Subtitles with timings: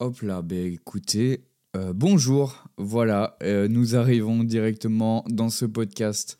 [0.00, 1.40] Hop là, ben écoutez,
[1.76, 6.38] euh, bonjour, voilà, euh, nous arrivons directement dans ce podcast.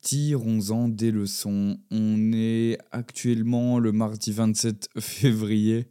[0.00, 1.78] Tirons-en des leçons.
[1.92, 5.86] On est actuellement le mardi 27 février.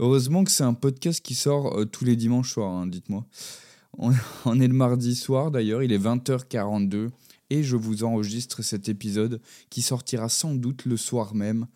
[0.00, 3.24] Heureusement que c'est un podcast qui sort euh, tous les dimanches soirs, hein, dites-moi.
[3.96, 4.12] On,
[4.44, 7.08] on est le mardi soir d'ailleurs, il est 20h42
[7.48, 9.40] et je vous enregistre cet épisode
[9.70, 11.68] qui sortira sans doute le soir même.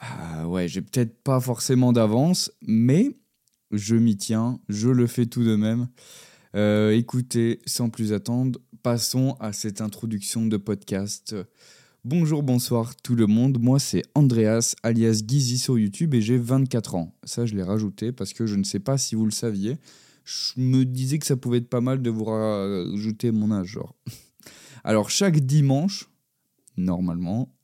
[0.00, 3.16] Ah ouais, j'ai peut-être pas forcément d'avance, mais
[3.72, 5.88] je m'y tiens, je le fais tout de même.
[6.54, 11.34] Euh, écoutez, sans plus attendre, passons à cette introduction de podcast.
[12.04, 16.96] Bonjour, bonsoir tout le monde, moi c'est Andreas alias Gizy sur YouTube et j'ai 24
[16.96, 17.14] ans.
[17.24, 19.78] Ça je l'ai rajouté parce que je ne sais pas si vous le saviez.
[20.24, 23.96] Je me disais que ça pouvait être pas mal de vous rajouter mon âge, genre.
[24.84, 26.10] Alors chaque dimanche,
[26.76, 27.54] normalement,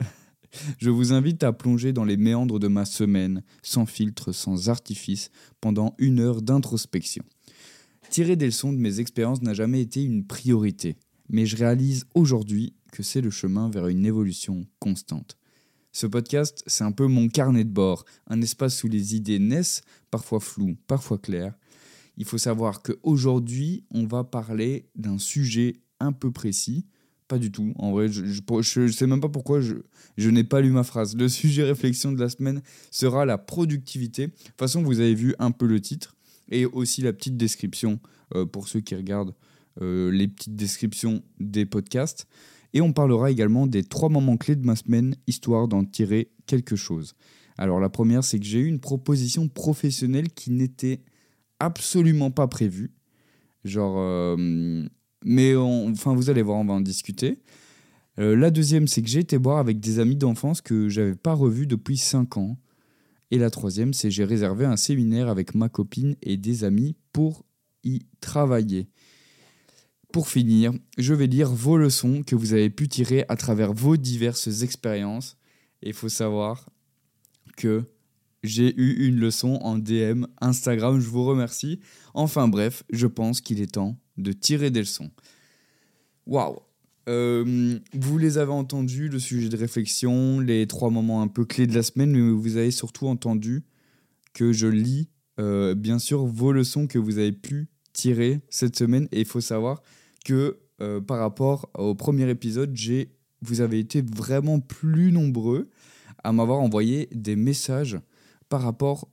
[0.79, 5.31] je vous invite à plonger dans les méandres de ma semaine, sans filtre, sans artifice,
[5.61, 7.25] pendant une heure d'introspection.
[8.11, 10.97] Tirer des leçons de mes expériences n'a jamais été une priorité,
[11.29, 15.37] mais je réalise aujourd'hui que c'est le chemin vers une évolution constante.
[15.93, 19.83] Ce podcast, c'est un peu mon carnet de bord, un espace où les idées naissent,
[20.11, 21.55] parfois floues, parfois claires.
[22.17, 26.87] Il faut savoir qu'aujourd'hui, on va parler d'un sujet un peu précis,
[27.29, 27.73] pas du tout.
[27.77, 29.75] En vrai, je ne sais même pas pourquoi je,
[30.17, 31.15] je n'ai pas lu ma phrase.
[31.17, 34.29] Le sujet réflexion de la semaine sera la productivité.
[34.29, 36.17] De toute façon, vous avez vu un peu le titre
[36.51, 38.01] et aussi la petite description
[38.35, 39.35] euh, pour ceux qui regardent
[39.81, 42.27] euh, les petites descriptions des podcasts.
[42.75, 46.77] Et on parlera également des trois moments clés de ma semaine, histoire d'en tirer quelque
[46.77, 47.15] chose.
[47.57, 51.03] Alors la première, c'est que j'ai eu une proposition professionnelle qui n'était
[51.59, 52.93] absolument pas prévue.
[53.65, 54.85] Genre, euh,
[55.25, 57.39] mais enfin, vous allez voir, on va en discuter.
[58.19, 61.35] Euh, la deuxième, c'est que j'ai été boire avec des amis d'enfance que j'avais pas
[61.35, 62.59] revus depuis 5 ans.
[63.31, 66.97] Et la troisième, c'est que j'ai réservé un séminaire avec ma copine et des amis
[67.13, 67.45] pour
[67.85, 68.89] y travailler.
[70.13, 73.97] Pour finir, je vais lire vos leçons que vous avez pu tirer à travers vos
[73.97, 75.37] diverses expériences.
[75.83, 76.71] Et il faut savoir
[77.57, 77.85] que
[78.43, 81.81] j'ai eu une leçon en DM Instagram, je vous remercie.
[82.15, 85.11] Enfin bref, je pense qu'il est temps de tirer des leçons.
[86.27, 86.59] Waouh
[87.09, 91.67] euh, Vous les avez entendus, le sujet de réflexion, les trois moments un peu clés
[91.67, 93.65] de la semaine, mais vous avez surtout entendu
[94.35, 95.09] que je lis,
[95.41, 99.09] euh, bien sûr, vos leçons que vous avez pu tirer cette semaine.
[99.11, 99.83] Et il faut savoir
[100.25, 105.71] que euh, par rapport au premier épisode, j'ai, vous avez été vraiment plus nombreux
[106.25, 107.99] à m'avoir envoyé des messages
[108.49, 109.09] par rapport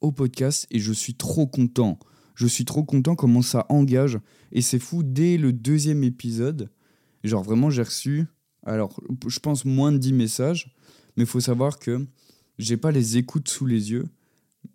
[0.00, 1.98] au podcast et je suis trop content.
[2.40, 4.18] Je suis trop content comment ça engage.
[4.50, 6.70] Et c'est fou, dès le deuxième épisode,
[7.22, 8.24] genre vraiment j'ai reçu,
[8.64, 10.74] alors je pense moins de 10 messages,
[11.16, 12.06] mais il faut savoir que
[12.58, 14.06] j'ai pas les écoutes sous les yeux.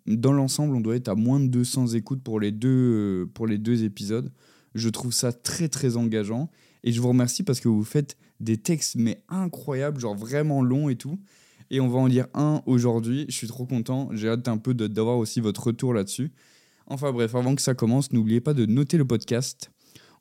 [0.06, 3.58] Dans l'ensemble, on doit être à moins de 200 écoutes pour les deux, pour les
[3.58, 4.30] deux épisodes.
[4.76, 6.48] Je trouve ça très très engageant.
[6.84, 10.88] Et je vous remercie parce que vous faites des textes mais incroyables, genre vraiment longs
[10.88, 11.18] et tout.
[11.70, 13.26] Et on va en lire un aujourd'hui.
[13.28, 14.08] Je suis trop content.
[14.12, 16.30] J'ai hâte un peu d'avoir aussi votre retour là-dessus.
[16.88, 19.72] Enfin bref, avant que ça commence, n'oubliez pas de noter le podcast.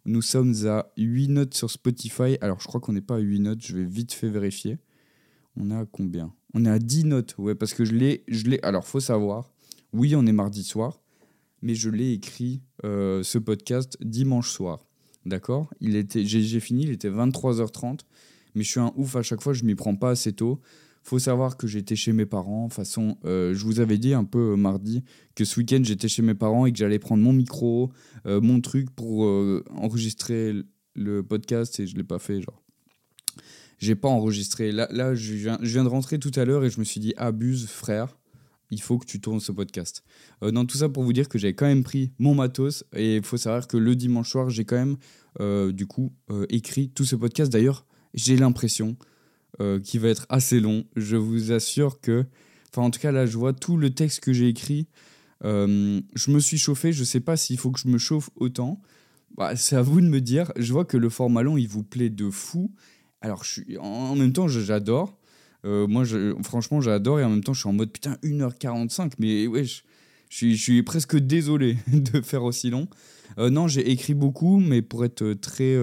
[0.05, 2.37] Nous sommes à 8 notes sur Spotify.
[2.41, 4.79] Alors je crois qu'on n'est pas à 8 notes, je vais vite fait vérifier.
[5.57, 6.33] On a combien?
[6.55, 8.23] On est à 10 notes, ouais, parce que je l'ai...
[8.27, 8.59] Je l'ai...
[8.63, 9.53] Alors faut savoir,
[9.93, 11.01] oui on est mardi soir,
[11.61, 14.87] mais je l'ai écrit, euh, ce podcast, dimanche soir.
[15.27, 15.71] D'accord?
[15.81, 17.99] Il était, j'ai, j'ai fini, il était 23h30,
[18.55, 20.61] mais je suis un ouf à chaque fois, je m'y prends pas assez tôt
[21.05, 22.67] faut savoir que j'étais chez mes parents.
[22.67, 25.03] De façon, euh, je vous avais dit un peu euh, mardi
[25.35, 27.91] que ce week-end j'étais chez mes parents et que j'allais prendre mon micro,
[28.25, 29.21] euh, mon truc pour
[29.75, 30.53] enregistrer
[30.95, 32.41] le podcast et je l'ai pas fait.
[32.41, 32.59] Genre,
[33.77, 34.71] j'ai pas enregistré.
[34.71, 37.67] Là, là je, viens, de rentrer tout à l'heure et je me suis dit abuse
[37.67, 38.17] frère.
[38.71, 40.03] Il faut que tu tournes ce podcast.
[40.41, 43.23] dans tout ça pour vous dire que j'ai quand même pris mon matos et il
[43.23, 46.11] faut savoir que le dimanche soir j'ai quand même du coup
[46.49, 47.51] écrit tout ce podcast.
[47.51, 47.85] D'ailleurs
[48.15, 48.97] j'ai l'impression
[49.61, 50.83] euh, qui va être assez long.
[50.97, 52.25] Je vous assure que,
[52.71, 54.87] enfin en tout cas là je vois tout le texte que j'ai écrit.
[55.45, 58.81] Euh, je me suis chauffé, je sais pas s'il faut que je me chauffe autant.
[59.37, 60.51] Bah, c'est à vous de me dire.
[60.57, 62.69] Je vois que le format long il vous plaît de fou.
[63.21, 63.45] Alors
[63.79, 65.17] en même temps j'adore.
[65.63, 66.03] Euh, moi
[66.43, 70.53] franchement j'adore et en même temps je suis en mode putain 1h45 mais ouais je
[70.53, 72.89] suis presque désolé de faire aussi long.
[73.37, 75.75] non j'ai écrit beaucoup mais pour être très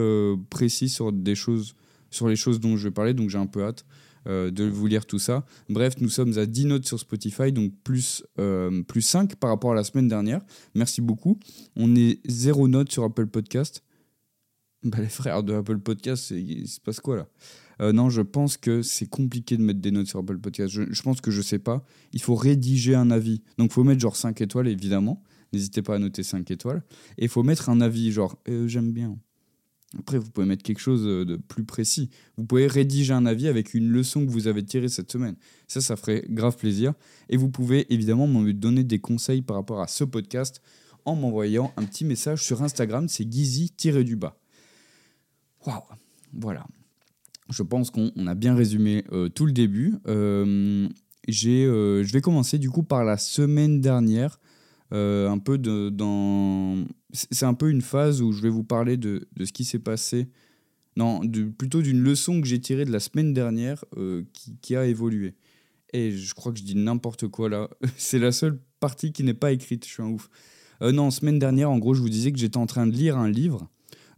[0.51, 1.75] précis sur des choses
[2.13, 3.85] sur les choses dont je vais parler, donc j'ai un peu hâte
[4.29, 5.45] euh, de vous lire tout ça.
[5.69, 9.73] Bref, nous sommes à 10 notes sur Spotify, donc plus, euh, plus 5 par rapport
[9.73, 10.41] à la semaine dernière.
[10.75, 11.41] Merci beaucoup.
[11.75, 13.83] On est 0 notes sur Apple Podcast.
[14.85, 17.29] Bah, les frères de Apple Podcast, il se passe quoi là?
[17.81, 20.73] Euh, Non, je pense que c'est compliqué de mettre des notes sur Apple Podcast.
[20.73, 21.85] Je, pense que je sais pas.
[22.13, 23.43] Il faut rédiger un avis.
[23.59, 25.23] Donc, il faut mettre genre 5 étoiles, évidemment.
[25.53, 26.85] N'hésitez pas à noter 5 étoiles.
[27.19, 29.19] Et il faut mettre un avis, genre j'aime bien.
[29.99, 32.09] Après, vous pouvez mettre quelque chose de plus précis.
[32.37, 35.37] Vous pouvez rédiger un avis avec une leçon que vous avez tirée cette semaine.
[35.69, 36.95] Ça, ça ferait grave plaisir.
[37.29, 40.63] Et vous pouvez évidemment me donner des conseils par rapport à ce podcast
[41.05, 43.09] en m'envoyant un petit message sur Instagram.
[43.09, 44.37] C'est Gizy-du-bas.
[45.67, 45.83] Waouh,
[46.33, 46.67] voilà.
[47.51, 49.95] Je pense qu'on a bien résumé euh, tout le début.
[50.07, 50.89] Euh,
[51.29, 54.41] euh, je vais commencer du coup par la semaine dernière.
[54.91, 56.85] un peu de, dans...
[57.13, 59.79] C'est un peu une phase où je vais vous parler de, de ce qui s'est
[59.79, 60.29] passé.
[60.97, 61.21] Non,
[61.57, 63.85] plutôt d'une leçon que j'ai tirée de la semaine dernière
[64.33, 65.35] qui, qui, a évolué.
[65.93, 67.69] Et je crois que je dis n'importe quoi là.
[67.97, 69.87] C'est la seule partie qui n'est pas écrite.
[69.87, 70.29] Je suis un ouf.
[70.81, 73.31] non, semaine dernière, en gros, je vous disais que j'étais en train de lire un
[73.31, 73.71] livre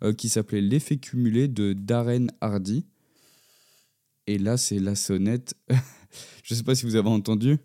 [0.04, 2.84] euh, qui s'appelait L'effet cumulé de Darren Hardy.
[4.26, 5.54] Et là, c'est la sonnette.
[6.42, 7.56] je ne sais pas si vous avez entendu.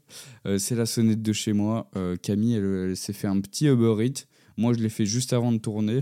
[0.46, 1.90] Euh, c'est la sonnette de chez moi.
[1.98, 4.26] Euh, Camille, elle, s'est fait un petit Uber Eats.
[4.60, 6.02] Moi, je l'ai fait juste avant de tourner.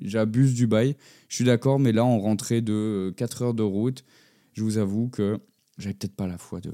[0.00, 0.94] J'abuse du bail.
[1.28, 4.04] Je suis d'accord, mais là, on rentrait de 4 heures de route.
[4.52, 5.40] Je vous avoue que
[5.78, 6.70] j'avais peut-être pas la foi de,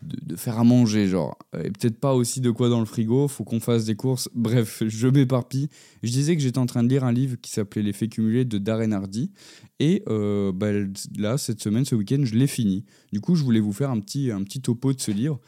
[0.00, 1.36] de, faire à manger, genre.
[1.62, 4.30] Et peut-être pas aussi de quoi dans le frigo, faut qu'on fasse des courses.
[4.34, 5.68] Bref, je m'éparpille.
[6.02, 8.56] Je disais que j'étais en train de lire un livre qui s'appelait L'effet cumulé de
[8.56, 9.30] Darren Hardy.
[9.78, 10.70] Et euh, bah,
[11.18, 12.86] là, cette semaine, ce week-end, je l'ai fini.
[13.12, 15.38] Du coup, je voulais vous faire un petit, un petit topo de ce livre.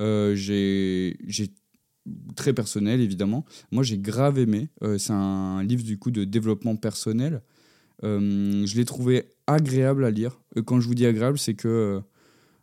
[0.00, 1.16] Euh, j'ai
[2.36, 3.44] très personnel, évidemment.
[3.70, 4.68] Moi, j'ai grave aimé.
[4.82, 7.42] Euh, c'est un livre, du coup, de développement personnel.
[8.02, 10.40] je l'ai trouvé agréable à lire.
[10.64, 12.02] quand je vous dis agréable, c'est que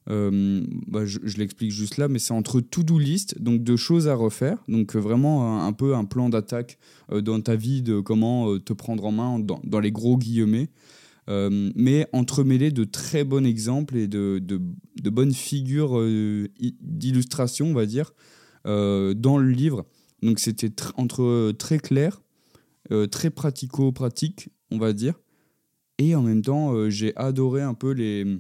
[0.09, 4.15] euh, bah, je, l'explique juste là, mais c'est entre to-do list, donc de choses à
[4.15, 6.79] refaire, donc euh, vraiment un, peu un plan d'attaque
[7.11, 10.69] euh, dans ta vie de comment te prendre en main dans, les gros guillemets,
[11.27, 16.03] mais entremêlé de très bons exemples et de, de bonnes figures
[16.81, 18.13] d'illustration, on va dire,
[18.69, 19.85] dans le livre.
[20.21, 22.21] Donc c'était entre très clair,
[23.11, 25.13] très pratico-pratique, on va dire,
[25.97, 28.39] et en même temps j'ai adoré un peu les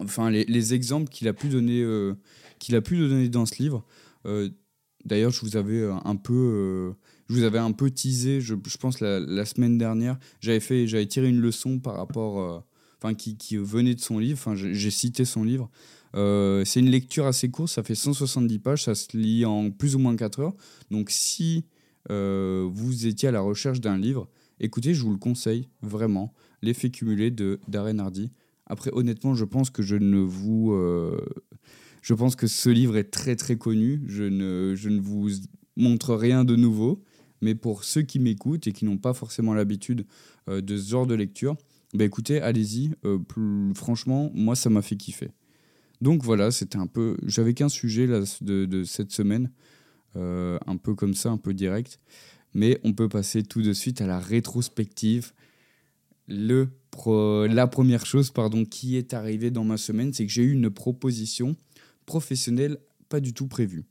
[0.00, 2.14] enfin les, exemples qu'il a pu donner euh,
[2.58, 3.84] qu'il a pu donner dans ce livre.
[4.26, 4.48] Euh,
[5.04, 6.94] d'ailleurs je vous avais euh, un peu
[7.28, 10.18] je vous avais un peu teasé je, pense la, semaine dernière.
[10.40, 12.64] J'avais fait j'avais tiré une leçon par rapport
[13.18, 14.38] qui, qui, venait de son livre.
[14.38, 15.70] Enfin j'ai cité son livre
[16.14, 19.98] c'est une lecture assez courte ça fait 170 pages ça se lit en plus ou
[19.98, 20.54] moins 4 heures
[20.90, 21.64] donc si
[22.08, 24.28] vous étiez à la recherche d'un livre
[24.60, 26.32] écoutez je vous le conseille vraiment
[26.62, 28.30] l'effet cumulé de Darren Hardy
[28.66, 30.72] après, honnêtement, je pense que je ne vous.
[30.72, 31.20] Euh,
[32.02, 34.02] je pense que ce livre est très très connu.
[34.06, 35.28] Je ne, je ne vous
[35.76, 37.02] montre rien de nouveau.
[37.40, 40.06] Mais pour ceux qui m'écoutent et qui n'ont pas forcément l'habitude
[40.48, 41.56] euh, de ce genre de lecture,
[41.92, 42.92] bah écoutez, allez-y.
[43.04, 43.18] Euh,
[43.74, 45.30] franchement, moi, ça m'a fait kiffer.
[46.00, 47.16] Donc voilà, c'était un peu.
[47.26, 49.50] J'avais qu'un sujet là, de, cette semaine,
[50.14, 52.00] un peu comme ça, un peu direct.
[52.52, 55.32] Mais on peut passer tout de suite à la rétrospective.
[56.28, 56.68] Le
[57.48, 60.70] la première chose pardon, qui est arrivée dans ma semaine, c'est que j'ai eu une
[60.70, 61.56] proposition
[62.06, 63.84] professionnelle pas du tout prévue.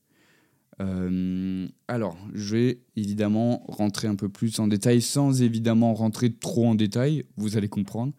[0.82, 6.68] Euh, alors, je vais évidemment rentrer un peu plus en détail, sans évidemment rentrer trop
[6.68, 8.14] en détail, vous allez comprendre.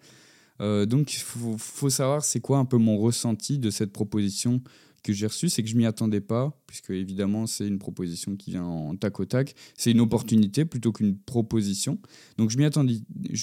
[0.61, 4.63] Euh, donc, il faut, savoir c'est quoi un peu mon ressenti de cette proposition
[5.03, 8.53] que j'ai reçu, c'est que je m'y attendais pas, puisque évidemment c'est une proposition qui
[8.53, 9.55] vient en tac au tac.
[9.77, 11.99] C'est une opportunité plutôt qu'une proposition.
[12.39, 12.95] Donc je m'y attendais,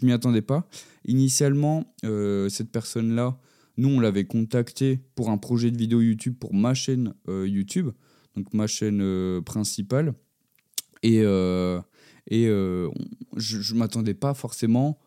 [0.02, 0.68] m'y attendais pas.
[1.06, 3.38] Initialement, euh, cette personne-là,
[3.78, 7.92] nous on l'avait contacté pour un projet de vidéo YouTube pour ma chaîne euh, YouTube,
[8.36, 10.16] donc ma chaîne principale.
[11.04, 15.00] Et, et je, ne m'attendais pas forcément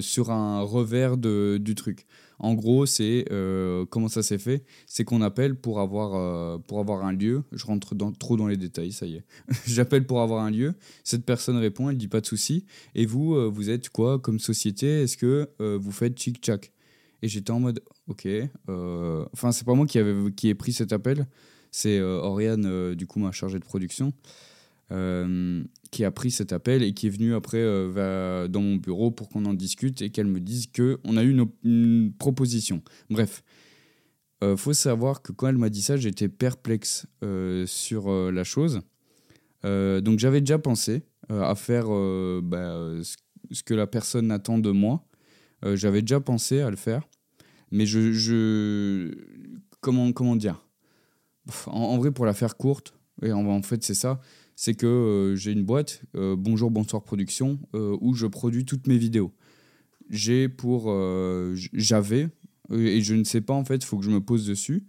[0.00, 2.06] sur un revers de, du truc.
[2.38, 4.64] En gros, c'est euh, comment ça s'est fait?
[4.86, 7.44] C'est qu'on appelle pour avoir, euh, pour avoir un lieu.
[7.52, 9.24] Je rentre dans, trop dans les détails, ça y est.
[9.66, 10.74] J'appelle pour avoir un lieu.
[11.02, 12.66] Cette personne répond, elle dit pas de souci.
[12.94, 15.02] Et vous, euh, vous êtes quoi comme société?
[15.02, 16.72] Est-ce que vous faites chic-chac
[17.22, 18.28] Et j'étais en mode, ok.
[18.68, 21.26] Enfin, c'est pas moi qui, avait, qui ai pris cet appel.
[21.70, 24.12] C'est Oriane, du coup, ma chargée de production.
[24.92, 29.10] Euh, qui a pris cet appel et qui est venu après euh, dans mon bureau
[29.10, 32.82] pour qu'on en discute et qu'elle me dise qu'on a eu une, proposition.
[33.10, 33.42] Bref,
[34.44, 38.82] euh, faut savoir que quand elle m'a dit ça, j'étais perplexe euh, sur la chose.
[39.64, 41.86] donc j'avais déjà pensé à faire
[42.42, 43.00] bah,
[43.50, 45.04] ce que la personne attend de moi.
[45.74, 47.02] j'avais déjà pensé à le faire.
[47.72, 48.12] Mais je...
[48.12, 49.12] je...
[49.80, 50.62] Comment, comment dire?
[51.66, 54.20] En, en, vrai, pour la faire courte, Et en, fait, c'est ça.
[54.58, 59.32] C'est que j'ai une boîte, Bonjour, Bonsoir Production, où je produis toutes mes vidéos.
[60.08, 60.84] J'ai pour.
[61.74, 62.30] J'avais,
[62.72, 64.86] et je ne sais pas en fait, il faut que je me pose dessus.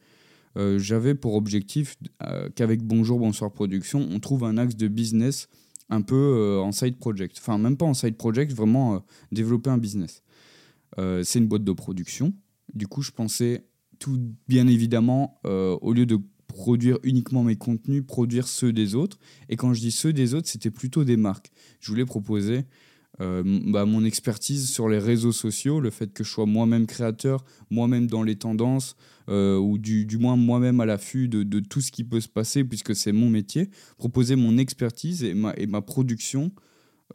[0.56, 1.98] J'avais pour objectif
[2.56, 5.50] qu'avec Bonjour, Bonsoir Production, on trouve un axe de business
[5.90, 7.38] un peu en side project.
[7.38, 10.24] Enfin, même pas en side project, vraiment développer un business.
[10.96, 12.34] c'est une boîte de production.
[12.74, 13.66] Du coup, je pensais
[14.00, 19.20] tout bien évidemment, au lieu de produire uniquement mes contenus, produire ceux des autres.
[19.50, 21.52] Et quand je dis ceux des autres, c'était plutôt des marques.
[21.80, 22.66] Je voulais proposer
[23.20, 27.44] euh, bah, mon expertise sur les réseaux sociaux, le fait que je sois moi-même créateur,
[27.72, 28.96] moi-même dans les tendances,
[29.30, 32.28] euh, ou du, du moins moi-même à l'affût de, de, tout ce qui peut se
[32.28, 36.52] passer, puisque c'est mon métier, proposer mon expertise et ma, et ma production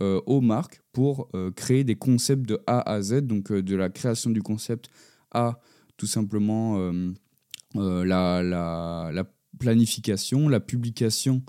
[0.00, 4.30] euh, aux marques pour créer des concepts de A à Z, donc de la création
[4.30, 4.90] du concept
[5.30, 5.60] à
[5.96, 6.92] tout simplement
[7.76, 9.24] euh, la, la,
[9.58, 11.42] planification, la publication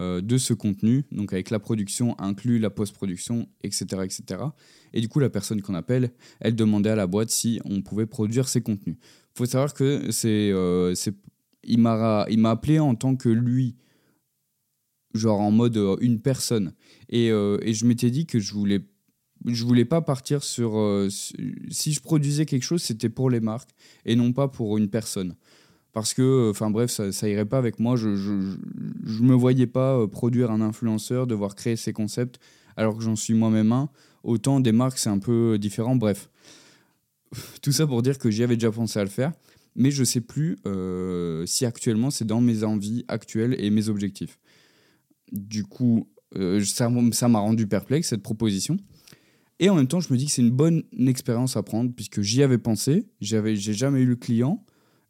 [0.00, 4.42] euh, de ce contenu, donc avec la production inclus la post-production, etc., etc.
[4.92, 8.06] Et du coup, la personne qu'on appelle, elle demandait à la boîte si on pouvait
[8.06, 8.96] produire ces contenus.
[9.00, 10.94] Il faut savoir que c'est, euh,
[11.62, 13.76] il m'a, appelé en tant que lui,
[15.14, 16.74] genre en mode une personne.
[17.08, 18.80] Et, et je m'étais dit que je voulais
[19.46, 20.72] je voulais pas partir sur
[21.10, 23.70] si je produisais quelque chose c'était pour les marques
[24.06, 25.36] et non pas pour une personne
[25.94, 27.94] parce que, enfin bref, ça, ça irait pas avec moi.
[27.94, 32.40] Je, je me voyais pas euh, produire un influenceur, devoir créer ses concepts,
[32.76, 33.88] alors que j'en suis moi-même un.
[34.24, 35.94] Autant des marques, c'est un peu différent.
[35.94, 36.28] Bref,
[37.62, 39.32] tout ça pour dire que j'y avais déjà pensé à le faire,
[39.76, 44.40] mais je sais plus euh, si actuellement c'est dans mes envies actuelles et mes objectifs.
[45.30, 48.78] Du coup, euh, ça m'a rendu perplexe cette proposition.
[49.60, 52.20] Et en même temps, je me dis que c'est une bonne expérience à prendre puisque
[52.20, 54.64] j'y avais pensé, j'avais, j'ai jamais eu le client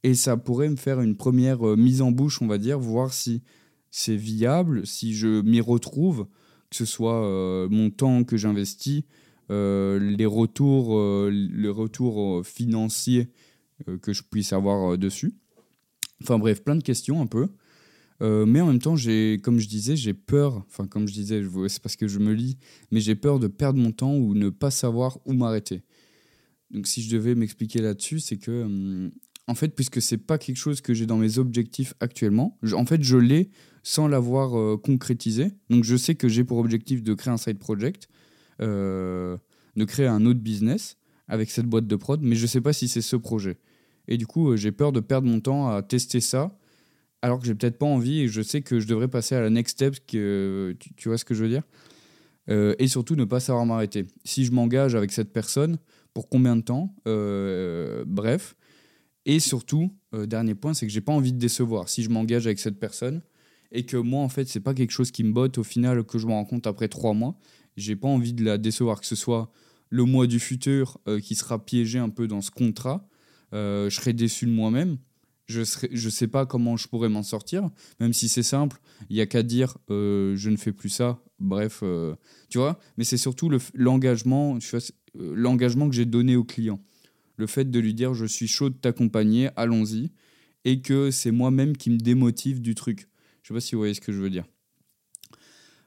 [0.04, 3.12] et ça pourrait me faire une première euh, mise en bouche, on va dire, voir
[3.12, 3.42] si
[3.90, 6.26] c'est viable, si je m'y retrouve,
[6.70, 9.04] que ce soit euh, mon temps que j'investis,
[9.50, 13.30] euh, les retours, le retour financier
[14.02, 15.34] que je puisse avoir dessus.
[16.22, 17.48] Enfin bref, plein de questions un peu.
[18.20, 21.82] mais en même temps, j'ai, comme je disais, j'ai peur, enfin comme je disais, c'est
[21.82, 22.58] parce que je me lis,
[22.90, 25.82] mais j'ai peur de perdre mon temps ou ne pas savoir où m'arrêter.
[26.70, 29.12] Donc si je devais m'expliquer là-dessus, c'est que hum,
[29.46, 33.02] en fait, puisque c'est pas quelque chose que j'ai dans mes objectifs actuellement, en fait,
[33.02, 33.50] je l'ai
[33.82, 35.52] sans l'avoir euh, concrétisé.
[35.68, 38.08] Donc, je sais que j'ai pour objectif de créer un side project,
[38.62, 39.36] euh,
[39.76, 40.96] de créer un autre business
[41.28, 43.58] avec cette boîte de prod, mais je sais pas si c'est ce projet.
[44.08, 46.58] Et du coup, euh, j'ai peur de perdre mon temps à tester ça,
[47.20, 49.50] alors que j'ai peut-être pas envie et je sais que je devrais passer à la
[49.50, 49.96] next step.
[50.06, 51.62] Que, tu, vois ce que je veux dire?
[52.48, 54.06] Et surtout, ne pas savoir m'arrêter.
[54.24, 55.78] Si je m'engage avec cette personne,
[56.12, 56.94] pour combien de temps?
[58.06, 58.54] Bref.
[59.26, 61.88] Et surtout, euh, dernier point, c'est que j'ai pas envie de décevoir.
[61.88, 63.22] Si je m'engage avec cette personne
[63.72, 66.18] et que moi, en fait, c'est pas quelque chose qui me botte au final, que
[66.18, 67.38] je me rends compte après trois mois,
[67.76, 69.50] j'ai pas envie de la décevoir, que ce soit
[69.88, 73.08] le mois du futur euh, qui sera piégé un peu dans ce contrat,
[73.52, 74.98] euh, je serai déçu de moi-même.
[75.46, 77.68] Je ne je sais pas comment je pourrais m'en sortir,
[78.00, 78.80] même si c'est simple.
[79.10, 81.20] Il y a qu'à dire je ne fais plus ça.
[81.38, 81.84] Bref,
[82.48, 82.78] tu vois.
[82.96, 84.58] Mais c'est surtout l'engagement,
[85.14, 86.80] l'engagement que j'ai donné au client
[87.36, 90.10] le fait de lui dire je suis chaud de t'accompagner, allons-y,
[90.64, 93.08] et que c'est moi-même qui me démotive du truc.
[93.42, 94.44] Je sais pas si vous voyez ce que je veux dire.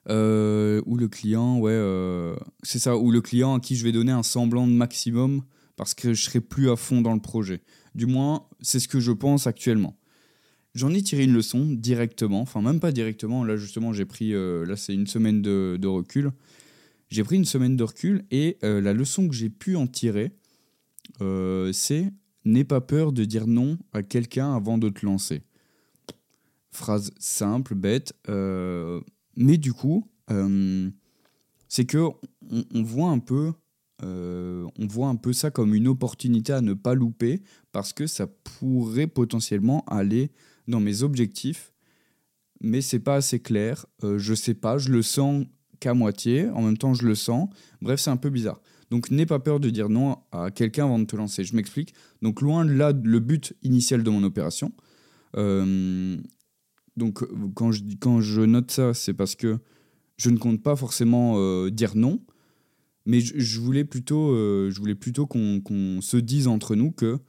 [0.09, 3.91] Euh, ou le client, ouais, euh, c'est ça, ou le client à qui je vais
[3.91, 5.41] donner un semblant de maximum
[5.75, 7.61] parce que je serai plus à fond dans le projet.
[7.93, 9.99] Du moins, c'est ce que je pense actuellement.
[10.75, 14.63] J'en ai tiré une leçon directement, enfin même pas directement, là justement j'ai pris, euh,
[14.65, 16.31] là c'est une semaine de, de recul.
[17.09, 20.33] J'ai pris une semaine de recul et la leçon que j'ai pu en tirer,
[21.21, 22.11] euh, c'est
[22.45, 25.43] N'aie pas peur de dire non à quelqu'un avant de te lancer.
[26.71, 29.01] Phrase simple, bête, euh,
[29.35, 30.89] mais du coup, euh,
[31.67, 32.07] c'est que
[32.49, 33.51] on, voit un peu,
[34.01, 37.41] on voit un peu ça comme une opportunité à ne pas louper
[37.73, 40.31] parce que ça pourrait potentiellement aller
[40.69, 41.73] dans mes objectifs,
[42.61, 43.87] mais c'est pas assez clair.
[44.03, 45.45] je sais pas, je le sens
[45.79, 46.49] qu'à moitié.
[46.49, 47.49] En même temps, je le sens.
[47.81, 48.61] Bref, c'est un peu bizarre.
[48.89, 51.43] Donc n'aie pas peur de dire non à quelqu'un avant de te lancer.
[51.43, 51.93] Je m'explique.
[52.21, 54.71] Donc loin de là le but initial de mon opération.
[55.35, 56.17] Euh,
[56.95, 59.59] donc quand je, quand je note ça, c'est parce que
[60.17, 62.19] je ne compte pas forcément euh, dire non,
[63.05, 67.19] mais je, voulais plutôt, euh, je voulais plutôt qu'on se dise entre nous que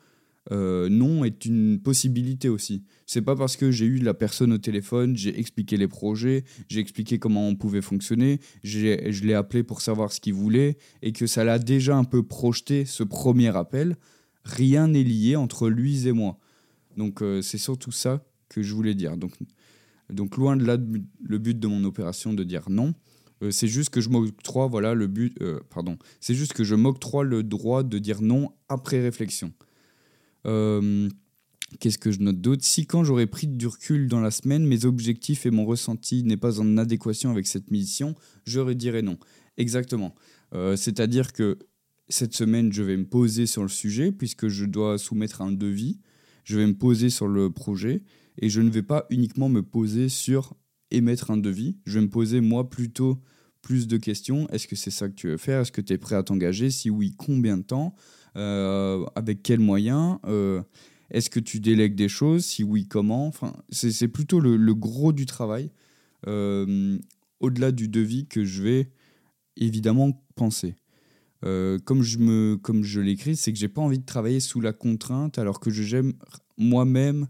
[0.50, 2.82] euh, non est une possibilité aussi.
[3.06, 6.80] C'est pas parce que j'ai eu la personne au téléphone, j'ai expliqué les projets, j'ai
[6.80, 11.26] expliqué comment on pouvait fonctionner, je l'ai appelé pour savoir ce qu'il voulait et que
[11.26, 13.96] ça l'a déjà un peu projeté ce premier appel.
[14.44, 16.38] Rien n'est lié entre lui et moi.
[16.96, 19.18] Donc euh, c'est surtout ça que je voulais dire.
[19.18, 19.34] Donc
[20.08, 20.78] Donc loin de là
[21.22, 22.94] le but de mon opération de dire non.
[23.42, 24.08] Euh, c'est juste que je
[24.70, 25.38] voilà, le but,
[25.68, 29.52] pardon, c'est juste que je m'octroie le droit de dire non après réflexion.
[30.46, 31.08] Euh,
[31.80, 32.64] qu'est-ce que je note d'autre?
[32.64, 36.36] Si quand j'aurais pris du recul dans la semaine, mes objectifs et mon ressenti n'est
[36.36, 38.14] pas en adéquation avec cette mission,
[38.44, 39.18] je redirais non.
[39.56, 40.14] Exactement.
[40.52, 41.58] C'est-à-dire que
[42.08, 46.00] cette semaine, je vais me poser sur le sujet puisque je dois soumettre un devis.
[46.44, 48.02] Je vais me poser sur le projet
[48.38, 50.54] et je ne vais pas uniquement me poser sur
[50.90, 51.76] émettre un devis.
[51.84, 53.20] Je vais me poser moi plutôt
[53.60, 54.48] plus de questions.
[54.48, 55.60] Est-ce que c'est ça que tu veux faire?
[55.60, 56.70] Est-ce que tu es prêt à t'engager?
[56.70, 57.94] Si oui, combien de temps?
[58.38, 60.62] Euh, Avec quels moyens euh,
[61.10, 63.26] Est-ce que tu délègues des choses Si oui, comment?
[63.26, 65.70] Enfin, C'est plutôt le, gros du travail,
[66.26, 66.98] euh,
[67.40, 68.90] au-delà du devis, que je vais
[69.56, 70.76] évidemment penser.
[71.42, 74.72] comme je, me, comme je l'écris, c'est que j'ai pas envie de travailler sous la
[74.72, 76.12] contrainte alors que j'aime
[76.56, 77.26] moi-même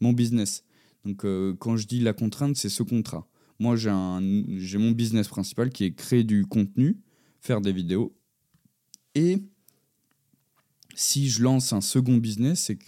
[0.00, 0.64] mon business.
[1.04, 1.26] Donc
[1.58, 3.28] quand je dis la contrainte, c'est ce contrat.
[3.58, 6.98] Moi, j'ai mon business principal qui est créer du contenu,
[7.40, 8.16] faire des vidéos.
[9.14, 9.38] Et
[10.94, 12.84] si je lance un second business, c'est que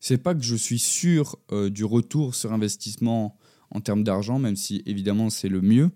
[0.00, 3.38] c'est pas que je suis sûr euh, du retour sur investissement
[3.70, 5.90] en termes d'argent, même si évidemment c'est le mieux,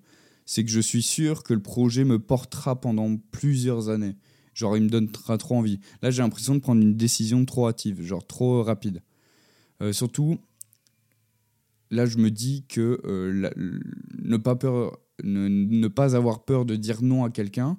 [0.47, 4.17] c'est que je suis sûr que le projet me portera pendant plusieurs années.
[4.53, 5.81] Genre, il me donnera trop envie.
[6.03, 9.03] Là, j'ai l'impression de prendre une décision trop hâtive, genre trop rapide.
[9.83, 10.39] Euh, surtout,
[11.91, 13.51] là, je me dis que euh,
[14.23, 17.79] ne, pas peur, ne, pas avoir peur de dire non à quelqu'un,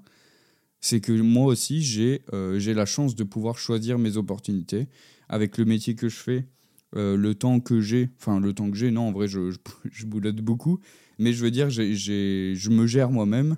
[0.85, 4.87] c'est que moi aussi, j'ai euh, la chance de pouvoir choisir mes opportunités.
[5.29, 6.45] Avec le métier que je fais,
[6.95, 9.49] euh, le temps que j'ai, enfin le temps que j'ai, non, en vrai, je,
[9.91, 10.79] je, boulotte beaucoup,
[11.17, 13.57] mais je veux dire, j'ai je me gère moi-même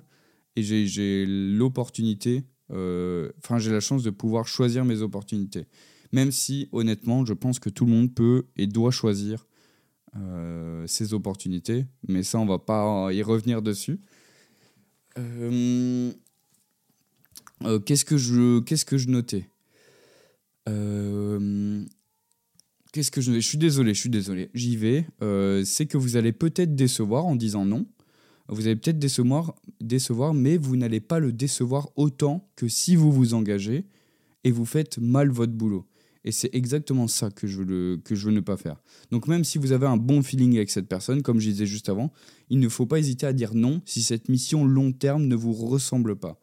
[0.56, 5.66] et j'ai l'opportunité, enfin j'ai la chance de pouvoir choisir mes opportunités.
[6.12, 9.46] Même si, honnêtement, je pense que tout le monde peut et doit choisir
[10.16, 14.00] euh, ces opportunités, mais ça, on va pas y revenir dessus.
[15.18, 16.10] Euh,
[17.64, 19.48] euh, qu'est-ce que je qu'est-ce que je notais
[22.92, 24.50] Qu'est-ce que je Je suis désolé, je suis désolé.
[24.54, 25.06] J'y vais.
[25.64, 27.86] c'est que vous allez peut-être décevoir en disant non.
[28.48, 33.12] Vous allez peut-être décevoir, décevoir, mais vous n'allez pas le décevoir autant que si vous
[33.12, 33.86] vous engagez
[34.44, 35.86] et vous faites mal votre boulot.
[36.24, 38.82] Et c'est exactement ça que je, veux que je veux ne pas faire.
[39.10, 41.88] Donc même si vous avez un bon feeling avec cette personne, comme je disais juste
[41.88, 42.12] avant,
[42.50, 45.52] il ne faut pas hésiter à dire non si cette mission long terme ne vous
[45.52, 46.40] ressemble pas.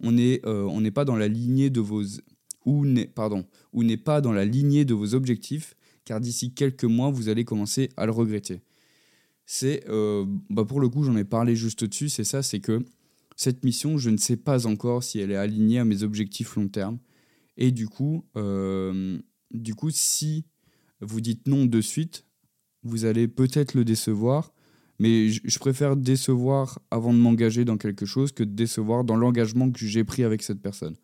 [0.00, 2.02] On n'est euh, pas dans la lignée de vos
[2.66, 6.84] ou n'est pardon ou n'est pas dans la lignée de vos objectifs, car d'ici quelques
[6.84, 8.62] mois vous allez commencer à le regretter.
[9.46, 12.84] C'est euh, bah pour le coup j'en ai parlé juste au-dessus, c'est ça, c'est que
[13.36, 16.68] cette mission je ne sais pas encore si elle est alignée à mes objectifs long
[16.68, 16.98] terme
[17.60, 19.18] et du coup, euh,
[19.52, 20.46] du coup, si
[21.00, 22.24] vous dites non de suite,
[22.82, 24.52] vous allez peut-être le décevoir.
[25.00, 29.70] Mais je préfère décevoir avant de m'engager dans quelque chose que de décevoir dans l'engagement
[29.70, 30.94] que j'ai pris avec cette personne.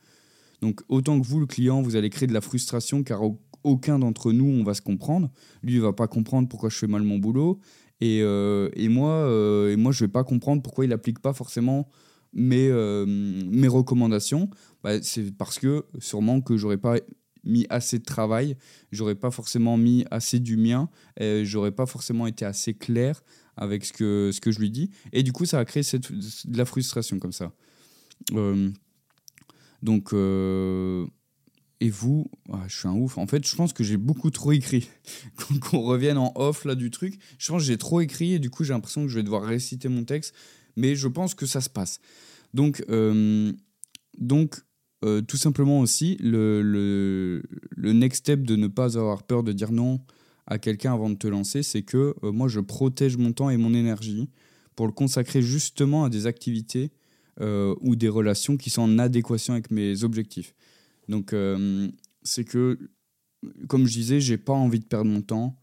[0.61, 3.23] Donc autant que vous, le client, vous allez créer de la frustration car
[3.65, 5.31] aucun d'entre nous, on va se comprendre.
[5.63, 7.59] Lui, il va pas comprendre pourquoi je fais mal mon boulot.
[8.03, 11.33] Et, euh, et moi, euh, et moi, je vais pas comprendre pourquoi il n'applique pas
[11.33, 11.89] forcément
[12.35, 12.71] mes,
[13.07, 14.51] mes recommandations.
[14.85, 16.97] Bah, c'est parce que sûrement que j'aurais pas
[17.45, 18.59] mis assez de travail,
[18.93, 20.91] j'aurais pas forcément mis assez du mien,
[21.45, 23.23] j'aurais pas forcément été assez clair
[23.57, 24.91] avec ce que, ce que je lui dis.
[25.13, 27.53] Et du coup, ça a créé cette, de la frustration comme ça.
[28.33, 28.71] Euh,
[29.83, 31.07] donc, euh,
[31.81, 33.19] et vous, ah, je suis un ouf.
[33.19, 34.89] En fait, je pense que j'ai beaucoup trop écrit.
[35.61, 38.51] Qu'on revienne en off là du truc, je pense que j'ai trop écrit et du
[38.51, 40.35] coup, j'ai l'impression que je vais devoir réciter mon texte.
[40.77, 42.01] Mais je pense que ça se passe.
[42.53, 43.53] Donc, euh,
[44.19, 44.61] donc
[45.29, 46.63] tout simplement aussi, le,
[47.77, 50.01] le, next step de ne pas avoir peur de dire non
[50.47, 53.57] à quelqu'un avant de te lancer, c'est que euh, moi, je protège mon temps et
[53.57, 54.29] mon énergie
[54.75, 56.91] pour le consacrer justement à des activités
[57.41, 60.55] euh, ou des relations qui sont en adéquation avec mes objectifs.
[61.09, 61.33] Donc,
[62.25, 62.79] c'est que,
[63.69, 65.57] comme je disais, j'ai pas envie de perdre mon temps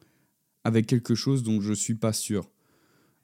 [0.63, 2.49] avec quelque chose dont je suis pas sûr.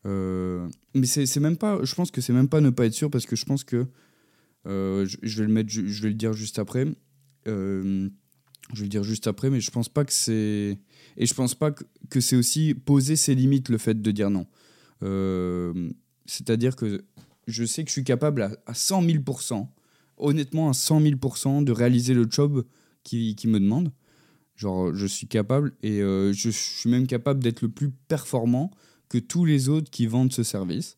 [0.03, 3.25] mais c'est même pas, je pense que c'est même pas ne pas être sûr parce
[3.25, 3.87] que je pense que
[4.67, 6.85] euh, je, vais le mettre, je, vais le dire juste après.
[7.47, 8.09] Euh,
[8.73, 10.77] je vais le dire juste après, mais je pense pas que c'est
[11.17, 14.47] et je pense pas que, c'est aussi poser ses limites le fait de dire non.
[15.03, 15.89] Euh,
[16.25, 17.03] c'est-à-dire que
[17.47, 19.67] je sais que je suis capable à, à 100 000%
[20.17, 21.15] honnêtement à 100 000
[21.63, 22.65] de réaliser le job
[23.03, 23.91] qui, qui, me demande.
[24.57, 28.71] Genre, je suis capable et je suis même capable d'être le plus performant
[29.07, 30.97] que tous les autres qui vendent ce service.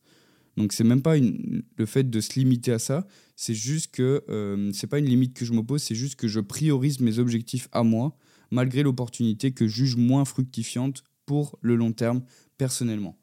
[0.58, 4.72] Donc c'est même pas le fait de se limiter à ça, c'est juste que euh,
[4.74, 7.84] c'est pas une limite que je m'oppose, c'est juste que je priorise mes objectifs à
[7.84, 8.18] moi,
[8.52, 12.24] malgré l'opportunité que je juge moins fructifiante pour le long terme
[12.58, 13.18] personnellement.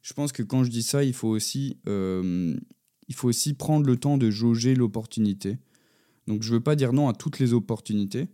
[0.00, 2.56] je pense que quand je dis ça, il faut aussi, euh,
[3.08, 5.58] il faut aussi prendre le temps de jauger l'opportunité.
[6.26, 8.28] Donc je veux pas dire non à toutes les opportunités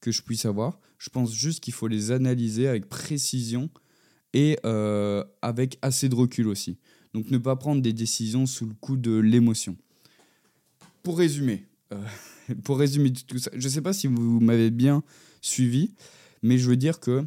[0.00, 0.80] que je puisse avoir.
[0.98, 3.70] Je pense juste qu'il faut les analyser avec précision
[4.32, 6.78] et euh, avec assez de recul aussi.
[7.14, 9.76] Donc ne pas prendre des décisions sous le coup de l'émotion.
[11.02, 12.02] Pour résumer, euh,
[12.64, 15.02] pour résumer tout ça, je ne sais pas si vous m'avez bien
[15.42, 15.94] suivi,
[16.42, 17.26] mais je veux dire que,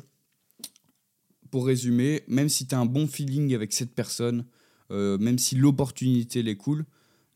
[1.52, 4.46] pour résumer, même si tu as un bon feeling avec cette personne,
[4.92, 6.86] euh, même si l'opportunité est cool,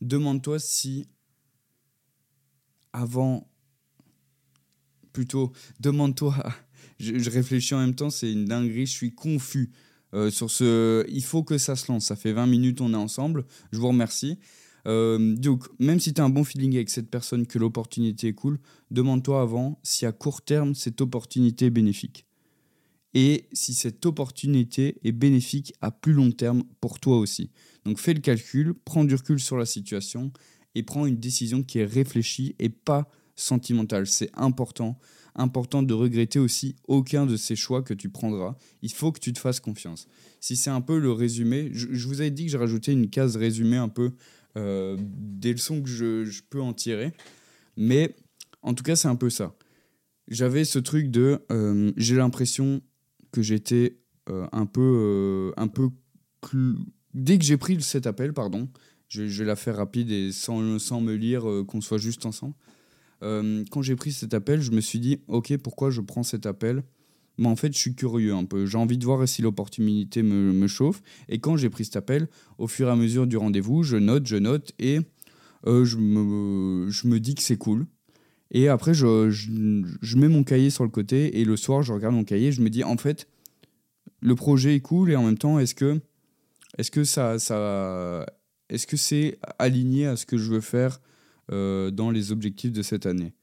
[0.02, 1.08] demande-toi si
[2.94, 3.48] avant,
[5.14, 6.36] plutôt, demande-toi,
[7.00, 9.72] je, réfléchis en même temps, c'est une dinguerie, je suis confus.
[10.16, 12.06] Euh, sur ce, il faut que ça se lance.
[12.06, 13.46] Ça fait 20 minutes, on est ensemble.
[13.72, 14.40] Je vous remercie.
[14.88, 18.34] Euh, donc, même si tu as un bon feeling avec cette personne, que l'opportunité est
[18.34, 18.60] cool,
[18.92, 22.26] demande-toi avant si à court terme, cette opportunité est bénéfique.
[23.14, 27.50] Et si cette opportunité est bénéfique à plus long terme pour toi aussi.
[27.86, 30.32] Donc, fais le calcul, prends du recul sur la situation
[30.76, 34.06] et prends une décision qui est réfléchie et pas sentimentale.
[34.06, 35.00] C'est important.
[35.36, 38.56] Important de regretter aussi aucun de ces choix que tu prendras.
[38.82, 40.08] Il faut que tu te fasses confiance.
[40.40, 43.10] Si c'est un peu le résumé, je, je vous avais dit que j'ai rajouté une
[43.10, 44.12] case résumé un peu
[44.60, 47.14] euh, des leçons que je, peux en tirer.
[47.78, 48.16] Mais
[48.62, 49.56] en tout cas, c'est un peu ça.
[50.28, 51.40] J'avais ce truc de.
[51.52, 52.82] Euh, j'ai l'impression
[53.32, 53.98] que j'étais
[54.30, 55.54] euh, un peu.
[55.58, 55.90] un peu
[57.14, 58.70] Dès que j'ai pris cet appel, pardon,
[59.08, 62.54] je, vais la faire rapide et sans, sans me lire, qu'on soit juste ensemble.
[63.22, 66.84] quand j'ai pris cet appel, je me suis dit, ok, pourquoi je prends cet appel
[67.40, 68.66] mais en fait, je suis curieux un peu.
[68.66, 71.02] J'ai envie de voir si l'opportunité me, chauffe.
[71.30, 74.28] Et quand j'ai pris cet appel, au fur et à mesure du rendez-vous, je note,
[74.28, 75.00] je note et
[75.66, 77.88] euh, je, me, dis que c'est cool.
[78.52, 82.26] Et après, je, mets mon cahier sur le côté et le soir, je regarde mon
[82.26, 82.52] cahier.
[82.52, 83.28] Je me dis, en fait,
[84.22, 86.02] le projet est cool et en même temps, est-ce que,
[86.78, 88.26] est-ce que ça, ça,
[88.68, 91.00] est-ce que c'est aligné à ce que je veux faire
[91.54, 93.34] euh, dans les objectifs de cette année?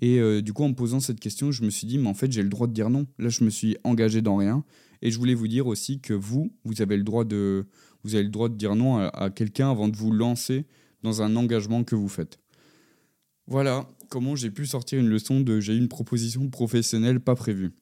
[0.00, 2.14] Et euh, du coup, en me posant cette question, je me suis dit, mais en
[2.14, 3.06] fait, j'ai le droit de dire non.
[3.18, 4.64] Là, je me suis engagé dans rien.
[5.02, 7.66] Et je voulais vous dire aussi que vous, vous avez le droit de,
[8.02, 10.66] vous avez le droit de dire non à, quelqu'un avant de vous lancer
[11.02, 12.38] dans un engagement que vous faites.
[13.46, 17.72] Voilà comment j'ai pu sortir une leçon de j'ai eu une proposition professionnelle pas prévue.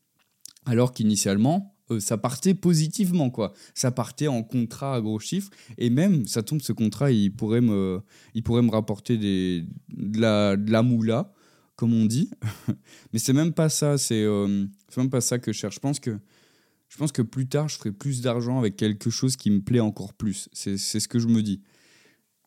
[0.66, 3.52] Alors qu'initialement, euh, ça partait positivement, quoi.
[3.74, 5.50] Ça partait en contrat à gros chiffres.
[5.78, 8.00] Et même, ça tombe, ce contrat, il pourrait me,
[8.34, 11.32] il pourrait me rapporter des, de, la, de la moula
[11.78, 12.28] comme on dit.
[13.12, 15.76] Mais c'est même pas ça, euh, c'est même pas ça que je cherche.
[15.76, 16.18] Je pense que,
[16.88, 19.78] je pense que plus tard, je ferai plus d'argent avec quelque chose qui me plaît
[19.78, 20.48] encore plus.
[20.52, 21.62] C'est ce que je me dis.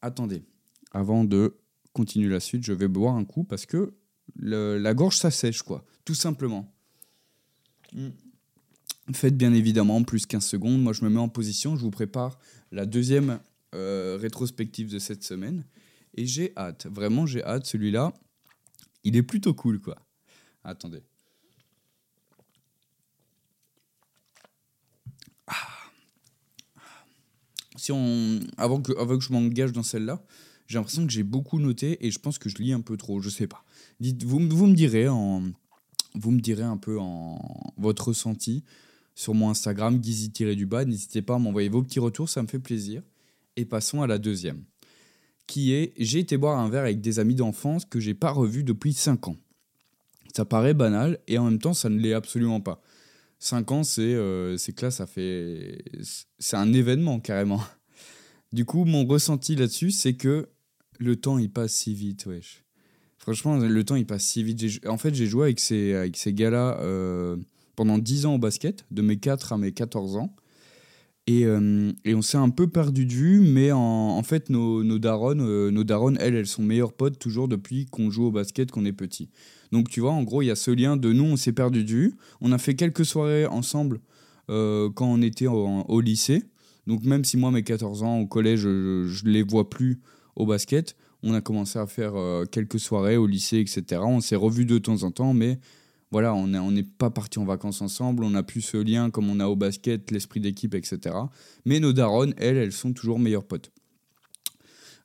[0.02, 0.44] Attendez,
[0.92, 1.56] avant de
[1.94, 3.94] continuer la suite, je vais boire un coup parce que
[4.36, 5.86] la gorge s'assèche, quoi.
[6.04, 6.70] Tout simplement.
[7.94, 8.10] Mm.
[9.14, 10.82] Faites bien évidemment plus 15 secondes.
[10.82, 11.78] Moi, je me mets en position.
[11.78, 12.38] Je vous prépare
[12.72, 13.40] la deuxième
[13.76, 15.64] euh, rétrospective de cette semaine.
[16.16, 16.88] Et j'ai hâte.
[16.88, 17.66] Vraiment, j'ai hâte.
[17.66, 18.14] Celui-là,
[19.04, 19.96] il est plutôt cool, quoi.
[20.64, 21.02] Attendez.
[25.48, 25.54] Ah.
[27.76, 30.24] Si on, avant, que, avant que je m'engage dans celle-là,
[30.68, 33.22] j'ai l'impression que j'ai beaucoup noté et je pense que je lis un peu trop,
[33.22, 33.64] je sais pas.
[34.00, 35.44] Dites, vous, vous me direz en,
[36.16, 38.64] vous me direz un peu en votre ressenti
[39.16, 40.86] sur mon Instagram, Gizy-du-bas.
[40.86, 43.02] N'hésitez pas à m'envoyer vos petits retours, ça me fait plaisir.
[43.58, 44.64] Et passons à la deuxième
[45.52, 48.64] qui est j'ai été boire un verre avec des amis d'enfance que j'ai pas revus
[48.64, 49.36] depuis 5 ans.
[50.34, 52.82] Ça paraît banal et en même temps ça ne l'est absolument pas.
[53.40, 55.84] 5 ans c'est euh, que là ça fait
[56.40, 57.62] c'est un événement carrément.
[58.54, 60.48] Du coup mon ressenti là-dessus c'est que
[61.00, 62.64] le temps il passe si vite wesh.
[63.18, 64.88] Franchement le temps il passe si vite.
[64.88, 67.36] En fait j'ai joué avec ces, avec ces gars-là euh,
[67.76, 70.34] pendant 10 ans au basket, de mes 4 à mes 14 ans.
[71.30, 75.42] Euh, et, on s'est un peu perdu de vue, mais en, fait, nos, nos daronnes,
[75.42, 78.86] euh, nos daronnes, elles, elles sont meilleures potes toujours depuis qu'on joue au basket, qu'on
[78.86, 79.30] est petit.
[79.72, 81.84] Donc tu vois, en gros, il y a ce lien de nous, on s'est perdu
[81.84, 82.14] de vue.
[82.42, 84.02] On a fait quelques soirées ensemble
[84.50, 86.44] euh, quand on était au, lycée.
[86.88, 90.02] Donc même si moi, mes 14 ans, au collège, je ne les vois plus
[90.36, 92.14] au basket, on a commencé à faire
[92.52, 94.02] quelques soirées au lycée, etc.
[94.04, 95.60] On s'est revus de temps en temps, mais
[96.12, 99.40] voilà, on n'est pas parti en vacances ensemble, on n'a plus ce lien comme on
[99.40, 101.16] a au basket, l'esprit d'équipe, etc.
[101.66, 103.72] Mais nos daronnes, elles, elles sont toujours meilleures potes.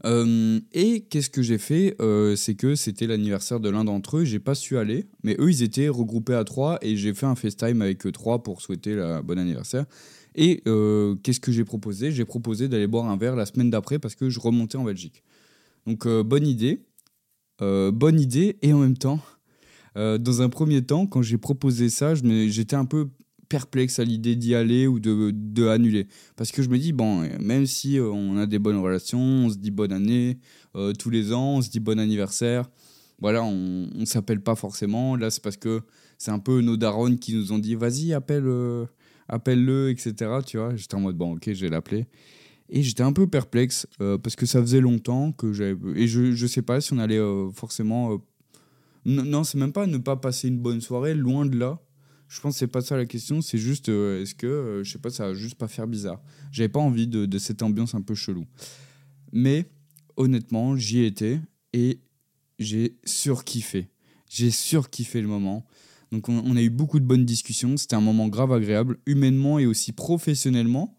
[0.05, 4.25] Euh, et qu'est-ce que j'ai fait euh, C'est que c'était l'anniversaire de l'un d'entre eux,
[4.25, 7.35] j'ai pas su aller, mais eux ils étaient regroupés à trois et j'ai fait un
[7.35, 9.87] FaceTime avec eux trois pour souhaiter la bon anniversaire.
[10.35, 12.13] Et euh, qu'est-ce que j'ai proposé?
[12.13, 15.23] J'ai proposé d'aller boire un verre la semaine d'après parce que je remontais en Belgique.
[15.87, 16.85] Donc bonne idée,
[17.61, 19.21] bonne idée et en même temps
[19.97, 23.09] euh, dans un premier temps, quand j'ai proposé ça, j'étais un peu
[23.49, 26.09] perplexe à l'idée d'y aller ou de, de annuler.
[26.37, 29.51] Parce que je me dis, bon, même si euh, on a des bonnes relations, on
[29.51, 30.39] se dit bonne année
[30.75, 32.69] euh, tous les ans, on se dit bon anniversaire,
[33.21, 35.17] voilà, on ne s'appelle pas forcément.
[35.17, 35.81] Là, c'est parce que
[36.19, 38.87] c'est un peu nos darons qui nous ont dit, vas-y, appelle, euh,
[39.29, 40.15] appelle-le, etc.
[40.45, 42.07] Tu vois, j'étais en mode, bon, ok, je vais l'appeler.
[42.69, 43.87] Et j'étais un peu perplexe
[44.25, 45.77] parce que ça faisait longtemps que j'avais.
[45.95, 47.21] Et je ne sais pas si on allait
[47.55, 48.21] forcément.
[49.07, 51.81] Non, c'est même pas ne pas passer une bonne soirée, loin de là.
[52.29, 54.91] Je pense que c'est pas ça la question, c'est juste euh, est-ce que, euh, je
[54.91, 56.21] sais pas, ça va juste pas faire bizarre.
[56.51, 58.47] J'avais pas envie de, cette ambiance un peu chelou.
[59.33, 59.71] Mais
[60.17, 61.41] honnêtement, j'y étais
[61.73, 62.01] et
[62.59, 63.91] j'ai surkiffé.
[64.29, 65.67] J'ai surkiffé le moment.
[66.11, 69.61] Donc on, on, a eu beaucoup de bonnes discussions, c'était un moment grave agréable, humainement
[69.61, 70.97] et aussi professionnellement.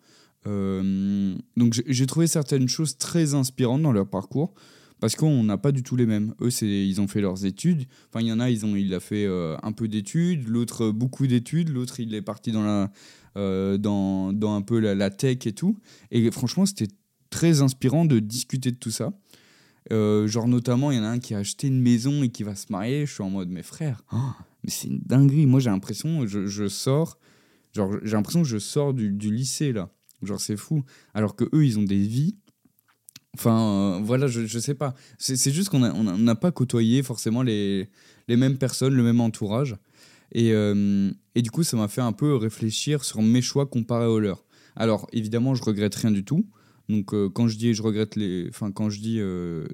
[0.48, 4.54] Euh, donc j'ai trouvé certaines choses très inspirantes dans leur parcours
[5.00, 6.34] parce qu'on n'a pas du tout les mêmes.
[6.42, 7.86] Eux, ils ont fait leurs études.
[8.10, 10.86] Enfin, il y en a, ils ont, il a fait euh, un peu d'études, l'autre
[10.86, 12.92] euh, beaucoup d'études, l'autre il est parti dans la,
[13.38, 15.78] euh, dans, dans, un peu la, tech et tout.
[16.12, 16.88] Et franchement, c'était
[17.30, 19.14] très inspirant de discuter de tout ça.
[19.92, 22.56] genre notamment, il y en a un qui a acheté une maison et qui va
[22.56, 23.06] se marier.
[23.06, 24.18] Je suis en mode, mes frères, oh,
[24.64, 25.46] mais c'est une dinguerie.
[25.46, 27.20] Moi, j'ai l'impression, je, je, sors,
[27.76, 29.90] genre j'ai l'impression je sors du, du lycée là.
[30.24, 30.84] Genre c'est fou.
[31.14, 32.36] Alors que eux, ils ont des vies
[33.38, 34.96] Enfin, euh, voilà, je, je sais pas.
[35.20, 37.88] C'est juste qu'on n'a pas côtoyé forcément les,
[38.28, 39.76] mêmes personnes, le même entourage.
[40.32, 44.08] Et, euh, et du coup, ça m'a fait un peu réfléchir sur mes choix comparés
[44.08, 44.44] aux leurs.
[44.76, 46.48] Alors, évidemment, je regrette rien du tout.
[46.90, 48.48] Donc, euh, quand je dis je regrette les.
[48.50, 49.22] Enfin, quand je dis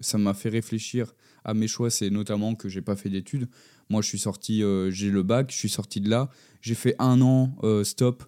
[0.02, 1.14] ça m'a fait réfléchir
[1.46, 3.48] à mes choix, c'est notamment que j'ai pas fait d'études.
[3.90, 6.30] Moi, je suis sorti, j'ai le bac, je suis sorti de là.
[6.62, 8.24] J'ai fait un an stop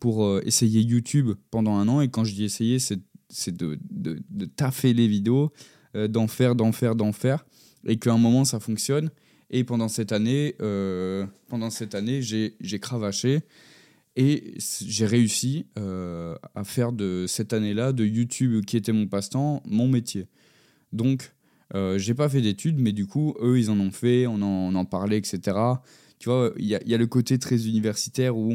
[0.00, 2.00] pour essayer YouTube pendant un an.
[2.00, 2.98] Et quand je dis essayer, c'est
[3.30, 5.52] c'est de, de, taffer les vidéos,
[5.96, 7.44] euh, d'en faire, d'en faire, d'en faire,
[7.86, 9.10] et qu'à un moment ça fonctionne.
[9.50, 13.40] Et pendant cette année, euh, pendant cette année, j'ai cravaché
[14.16, 19.62] et j'ai réussi euh, à faire de cette année-là, de YouTube, qui était mon passe-temps,
[19.66, 20.26] mon métier.
[20.92, 21.32] Donc,
[21.96, 24.74] j'ai pas fait d'études, mais du coup, eux, ils en ont fait, on en, on
[24.74, 25.56] en parlait, etc.
[26.20, 28.54] Tu vois, il y a, le côté très universitaire où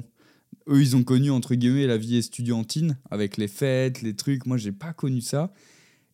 [0.67, 4.45] eux, ils ont connu, entre guillemets, la vie estudiantine, avec les fêtes, les trucs.
[4.45, 5.53] Moi, j'ai pas connu ça.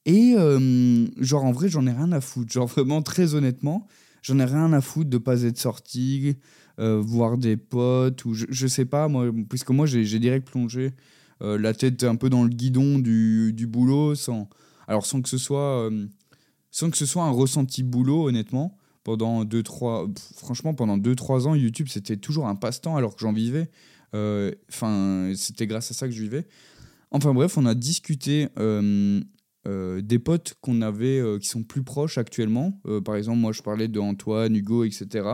[0.05, 2.51] Et, euh, genre, en vrai, j'en ai rien à foutre.
[2.51, 3.87] Genre, vraiment, très honnêtement,
[4.21, 6.37] j'en ai rien à foutre de pas être sorti,
[6.79, 10.91] euh, voir des potes, ou je, je, sais pas, moi, puisque moi, j'ai direct plongé
[11.41, 14.49] euh, la tête un peu dans le guidon du, du boulot, sans,
[14.87, 15.89] alors sans que ce soit,
[16.71, 18.77] sans que ce soit un ressenti boulot, honnêtement.
[19.03, 23.71] Pendant 2-3, franchement, pendant 2-3 ans, YouTube, c'était toujours un passe-temps alors que j'en vivais.
[24.15, 26.47] Euh, enfin, c'était grâce à ça que je vivais.
[27.11, 29.21] Enfin bref, on a discuté euh,
[29.67, 32.79] euh, des potes qu'on avait qui sont plus proches actuellement.
[33.03, 35.29] par exemple, moi je parlais de Antoine, Hugo, etc.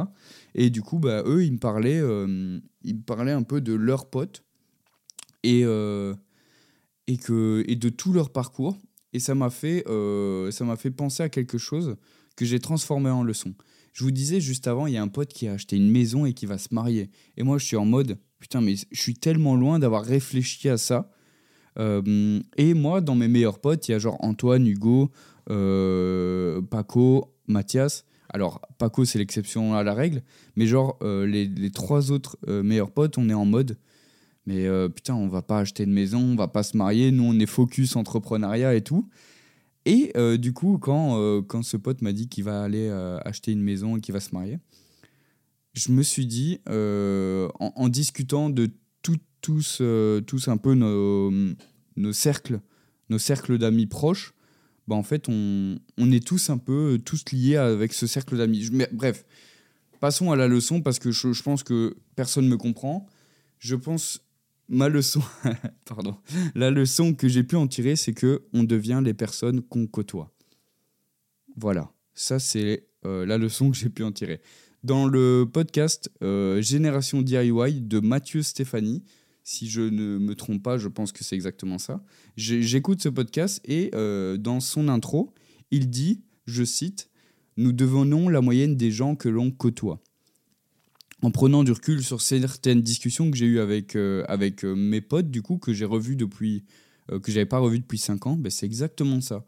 [0.56, 2.02] Et du coup, bah, eux, ils me parlaient,
[2.84, 4.44] ils me parlaient un peu de leurs potes
[5.44, 8.78] et, et, que, et de tout leur parcours.
[9.13, 9.84] Et ça m'a fait,
[10.52, 11.96] ça m'a fait penser à quelque chose
[12.36, 13.54] que j'ai transformé en leçon.
[13.98, 16.28] Je vous disais juste avant, il y a un pote qui a acheté une maison
[16.28, 17.10] et qui va se marier.
[17.36, 20.78] Et moi, je suis en mode, putain, mais je suis tellement loin d'avoir réfléchi à
[20.78, 21.10] ça.
[21.80, 25.12] Euh, et moi, dans mes meilleurs potes, il y a genre Antoine, Hugo,
[25.50, 28.06] euh, Paco, Mathias.
[28.30, 30.21] Alors, Paco, c'est l'exception à la règle,
[30.56, 33.78] mais genre, euh, les, les, trois autres meilleurs potes, on est en mode,
[34.45, 37.39] mais putain, on va pas acheter de maison, on va pas se marier, nous, on
[37.39, 39.10] est focus entrepreneuriat et tout.
[39.86, 42.89] Et du coup, quand, quand ce pote m'a dit qu'il va aller
[43.23, 44.60] acheter une maison et qu'il va se marier,
[45.78, 48.70] je me suis dit, euh, en, discutant de
[49.42, 51.32] tous, euh, tous un peu nos,
[52.12, 52.60] cercles,
[53.10, 54.34] nos cercles d'amis proches,
[54.88, 55.78] bah en fait, on,
[56.12, 58.70] est tous un peu tous liés avec ce cercle d'amis.
[58.92, 59.26] Bref,
[60.00, 63.06] passons à la leçon parce que je, pense que personne ne me comprend.
[63.60, 64.22] Je pense
[64.70, 65.22] ma leçon,
[65.86, 66.18] pardon,
[66.56, 70.34] la leçon que j'ai pu en tirer, c'est que on devient les personnes qu'on côtoie.
[71.56, 74.42] Voilà, ça c'est euh, la leçon que j'ai pu en tirer
[74.84, 79.04] dans le podcast euh, Génération DIY de Mathieu Stéphanie.
[79.44, 82.04] Si je ne me trompe pas, je pense que c'est exactement ça.
[82.36, 85.34] J'écoute ce podcast et euh, dans son intro,
[85.72, 87.10] il dit, je cite,
[87.56, 90.02] Nous devenons la moyenne des gens que l'on côtoie.
[91.24, 95.32] En prenant du recul sur certaines discussions que j'ai eues avec, euh, avec mes potes,
[95.32, 96.66] du coup, que j'ai revu depuis,
[97.10, 99.46] que j'avais pas revu depuis 5 ans, ben c'est exactement ça.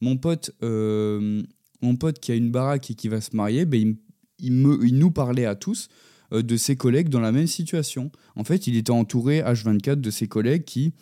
[0.00, 3.96] Mon pote, mon pote qui a une baraque et qui va se marier, ben il,
[4.42, 5.88] il, nous parlait à tous
[6.32, 8.10] euh, de ses collègues dans la même situation.
[8.36, 10.92] En fait, il était entouré H24 de ses collègues qui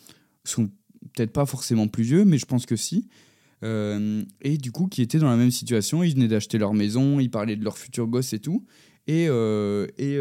[0.43, 0.67] sont
[1.13, 3.07] peut-être pas forcément plus vieux, mais je pense que si.
[3.63, 6.03] Euh, et du coup, qui étaient dans la même situation.
[6.03, 8.65] Ils venaient d'acheter leur maison, ils parlaient de leur futur gosse et tout.
[9.07, 10.17] Et, euh, et,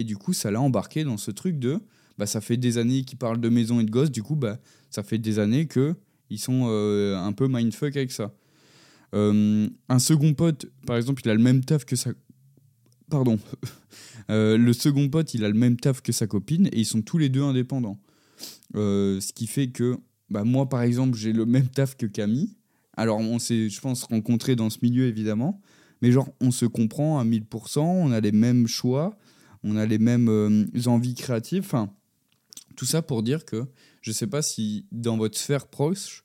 [0.00, 1.78] et, du coup, ça l'a embarqué dans ce truc de
[2.18, 4.58] bah, ça fait des années qu'ils parlent de maison et de gosses, du coup, bah,
[4.90, 5.94] ça fait des années que
[6.30, 8.34] ils sont un peu mindfuck avec ça.
[9.12, 12.12] Un second pote, par exemple, il a le même taf que sa...
[13.10, 13.38] Pardon.
[14.28, 17.02] Euh, le second pote, il a le même taf que sa copine et ils sont
[17.02, 17.98] tous les deux indépendants.
[18.74, 19.96] ce qui fait que,
[20.28, 22.54] bah, moi, par exemple, j'ai le même taf que Camille.
[22.96, 25.60] Alors, on s'est, je pense, rencontrés dans ce milieu, évidemment.
[26.00, 29.18] Mais genre, on se comprend à 1000%, on a les mêmes choix,
[29.64, 31.64] on a les mêmes envies créatives.
[31.64, 31.92] Enfin,
[32.76, 33.66] tout ça pour dire que
[34.00, 36.24] je ne sais pas si dans votre sphère proche,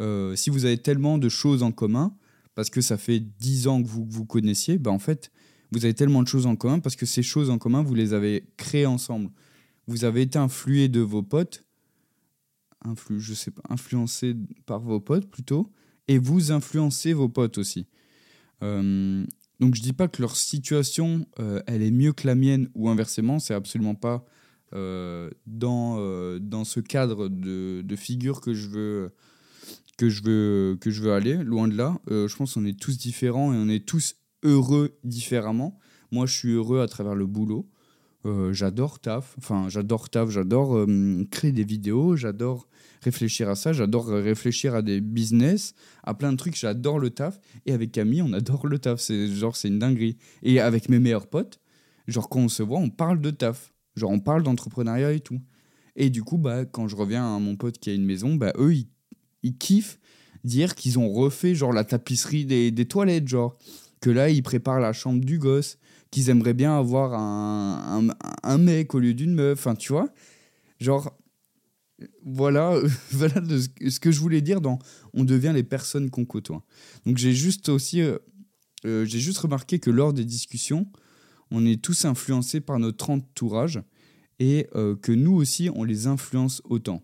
[0.00, 2.14] euh, si vous avez tellement de choses en commun,
[2.54, 5.30] parce que ça fait 10 ans que vous vous connaissiez, bah en fait,
[5.72, 8.12] vous avez tellement de choses en commun parce que ces choses en commun, vous les
[8.12, 9.30] avez créées ensemble.
[9.86, 11.64] Vous avez été influé de vos potes,
[12.84, 14.34] influ, je sais pas, influencé
[14.66, 15.70] par vos potes plutôt,
[16.08, 17.86] et vous influencez vos potes aussi.
[18.62, 19.24] Euh,
[19.60, 22.88] donc je dis pas que leur situation, euh, elle est mieux que la mienne ou
[22.88, 24.24] inversement, c'est absolument pas
[24.70, 29.12] dans, dans ce cadre de, de figure que je veux
[29.98, 32.00] que je veux, que je veux aller, loin de là.
[32.10, 35.78] Euh, je pense qu'on est tous différents et on est tous heureux différemment.
[36.10, 37.68] Moi, je suis heureux à travers le boulot.
[38.26, 42.68] Euh, j'adore taf, enfin j'adore taf, j'adore euh, créer des vidéos, j'adore
[43.00, 45.72] réfléchir à ça, j'adore réfléchir à des business,
[46.02, 47.38] à plein de trucs, j'adore le taf.
[47.64, 50.16] Et avec Camille, on adore le taf, c'est genre c'est une dinguerie.
[50.42, 51.60] Et avec mes meilleurs potes,
[52.08, 55.40] genre quand on se voit, on parle de taf, genre on parle d'entrepreneuriat et tout.
[55.94, 58.52] Et du coup, bah, quand je reviens à mon pote qui a une maison, bah,
[58.58, 58.74] eux,
[59.42, 60.00] ils kiffent
[60.44, 63.56] dire qu'ils ont refait genre la tapisserie des, des, toilettes, genre
[64.00, 65.78] que là ils préparent la chambre du gosse,
[66.10, 68.08] qu'ils aimeraient bien avoir un,
[68.42, 70.08] un, mec au lieu d'une meuf, enfin tu vois,
[70.80, 71.16] genre
[72.24, 72.78] voilà,
[73.10, 73.42] voilà
[73.88, 74.78] ce que je voulais dire dans
[75.14, 76.64] on devient les personnes qu'on côtoie.
[77.06, 78.18] Donc j'ai juste aussi euh,
[78.86, 80.86] euh, j'ai juste remarqué que lors des discussions,
[81.50, 83.80] on est tous influencés par notre entourage
[84.38, 87.02] et euh, que nous aussi on les influence autant.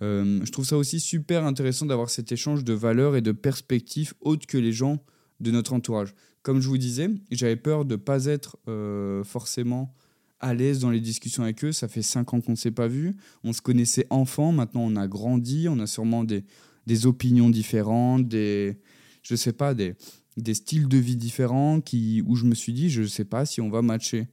[0.00, 4.46] Je trouve ça aussi super intéressant d'avoir cet échange de valeurs et de perspectives autres
[4.46, 5.02] que les gens
[5.40, 6.14] de notre entourage.
[6.42, 9.94] Comme je vous disais, j'avais peur de ne pas être euh, forcément
[10.40, 11.72] à l'aise dans les discussions avec eux.
[11.72, 13.16] Ça fait cinq ans qu'on ne s'est pas vu.
[13.44, 16.44] On se connaissait enfant, maintenant on a grandi, on a sûrement des,
[16.86, 18.78] des opinions différentes, des,
[19.22, 19.94] je sais pas, des,
[20.36, 23.46] des styles de vie différents qui, où je me suis dit, je ne sais pas
[23.46, 24.28] si on va matcher.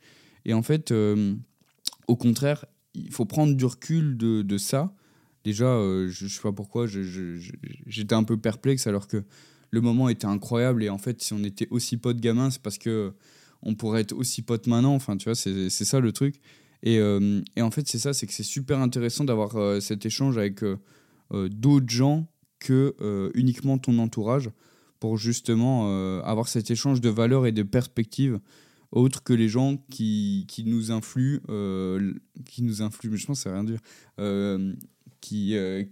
[0.46, 1.36] Et en fait, euh,
[2.08, 4.94] au contraire, il faut prendre du recul de, de ça
[5.46, 9.24] déjà, euh, je, ne sais pas pourquoi, j'étais un peu perplexe alors que
[9.71, 12.78] le moment était incroyable et en fait, si on était aussi potes gamins, c'est parce
[12.78, 13.13] que
[13.63, 14.93] on pourrait être aussi potes maintenant.
[14.93, 16.36] Enfin, tu vois, c'est ça le truc.
[16.84, 20.06] Et, euh, et en fait, c'est ça, c'est que c'est super intéressant d'avoir euh, cet
[20.06, 20.63] échange avec
[21.32, 22.28] d'autres gens
[22.60, 22.95] que
[23.34, 24.51] uniquement ton entourage
[24.99, 28.39] pour justement avoir cet échange de valeurs et de perspectives
[28.91, 31.41] autres que les gens qui, qui nous influent,
[32.45, 33.80] qui nous influent, mais je pense ça rien dire,
[35.25, 35.84] qui euh,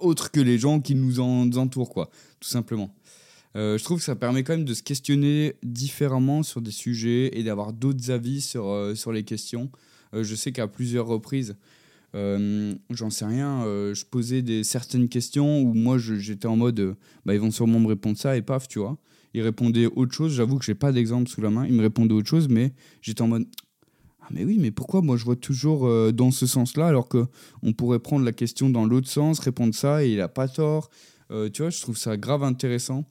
[0.00, 2.94] autre que les gens qui nous en, entourent, quoi, tout simplement.
[3.56, 7.38] Euh, je trouve que ça permet quand même de se questionner différemment sur des sujets
[7.38, 9.70] et d'avoir d'autres avis sur, euh, sur les questions.
[10.12, 11.56] je sais qu'à plusieurs reprises,
[12.14, 17.40] j'en sais rien, je posais des, certaines questions où moi j'étais en mode bah, ils
[17.40, 18.98] vont sûrement me répondre ça et paf, tu vois.
[19.34, 22.14] Ils répondaient autre chose, j'avoue que j'ai pas d'exemple sous la main, ils me répondaient
[22.14, 23.46] autre chose, mais j'étais en mode
[24.28, 27.26] ah, mais oui, mais pourquoi moi je vois toujours euh, dans ce sens-là alors que
[27.62, 30.90] on pourrait prendre la question dans l'autre sens, répondre ça et il a pas tort.
[31.30, 33.04] Euh, tu vois, je trouve ça grave intéressant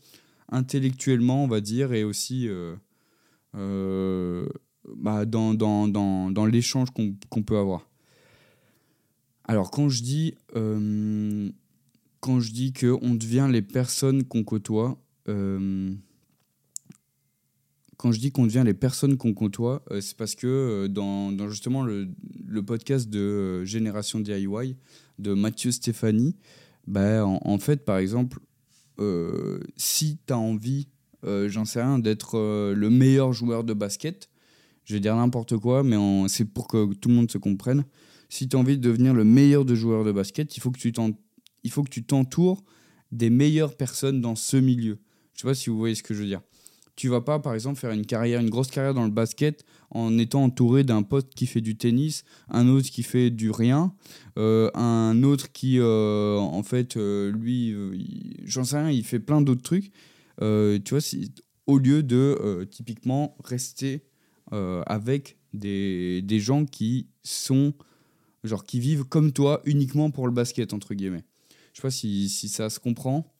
[0.49, 2.77] intellectuellement, on va dire, et aussi euh,
[4.95, 7.89] bah, dans, dans, dans, dans l'échange qu'on peut avoir.
[9.43, 10.35] Alors quand je dis
[12.19, 14.97] quand je dis que on devient les personnes qu'on côtoie
[17.97, 21.49] quand je dis qu'on devient les personnes qu'on côtoie, euh, c'est parce que euh, dans,
[21.49, 22.07] justement le,
[22.65, 24.77] podcast de euh, Génération DIY
[25.19, 26.35] de Mathieu Stéphanie,
[26.85, 28.39] bah, en, fait, par exemple,
[29.75, 30.87] si tu as envie,
[31.23, 32.37] j'en sais rien, d'être
[32.73, 34.29] le meilleur joueur de basket,
[34.85, 35.97] je vais dire n'importe quoi, mais
[36.29, 37.83] c'est pour que tout le monde se comprenne.
[38.29, 41.89] Si tu as envie de devenir le meilleur de joueurs de basket, il faut que
[41.89, 42.63] tu t'entoures
[43.11, 44.99] des meilleures personnes dans ce milieu.
[45.33, 46.41] Je sais pas si vous voyez ce que je veux dire
[46.97, 50.17] tu vas pas, par exemple, faire une carrière, une grosse carrière dans le basket en
[50.17, 53.93] étant entouré d'un pote qui fait du tennis, un autre qui fait du rien,
[54.37, 57.75] euh, un autre qui, euh, en fait, euh, lui,
[58.43, 59.91] j'en sais rien, il fait plein d'autres trucs.
[60.39, 60.99] tu vois,
[61.67, 64.03] au lieu de typiquement rester
[64.51, 67.73] avec des, des, gens qui sont,
[68.43, 71.25] genre, qui vivent comme toi uniquement pour le basket, entre guillemets.
[71.73, 73.36] Je sais pas si, si ça se comprend.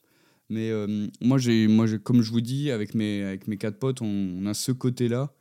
[0.49, 4.01] Mais euh, moi, j'ai, moi comme je vous dis, avec mes, avec mes quatre potes,
[4.01, 5.33] on, a ce côté-là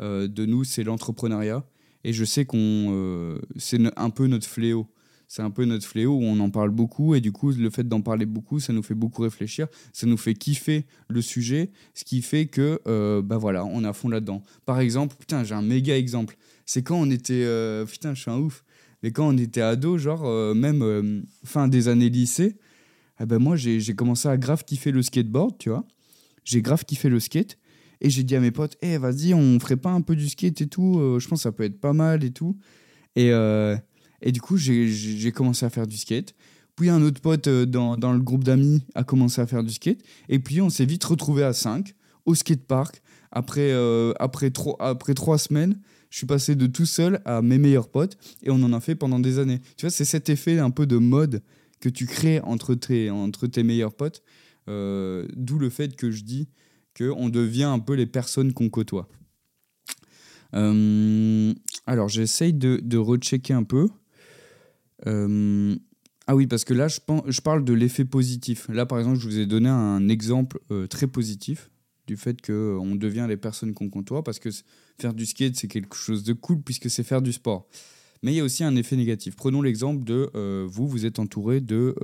[0.00, 1.64] euh, de nous, c'est l'entrepreneuriat.
[2.04, 4.86] Et je sais qu'on c'est un peu notre fléau.
[5.28, 7.86] C'est un peu notre fléau où on en parle beaucoup et du coup le fait
[7.86, 12.04] d'en parler beaucoup, ça nous fait beaucoup réfléchir, ça nous fait kiffer le sujet, ce
[12.04, 12.80] qui fait que
[13.20, 14.42] bah voilà, on est à fond là-dedans.
[14.64, 16.36] Par exemple, putain, j'ai un méga exemple.
[16.66, 17.46] C'est quand on était
[17.86, 18.64] putain, je suis un ouf.
[19.04, 22.56] Mais quand on était ado, genre même fin des années lycée,
[23.20, 25.84] eh ben moi j'ai commencé à grave kiffer le skateboard, tu vois.
[26.44, 27.58] J'ai grave kiffé le skate
[28.00, 30.60] et j'ai dit à mes potes, eh, vas-y, on ferait pas un peu du skate
[30.62, 32.56] et tout, euh, je pense que ça peut être pas mal et tout.
[33.14, 33.76] Et, euh,
[34.22, 36.34] et du coup, j'ai commencé à faire du skate.
[36.76, 39.72] Puis un autre pote euh, dans, dans le groupe d'amis a commencé à faire du
[39.72, 40.02] skate.
[40.30, 41.94] Et puis on s'est vite retrouvé à 5
[42.24, 43.02] au skatepark.
[43.32, 43.72] Après,
[44.18, 45.78] après, après trois semaines,
[46.10, 48.96] je suis passé de tout seul à mes meilleurs potes et on en a fait
[48.96, 49.60] pendant des années.
[49.76, 51.42] Tu vois, c'est cet effet un peu de mode
[51.80, 54.22] que tu crées entre tes, entre tes meilleurs potes.
[54.66, 56.48] D'où le fait que je dis
[56.96, 59.08] qu'on devient un peu les personnes qu'on côtoie.
[60.54, 61.54] Euh,
[61.86, 63.88] alors, j'essaye de, de rechecker un peu.
[65.06, 65.74] Euh,
[66.26, 68.68] ah oui, parce que là, je, je parle de l'effet positif.
[68.68, 71.70] Là, par exemple, je vous ai donné un exemple euh, très positif
[72.06, 74.50] du fait qu'on devient les personnes qu'on côtoie, parce que
[74.98, 77.68] faire du skate, c'est quelque chose de cool, puisque c'est faire du sport.
[78.22, 79.34] Mais il y a aussi un effet négatif.
[79.36, 80.30] Prenons l'exemple de
[80.66, 81.94] vous, vous êtes entouré de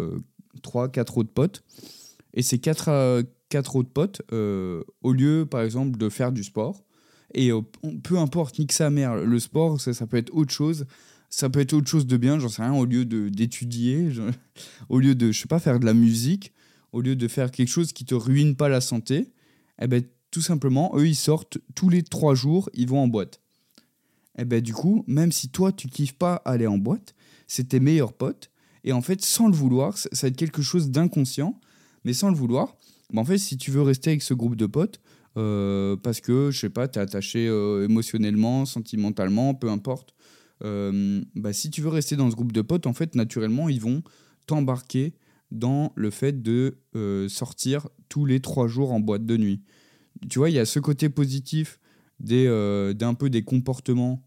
[0.62, 1.62] 3-4 autres potes,
[2.32, 6.84] et ces 4, quatre autres potes, euh, au lieu, par exemple, de faire du sport,
[7.34, 7.60] et euh,
[8.02, 10.86] peu importe, nique sa mère, le sport, ça, ça, peut être autre chose,
[11.30, 14.10] ça peut être autre chose de bien, j'en sais rien, au lieu d'étudier,
[14.88, 16.52] au lieu de, je sais pas, faire de la musique,
[16.92, 19.32] au lieu de faire quelque chose qui te ruine pas la santé,
[19.80, 23.40] eh ben, tout simplement, eux, ils sortent tous les trois jours, ils vont en boîte.
[24.38, 27.14] Et eh ben, du coup, même si toi, tu kiffes pas aller en boîte,
[27.46, 28.50] c'est tes meilleurs potes,
[28.84, 31.58] et en fait, sans le vouloir, ça va être quelque chose d'inconscient,
[32.04, 32.76] mais sans le vouloir,
[33.14, 35.00] en fait, si tu veux rester avec ce groupe de potes,
[35.36, 40.14] euh, parce que, je sais pas, tu es attaché euh, émotionnellement, sentimentalement, peu importe,
[40.64, 43.80] euh, bah, si tu veux rester dans ce groupe de potes, en fait, naturellement, ils
[43.80, 44.02] vont
[44.46, 45.14] t'embarquer
[45.50, 46.78] dans le fait de
[47.28, 49.62] sortir tous les trois jours en boîte de nuit.
[50.28, 51.78] Tu vois, il y a ce côté positif
[52.20, 52.46] des,
[52.94, 54.22] d'un peu des comportements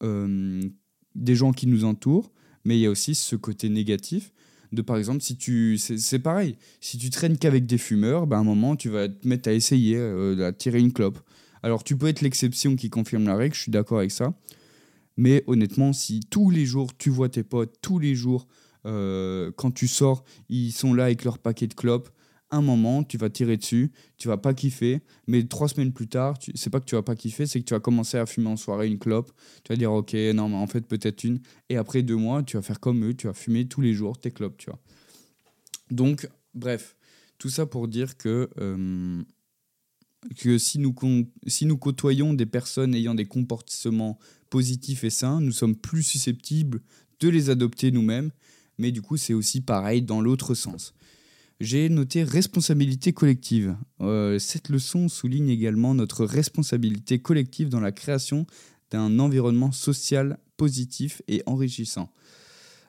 [0.00, 2.32] des gens qui nous entourent,
[2.64, 4.32] mais il y a aussi ce côté négatif
[4.74, 5.78] de par exemple, si tu.
[5.78, 6.56] C'est pareil.
[6.80, 9.52] Si tu traînes qu'avec des fumeurs, ben à un moment, tu vas te mettre à
[9.52, 11.18] essayer euh, à tirer une clope.
[11.62, 14.34] Alors, tu peux être l'exception qui confirme la règle, je suis d'accord avec ça.
[15.16, 18.46] Mais honnêtement, si tous les jours, tu vois tes potes, tous les jours,
[18.84, 22.10] euh, quand tu sors, ils sont là avec leur paquet de clopes,
[22.54, 26.38] un moment, tu vas tirer dessus, tu vas pas kiffer, mais trois semaines plus tard,
[26.54, 28.56] c'est pas que tu vas pas kiffer, c'est que tu vas commencer à fumer en
[28.56, 29.32] soirée une clope,
[29.64, 32.56] tu vas dire ok, non, mais en fait peut-être une, et après deux mois, tu
[32.56, 34.80] vas faire comme eux, tu vas fumer tous les jours tes clopes, tu vois.
[35.90, 36.96] Donc, bref,
[37.38, 39.22] tout ça pour dire que, euh,
[40.36, 40.94] que si, nous,
[41.46, 44.18] si nous côtoyons des personnes ayant des comportements
[44.50, 46.80] positifs et sains, nous sommes plus susceptibles
[47.20, 48.30] de les adopter nous-mêmes,
[48.78, 50.94] mais du coup c'est aussi pareil dans l'autre sens.
[51.60, 53.76] J'ai noté responsabilité collective.
[54.00, 58.46] Euh, cette leçon souligne également notre responsabilité collective dans la création
[58.90, 62.10] d'un environnement social positif et enrichissant.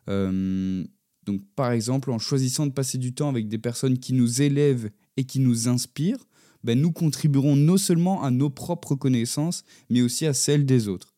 [0.10, 0.84] Euh,
[1.26, 4.90] donc, par exemple, en choisissant de passer du temps avec des personnes qui nous élèvent
[5.18, 6.26] et qui nous inspirent,
[6.64, 11.14] ben, nous contribuerons non seulement à nos propres connaissances, mais aussi à celles des autres.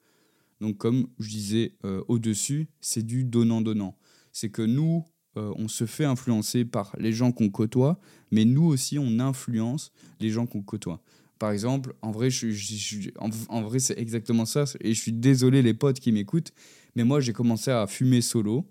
[0.60, 3.98] Donc, comme je disais euh, au-dessus, c'est du donnant-donnant.
[4.34, 5.06] C'est que nous,
[5.38, 8.00] euh, on se fait influencer par les gens qu'on côtoie,
[8.32, 11.02] mais nous aussi, on influence les gens qu'on côtoie.
[11.38, 12.48] Par exemple, en vrai, je,
[13.20, 14.64] en, vrai c'est exactement ça.
[14.82, 16.52] Et je suis désolé les potes qui m'écoutent,
[16.96, 18.68] mais moi, j'ai commencé à fumer solo.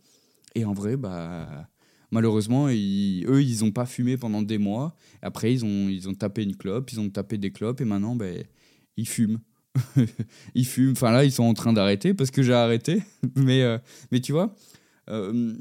[0.57, 1.69] Et en vrai, bah,
[2.11, 4.97] malheureusement, eux, ils n'ont pas fumé pendant des mois.
[5.23, 8.17] Après, ils ont, ils ont tapé une clope, ils ont tapé des clopes, et maintenant,
[8.17, 8.45] ben,
[8.97, 9.39] ils fument.
[10.55, 10.93] ils fument.
[10.93, 13.03] Enfin là, ils sont en train d'arrêter parce que j'ai arrêté.
[13.37, 13.79] mais, euh,
[14.11, 14.55] mais tu vois,
[15.09, 15.55] euh,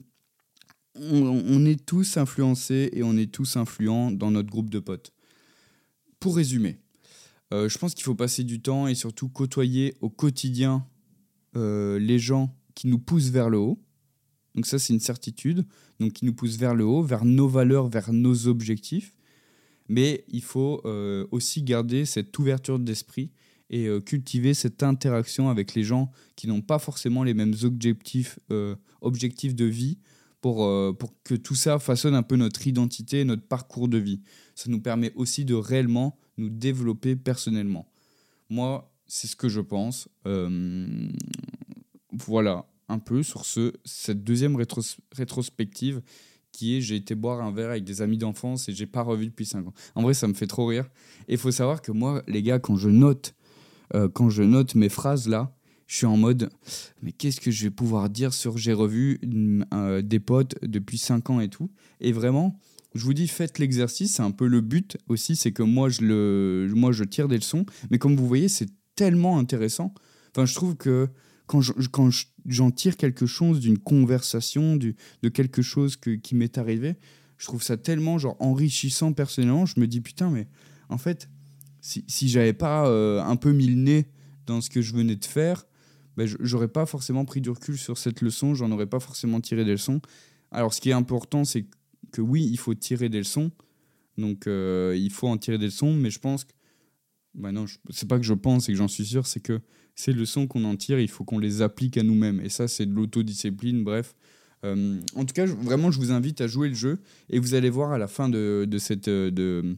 [0.96, 5.12] on, est tous influencés et on est tous influents dans notre groupe de potes.
[6.20, 6.80] Pour résumer,
[7.54, 10.88] euh, je pense qu'il faut passer du temps et surtout côtoyer au quotidien
[11.56, 13.80] euh, les gens qui nous poussent vers le haut.
[14.56, 15.66] Donc ça, c'est une certitude.
[16.00, 19.14] Donc qui nous poussent vers le haut, vers nos valeurs, vers nos objectifs.
[19.88, 23.32] Mais il faut euh, aussi garder cette ouverture d'esprit
[23.72, 28.38] et cultiver cette interaction avec les gens qui n'ont pas forcément les mêmes objectifs,
[29.02, 29.98] objectifs de vie
[30.46, 34.22] pour, euh, pour que tout ça façonne un peu notre identité, notre parcours de vie.
[34.54, 37.90] Ça nous permet aussi de réellement nous développer personnellement.
[38.52, 40.08] Moi, c'est ce que je pense.
[40.28, 41.10] Euh,
[42.12, 46.04] voilà, un peu sur ce, cette deuxième rétrospective
[46.52, 49.26] qui est j'ai été boire un verre avec des amis d'enfance et j'ai pas revu
[49.26, 49.74] depuis 5 ans.
[49.96, 50.86] En vrai, ça me fait trop rire.
[51.28, 53.34] Et il faut savoir que moi, les gars, quand je note,
[53.96, 55.55] euh, quand je note mes phrases là,
[55.88, 56.50] je suis en mode,
[57.02, 59.20] mais qu'est-ce que je vais pouvoir dire sur j'ai revu
[59.74, 61.70] euh, des potes depuis 5 ans et tout.
[62.02, 62.60] Et vraiment,
[62.96, 66.02] je vous dis, faites l'exercice, c'est un peu le but aussi, c'est que moi je,
[66.02, 69.94] le, moi je tire des leçons, mais comme vous voyez, c'est tellement intéressant.
[70.32, 71.10] Enfin, je trouve que
[71.46, 76.58] quand j'en quand tire quelque chose d'une conversation, du, de quelque chose que, qui m'est
[76.58, 76.96] arrivé,
[77.38, 79.66] je trouve ça tellement genre enrichissant personnellement.
[79.66, 80.48] Je me dis putain, mais
[80.90, 81.30] en fait,
[81.82, 84.08] si, si j'avais pas euh, un peu mis le nez
[84.48, 85.66] dans ce que je venais de faire,
[86.18, 89.66] ben, j'aurais pas forcément pris du recul sur cette leçon, j'en aurais pas forcément tiré
[89.66, 90.02] des leçons.
[90.52, 91.66] Alors, ce qui est important, c'est
[92.12, 93.52] que oui, il faut tirer des leçons.
[94.18, 96.52] Donc, euh, il faut en tirer des leçons, mais je pense que.
[97.34, 99.60] Ben non, c'est pas que je pense et que j'en suis sûr, c'est que
[99.94, 102.40] ces leçons qu'on en tire, il faut qu'on les applique à nous-mêmes.
[102.40, 104.16] Et ça, c'est de l'autodiscipline, bref.
[104.64, 107.00] Euh, en tout cas, vraiment, je vous invite à jouer le jeu
[107.30, 109.76] et vous allez voir à la fin de, cette, de,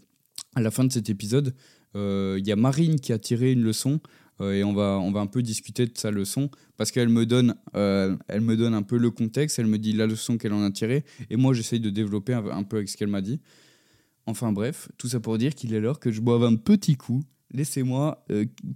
[0.55, 1.55] à la fin de cet épisode,
[1.95, 5.11] euh, il y a Marine qui a tiré une leçon euh, et on va, on
[5.11, 8.83] va un peu discuter de sa leçon parce qu'elle me, donne, elle me donne un
[8.83, 11.79] peu le contexte, elle me dit la leçon qu'elle en a tirée et moi j'essaye
[11.79, 13.39] de développer un, peu avec ce qu'elle m'a dit.
[14.27, 17.23] Enfin bref, tout ça pour dire qu'il est l'heure que je boive un petit coup
[17.51, 18.25] laissez-moi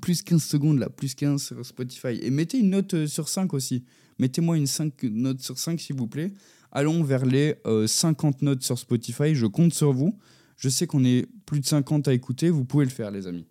[0.02, 2.20] plus 15 secondes là, plus 15 sur Spotify.
[2.22, 3.84] Et mettez une note sur 5 aussi.
[4.22, 6.32] Mettez-moi une 5 notes sur 5, s'il vous plaît.
[6.72, 7.56] Allons vers les
[7.88, 9.34] 50 euh, notes sur Spotify.
[9.34, 10.18] Je compte sur vous.
[10.58, 12.52] Je sais qu'on est plus de 50 à écouter.
[12.52, 13.48] Vous pouvez le faire, les amis.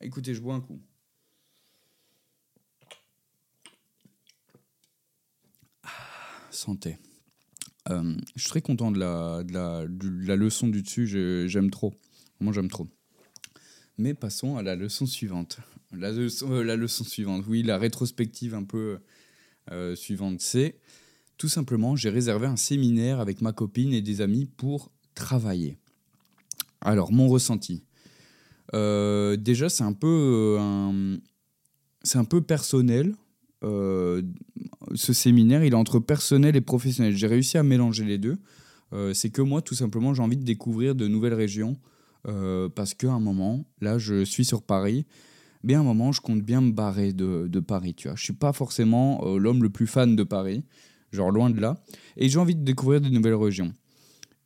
[0.00, 0.80] Écoutez, je bois un coup.
[6.58, 6.98] Santé.
[7.90, 11.06] Euh, je suis très content de la, de la, leçon du dessus.
[11.48, 11.94] J'aime trop.
[12.40, 12.86] Moi, j'aime trop.
[13.96, 15.58] Mais passons à la leçon suivante.
[15.92, 18.98] La leçon, euh, suivante, oui, la rétrospective un peu
[19.70, 20.78] euh, suivante, c'est
[21.38, 25.78] tout simplement, j'ai réservé un séminaire avec ma copine et des amis pour travailler.
[26.80, 27.84] Alors, mon ressenti.
[28.72, 30.58] Déjà, c'est un peu,
[32.02, 33.14] c'est un peu personnel.
[34.94, 37.16] Ce séminaire, il est entre personnel et professionnel.
[37.16, 38.38] J'ai réussi à mélanger les deux.
[39.12, 41.76] c'est que moi, tout simplement, j'ai envie de découvrir de nouvelles régions.
[42.74, 45.06] parce qu'à un moment, là, je suis sur Paris
[45.64, 48.16] mais à un moment, je compte bien me barrer de, Paris, tu vois.
[48.16, 50.64] Je suis pas forcément euh, l'homme le plus fan de Paris,
[51.12, 51.82] genre loin de là,
[52.16, 53.72] et j'ai envie de découvrir de nouvelles régions.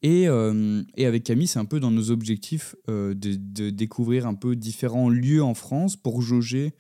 [0.03, 4.34] Et, euh, et avec Camille, c'est un peu dans nos objectifs euh, de, découvrir un
[4.34, 6.74] peu différents lieux en France pour jauger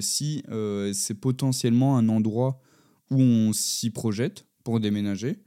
[0.00, 0.42] si
[0.92, 2.60] c'est potentiellement un endroit
[3.12, 5.38] où on s'y projette pour déménager.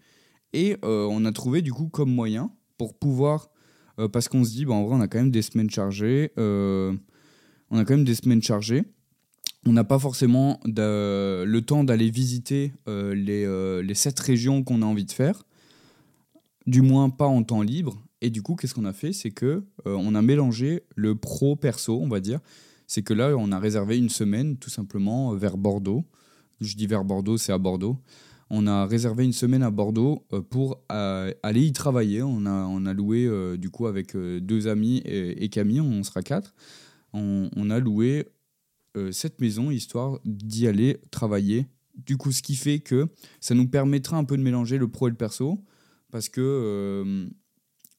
[0.53, 3.49] Et on a trouvé du coup comme moyen pour pouvoir,
[4.13, 6.32] parce qu'on se dit, bah, en vrai, on a quand même des semaines chargées
[7.70, 8.84] on a quand même des semaines chargées.
[9.66, 14.82] On n'a pas forcément le temps d'aller visiter euh, les, euh, les sept régions qu'on
[14.82, 15.43] a envie de faire,
[16.68, 18.01] du moins pas en temps libre.
[18.22, 19.11] Et du coup, qu'est-ce qu'on a fait?
[19.11, 22.39] C'est que euh, on a mélangé le pro perso, on va dire.
[22.88, 26.05] C'est que là, on a réservé une semaine tout simplement vers Bordeaux.
[26.62, 27.97] Je dis vers Bordeaux, c'est à Bordeaux.
[28.49, 32.22] On a réservé une semaine à Bordeaux pour aller y travailler.
[32.22, 33.28] On a, loué
[33.58, 36.53] du coup avec deux amis et, Camille, on sera quatre
[37.16, 38.28] on, a loué
[38.97, 41.68] euh, cette maison histoire d'y aller travailler.
[41.95, 43.08] Du coup, ce qui fait que
[43.39, 45.64] ça nous permettra un peu de mélanger le pro et le perso,
[46.12, 47.28] parce que, euh,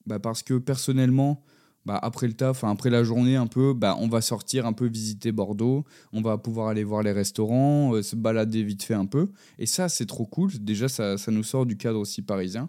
[0.05, 1.43] bah parce que personnellement,
[1.87, 4.87] bah après le taf, après la journée un peu, bah on va sortir un peu
[4.87, 9.07] visiter Bordeaux, on va pouvoir aller voir les restaurants, euh, se balader vite fait un
[9.07, 9.31] peu.
[9.59, 10.51] Et ça, c'est trop cool.
[10.61, 12.69] Déjà, ça, ça, nous sort du cadre aussi parisien.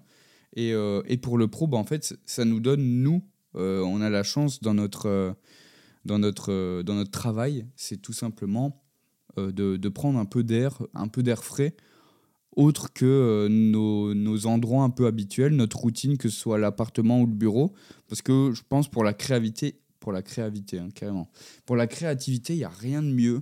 [0.56, 3.22] Et, et pour le pro, bah, en fait, ça nous donne, nous,
[3.54, 5.36] on a la chance dans notre
[6.08, 8.82] dans notre, euh, dans notre travail, c'est tout simplement
[9.38, 11.76] euh, de, de, prendre un peu d'air, un peu d'air frais,
[12.58, 17.22] autre que euh, nos, nos, endroits un peu habituels, notre routine, que ce soit l'appartement
[17.22, 17.74] ou le bureau,
[18.10, 21.30] parce que je pense pour la créativité, pour la créativité, hein, carrément,
[21.66, 23.42] pour la créativité, il n'y a rien de mieux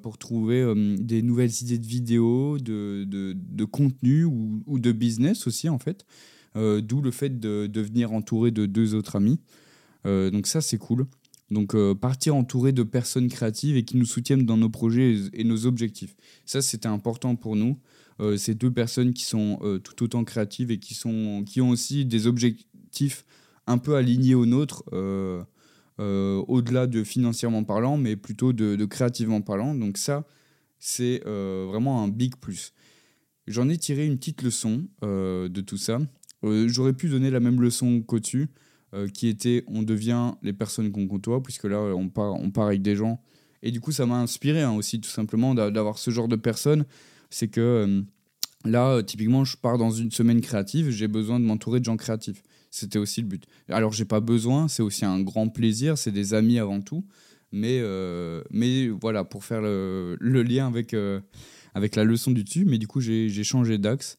[0.00, 0.64] pour trouver
[0.98, 6.06] des nouvelles idées de vidéos, de, de, contenu ou, de business aussi en fait.
[6.54, 9.38] D'où le fait de, de, venir entouré de deux autres amis.
[10.04, 11.06] donc ça c'est cool.
[11.50, 15.44] Donc euh, partir entouré de personnes créatives et qui nous soutiennent dans nos projets et,
[15.44, 16.16] nos objectifs.
[16.44, 17.78] Ça, c'était important pour nous.
[18.20, 21.70] Euh, ces deux personnes qui sont euh, tout autant créatives et qui, sont, qui ont
[21.70, 23.26] aussi des objectifs
[23.66, 24.84] un peu alignés aux nôtres,
[25.98, 29.74] au-delà de financièrement parlant, mais plutôt de, créativement parlant.
[29.74, 30.24] Donc ça,
[30.78, 32.72] c'est vraiment un big plus.
[33.48, 35.98] J'en ai tiré une petite leçon de tout ça.
[36.44, 38.48] J'aurais pu donner la même leçon qu'au-dessus,
[38.94, 42.68] euh, qui était on devient les personnes qu'on côtoie, puisque là, on part, on part
[42.68, 43.20] avec des gens.
[43.62, 46.84] Et du coup, ça m'a inspiré hein, aussi, tout simplement, d'avoir ce genre de personnes.
[47.30, 48.02] C'est que euh,
[48.64, 52.42] là, typiquement, je pars dans une semaine créative, j'ai besoin de m'entourer de gens créatifs.
[52.70, 53.44] C'était aussi le but.
[53.68, 57.04] Alors, j'ai pas besoin, c'est aussi un grand plaisir, c'est des amis avant tout.
[57.52, 61.20] Mais, euh, mais voilà, pour faire le, lien avec, euh,
[61.74, 64.16] avec la leçon du dessus, mais du coup, j'ai changé d'axe.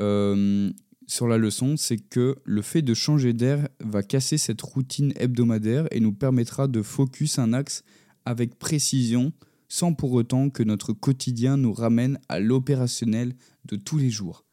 [0.00, 0.70] Euh,
[1.06, 5.86] sur la leçon, c'est que le fait de changer d'air va casser cette routine hebdomadaire
[5.92, 7.84] et nous permettra de focus un axe
[8.24, 9.32] avec précision
[9.68, 14.44] sans pour autant que notre quotidien nous ramène à l'opérationnel de tous les jours.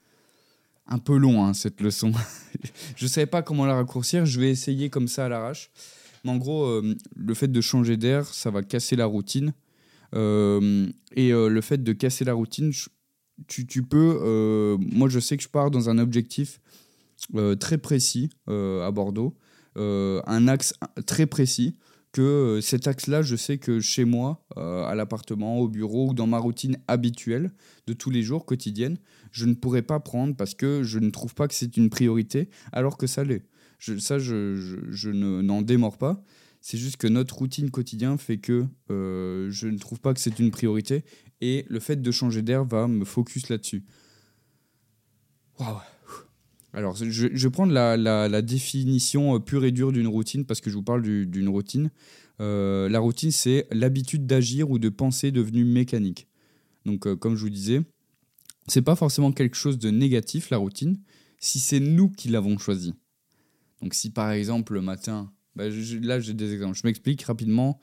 [0.88, 2.12] Un peu long hein, cette leçon.
[2.96, 5.72] je ne savais pas comment la raccourcir, je vais essayer comme ça à l'arrache.
[6.24, 9.54] Mais en gros, euh, le fait de changer d'air, ça va casser la routine.
[10.16, 12.72] Euh, et euh, le fait de casser la routine,
[13.48, 14.78] tu, tu, peux...
[14.80, 16.62] moi, je sais que je pars dans un objectif
[17.60, 19.36] très précis à Bordeaux,
[19.76, 20.74] un axe
[21.08, 21.76] très précis
[22.14, 26.38] que cet axe-là, je sais que chez moi, à l'appartement, au bureau ou dans ma
[26.38, 27.52] routine habituelle
[27.88, 28.98] de tous les jours, quotidienne,
[29.32, 32.50] je ne pourrais pas prendre parce que je ne trouve pas que c'est une priorité,
[32.72, 33.44] alors que ça l'est
[34.00, 34.56] ça, je,
[34.90, 36.24] je, n'en démords pas.
[36.62, 40.40] C'est juste que notre routine quotidienne fait que euh, je ne trouve pas que c'est
[40.40, 41.04] une priorité.
[41.42, 43.84] Et le fait de changer d'air va me focus là-dessus.
[45.60, 45.80] Waouh!
[46.74, 50.76] Alors, je, vais prendre la, définition euh, pure et dure d'une routine parce que je
[50.76, 51.92] vous parle d'une routine.
[52.42, 56.28] Euh, la routine, c'est l'habitude d'agir ou de penser devenue mécanique.
[56.86, 57.82] Donc, comme je vous disais,
[58.68, 60.98] c'est pas forcément quelque chose de négatif, la routine,
[61.40, 62.94] si c'est nous qui l'avons choisi.
[63.82, 67.80] Donc si par exemple le matin, bah, là j'ai des exemples, je m'explique rapidement,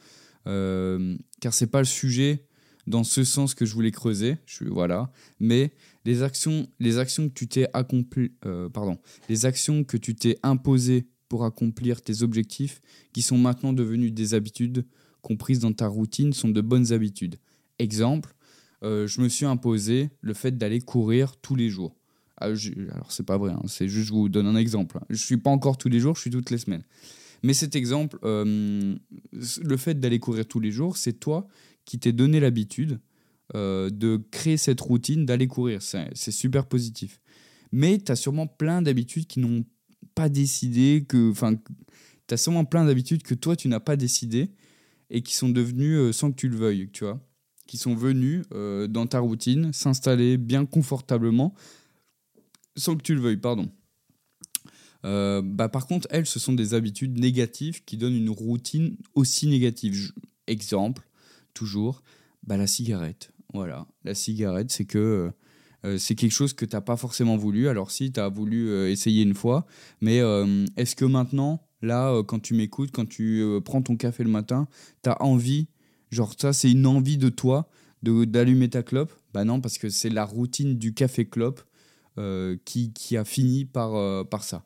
[0.47, 2.47] euh, car c'est pas le sujet
[2.87, 5.75] dans ce sens que je voulais creuser, voilà, mais
[6.05, 8.99] les actions, les actions que tu t'es accompli, euh, pardon,
[9.29, 12.81] les actions que tu t'es imposées pour accomplir tes objectifs,
[13.13, 14.85] qui sont maintenant devenues des habitudes
[15.23, 17.37] comprises dans ta routine, sont de bonnes habitudes.
[17.79, 18.35] Exemple,
[18.83, 21.97] euh, je me suis imposé le fait d'aller courir tous les jours.
[22.39, 24.99] Ah, alors c'est pas vrai, hein, c'est juste je vous donne un exemple.
[25.11, 26.85] Je suis pas encore tous les jours, je suis toutes les semaines.
[27.43, 28.97] Mais cet exemple, euh,
[29.63, 31.47] le fait d'aller courir tous les jours, c'est toi
[31.85, 32.99] qui t'es donné l'habitude
[33.55, 35.81] euh, de créer cette routine d'aller courir.
[35.83, 37.21] C'est super positif.
[37.73, 39.65] Mais tu as sûrement plein d'habitudes qui n'ont
[40.15, 41.55] pas décidé, que, enfin,
[42.27, 44.51] tu as sûrement plein d'habitudes que toi tu n'as pas décidé
[45.11, 47.21] et qui sont devenues euh, sans que tu le veuilles, tu vois,
[47.67, 48.43] qui sont venues
[48.89, 51.55] dans ta routine s'installer bien confortablement
[52.77, 53.71] sans que tu le veuilles, pardon.
[55.05, 59.47] Euh, bah, par contre, elles, ce sont des habitudes négatives qui donnent une routine aussi
[59.47, 60.13] négative.
[60.47, 61.07] Exemple,
[61.55, 62.03] toujours,
[62.43, 63.33] bah, la cigarette.
[63.53, 65.33] Voilà, la cigarette, c'est que
[65.85, 67.69] euh, c'est quelque chose que tu n'as pas forcément voulu.
[67.69, 69.67] Alors si, tu as voulu euh, essayer une fois,
[70.01, 70.19] mais
[70.77, 74.69] est-ce que maintenant, là, quand tu m'écoutes, quand tu prends ton café le matin,
[75.03, 75.69] tu as envie,
[76.11, 77.69] genre ça, c'est une envie de toi
[78.03, 79.13] d'allumer ta clope?
[79.33, 81.63] Bah non, parce que c'est la routine du café clope
[82.19, 84.65] euh, qui, qui, a fini par, euh, par ça.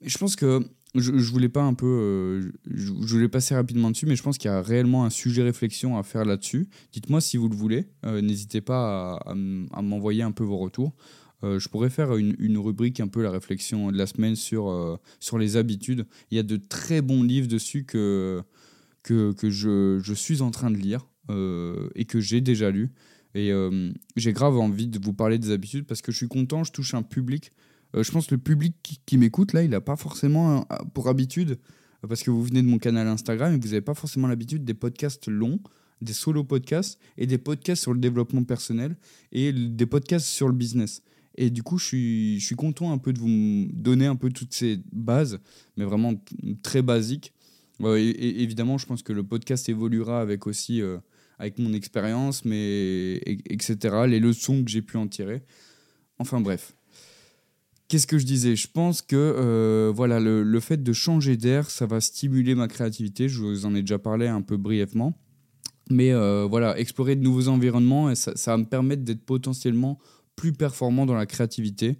[0.00, 0.64] Je pense que
[0.94, 4.50] je, voulais pas un peu, euh, je, voulais passer rapidement dessus, mais je pense qu'il
[4.50, 6.68] y a réellement un sujet réflexion à faire là-dessus.
[6.92, 7.86] Dites-moi si vous le voulez.
[8.04, 9.34] N'hésitez pas à,
[9.82, 10.94] m'envoyer un peu vos retours.
[11.42, 15.38] je pourrais faire une, une, rubrique un peu la réflexion de la semaine sur, sur
[15.38, 16.06] les habitudes.
[16.30, 18.42] Il y a de très bons livres dessus que,
[19.02, 21.06] que, que je, je, suis en train de lire
[21.94, 22.90] et que j'ai déjà lu.
[23.34, 26.64] Et euh, j'ai grave envie de vous parler des habitudes parce que je suis content,
[26.64, 27.52] je touche un public.
[27.94, 31.58] Euh, je pense que le public qui, m'écoute, là, il n'a pas forcément pour habitude,
[32.08, 34.74] parce que vous venez de mon canal Instagram et vous n'avez pas forcément l'habitude des
[34.74, 35.60] podcasts longs,
[36.00, 38.96] des solo podcasts et des podcasts sur le développement personnel
[39.30, 41.02] et des podcasts sur le business.
[41.36, 44.30] Et du coup, je suis, je suis content un peu de vous donner un peu
[44.30, 45.38] toutes ces bases,
[45.76, 46.14] mais vraiment
[46.62, 47.32] très basiques.
[47.80, 50.98] et, évidemment, je pense que le podcast évoluera avec aussi euh,
[51.38, 53.76] avec mon expérience, mais etc.
[54.06, 55.42] Les leçons que j'ai pu en tirer.
[56.18, 56.74] Enfin bref.
[57.92, 58.56] Qu'est-ce que je disais?
[58.56, 62.66] Je pense que euh, voilà, le, le, fait de changer d'air, ça va stimuler ma
[62.66, 63.28] créativité.
[63.28, 65.12] Je vous en ai déjà parlé un peu brièvement.
[65.90, 69.98] Mais euh, voilà, explorer de nouveaux environnements, ça, va me permettre d'être potentiellement
[70.36, 71.98] plus performant dans la créativité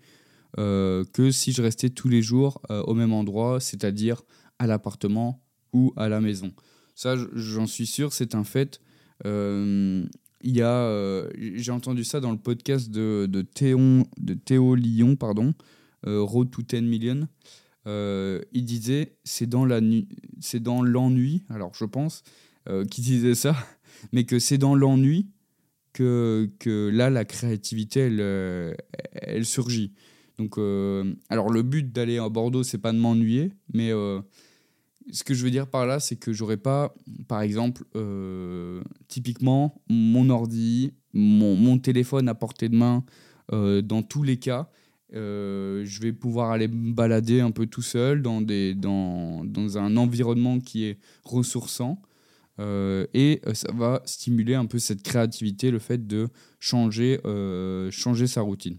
[0.58, 4.22] euh, que si je restais tous les jours au même endroit, c'est-à-dire
[4.58, 6.54] à l'appartement ou à la maison.
[6.94, 8.80] Ça, j'en suis sûr, c'est un fait.
[10.42, 10.62] J'ai
[11.70, 15.52] entendu ça dans le podcast de, de, Théon, de Théo Lyon, pardon,
[16.04, 17.28] Road to 10 Million.
[17.86, 19.80] il disait c'est dans la
[20.40, 22.22] c'est dans l'ennui, alors je pense
[22.90, 23.56] qu'il disait ça,
[24.12, 25.28] mais que c'est dans l'ennui
[25.92, 28.76] que, que là la créativité elle,
[29.12, 29.92] elle surgit.
[30.38, 30.58] Donc,
[31.28, 33.92] alors le but d'aller à Bordeaux, c'est pas de m'ennuyer, mais
[35.10, 36.94] ce que je veux dire par là, c'est que j'aurais pas,
[37.28, 43.04] par exemple, euh, typiquement, mon ordi, mon, mon, téléphone à portée de main,
[43.52, 44.70] euh, dans tous les cas,
[45.14, 49.96] euh, je vais pouvoir aller balader un peu tout seul dans, des, dans, dans un
[49.96, 52.00] environnement qui est ressourçant.
[52.58, 56.28] et ça va stimuler un peu cette créativité, le fait de
[56.60, 57.18] changer,
[57.90, 58.78] changer sa routine.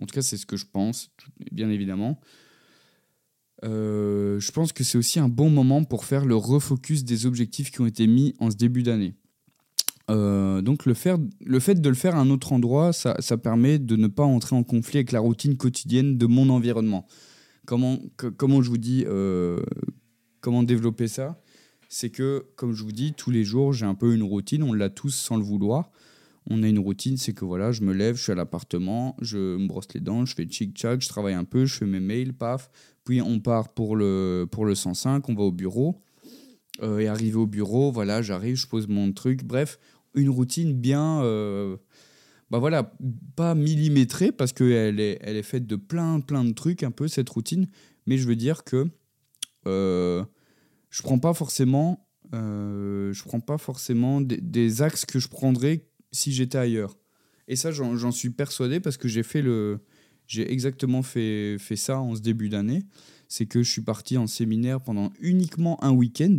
[0.00, 1.10] En tout cas, c'est ce que je pense,
[1.50, 2.20] bien évidemment.
[3.62, 7.80] je pense que c'est aussi un bon moment pour faire le refocus des objectifs qui
[7.80, 9.14] ont été mis en ce début d'année.
[10.10, 13.38] Euh, donc le, faire, le fait de le faire à un autre endroit, ça, ça,
[13.38, 17.06] permet de ne pas entrer en conflit avec la routine quotidienne de mon environnement.
[17.66, 17.98] Comment,
[18.36, 19.60] comment je vous dis, euh,
[20.40, 21.40] comment développer ça?
[21.88, 24.72] C'est que, comme je vous dis, tous les jours, j'ai un peu une routine, on
[24.72, 25.90] l'a tous sans le vouloir.
[26.50, 29.56] On a une routine, c'est que voilà, je me lève, je suis à l'appartement, je
[29.56, 32.34] me brosse les dents, je fais tchic-tchac, je travaille un peu, je fais mes mails,
[32.34, 32.70] paf.
[33.04, 36.02] Puis on part pour le, pour le 105, on va au bureau.
[36.82, 39.44] Euh, et arrivé au bureau, voilà, j'arrive, je pose mon truc.
[39.44, 39.78] Bref,
[40.14, 41.76] une routine bien, euh,
[42.50, 42.92] bah voilà,
[43.36, 47.08] pas millimétrée parce qu'elle est, elle est faite de plein, plein de trucs, un peu
[47.08, 47.66] cette routine.
[48.06, 48.86] Mais je veux dire que
[49.66, 50.24] euh,
[50.90, 56.32] je prends pas forcément, euh, je prends pas forcément des, axes que je prendrais si
[56.32, 56.96] j'étais ailleurs.
[57.48, 59.80] Et ça, j'en suis persuadé parce que j'ai fait le,
[60.26, 62.84] j'ai exactement fait, fait ça en ce début d'année.
[63.28, 66.38] C'est que je suis parti en séminaire pendant uniquement un week-end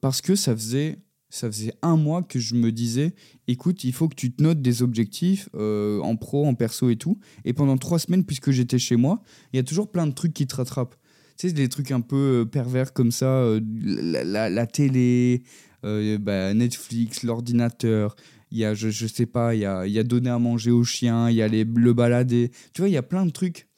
[0.00, 0.98] parce que ça faisait
[1.30, 3.14] ça faisait un mois que je me disais,
[3.46, 6.96] écoute, il faut que tu te notes des objectifs euh, en pro, en perso et
[6.96, 7.18] tout.
[7.44, 9.22] Et pendant trois semaines, puisque j'étais chez moi,
[9.52, 10.96] il y a toujours plein de trucs qui te rattrapent.
[11.38, 15.44] Tu sais, des trucs un peu euh, pervers comme ça, euh, la, télé,
[15.82, 18.16] bah, Netflix, l'ordinateur.
[18.50, 20.72] Il y a, je, je sais pas, il y a, y a donner à manger
[20.72, 22.50] aux chiens, il y a les, le balader.
[22.74, 23.68] Tu vois, il y a plein de trucs.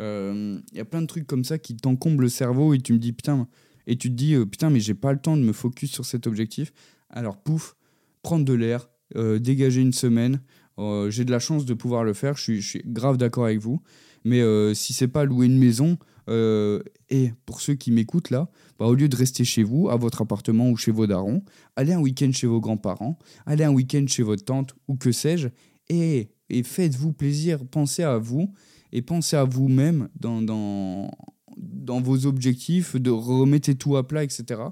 [0.00, 2.98] il y a plein de trucs comme ça qui t'encombrent le cerveau et tu me
[2.98, 3.46] dis, putain,
[3.86, 6.26] et tu te dis, putain, mais j'ai pas le temps de me focus sur cet
[6.26, 6.72] objectif.
[7.10, 7.76] Alors, pouf,
[8.22, 10.40] prendre de l'air, euh, dégager une semaine.
[10.78, 13.80] Euh, j'ai de la chance de pouvoir le faire, je suis, grave d'accord avec vous.
[14.24, 15.98] Mais euh, si c'est pas louer une maison,
[16.28, 18.50] et pour ceux qui m'écoutent là,
[18.80, 21.44] bah, au lieu de rester chez vous, à votre appartement ou chez vos darons,
[21.76, 25.46] allez un week-end chez vos grands-parents, allez un week-end chez votre tante ou que sais-je,
[25.88, 26.28] et,
[26.64, 28.52] faites-vous plaisir, pensez à vous
[28.92, 31.12] et pensez à vous-même dans, dans,
[31.56, 34.62] dans vos objectifs, de remettez tout à plat, etc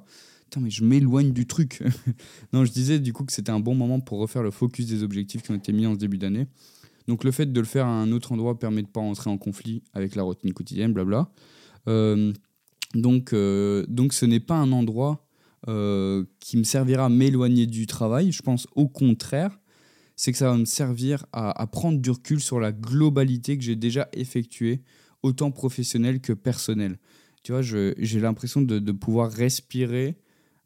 [0.61, 1.83] mais je m'éloigne du truc.
[2.53, 5.03] non, je disais du coup que c'était un bon moment pour refaire le focus des
[5.03, 6.47] objectifs qui ont été mis en ce début d'année.
[7.09, 9.31] Donc le fait de le faire à un autre endroit permet de ne pas entrer
[9.31, 11.31] en conflit avec la routine quotidienne, blabla.
[11.89, 12.33] Euh,
[12.95, 15.27] donc, euh, donc ce n'est pas un endroit
[15.69, 18.33] euh, qui me servira à m'éloigner du travail.
[18.33, 19.59] Je pense au contraire,
[20.17, 23.77] c'est que ça va me servir à, prendre du recul sur la globalité que j'ai
[23.77, 24.83] déjà effectuée,
[25.23, 26.99] autant professionnelle que personnelle.
[27.43, 30.17] Tu vois, j'ai l'impression de, de, pouvoir respirer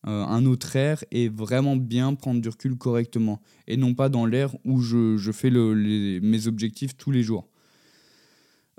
[0.09, 3.43] euh, un autre air et vraiment bien prendre du recul correctement.
[3.67, 7.47] Et non pas dans l'air où je, fais mes objectifs tous les jours.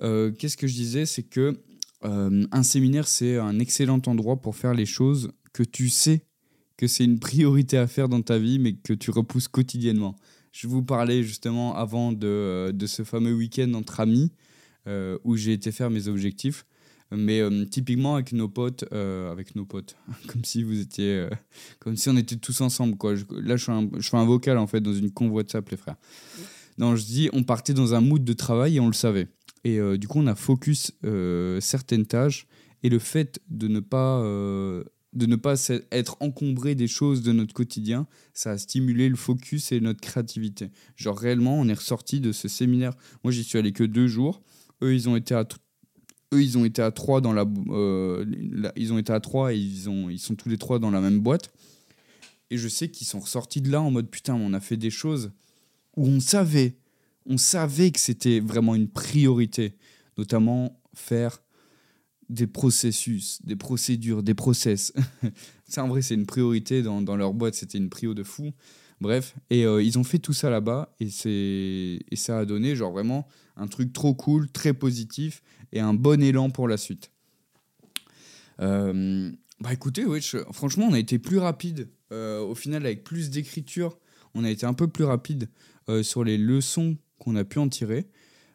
[0.02, 1.06] Euh, qu'est-ce que je disais?
[1.06, 1.60] C'est que
[2.04, 6.26] euh, un séminaire, c'est un excellent endroit pour faire les choses que tu sais
[6.78, 10.16] que c'est une priorité à faire dans ta vie, mais que tu repousses quotidiennement.
[10.52, 14.32] Je vous parlais justement avant de, de ce fameux week-end entre amis
[15.24, 16.66] où j'ai été faire mes objectifs.
[17.12, 19.96] Mais euh, typiquement avec nos potes, euh, avec nos potes,
[20.28, 21.30] comme si vous étiez, euh,
[21.80, 23.16] comme si on était tous ensemble quoi.
[23.32, 25.78] là, je fais, un, je fais un vocal en fait dans une convoi WhatsApp les
[25.78, 25.96] frères.
[26.78, 29.28] Non, je dis, on partait dans un mood de travail et on le savait.
[29.66, 30.94] Et du coup, on a focus
[31.60, 32.48] certaines tâches
[32.84, 34.24] et le fait de ne pas
[35.14, 35.56] de ne pas
[35.92, 40.70] être encombré des choses de notre quotidien, ça a stimulé le focus et notre créativité.
[40.96, 42.94] Genre réellement, on est ressorti de ce séminaire.
[43.24, 44.42] Moi, j'y suis allé que deux jours.
[44.82, 45.44] Eux, ils ont été à
[46.34, 49.58] eux, ils ont été à trois dans euh, la, ils ont été à trois et
[49.58, 51.52] ils ont, ils sont tous les trois dans la même boîte.
[52.52, 54.90] Et je sais qu'ils sont ressortis de là en mode putain, on a fait des
[54.90, 55.32] choses
[55.96, 56.78] où on savait,
[57.26, 59.76] on savait que c'était vraiment une priorité,
[60.18, 61.42] notamment faire
[62.30, 64.94] des processus, des procédures, des process.
[65.68, 68.52] ça, en vrai, c'est une priorité dans, dans leur boîte, c'était une prio de fou.
[69.02, 71.08] Bref, et euh, ils ont fait tout ça là-bas et,
[72.12, 75.42] et ça a donné genre vraiment un truc trop cool, très positif
[75.72, 77.12] et un bon élan pour la suite.
[78.60, 79.32] Euh,
[79.62, 80.06] bah écoutez,
[80.52, 81.90] franchement, on a été plus rapide.
[82.12, 83.98] Euh, au final, avec plus d'écriture,
[84.34, 85.50] on a été un peu plus rapide
[86.04, 88.06] sur les leçons qu'on a pu en tirer.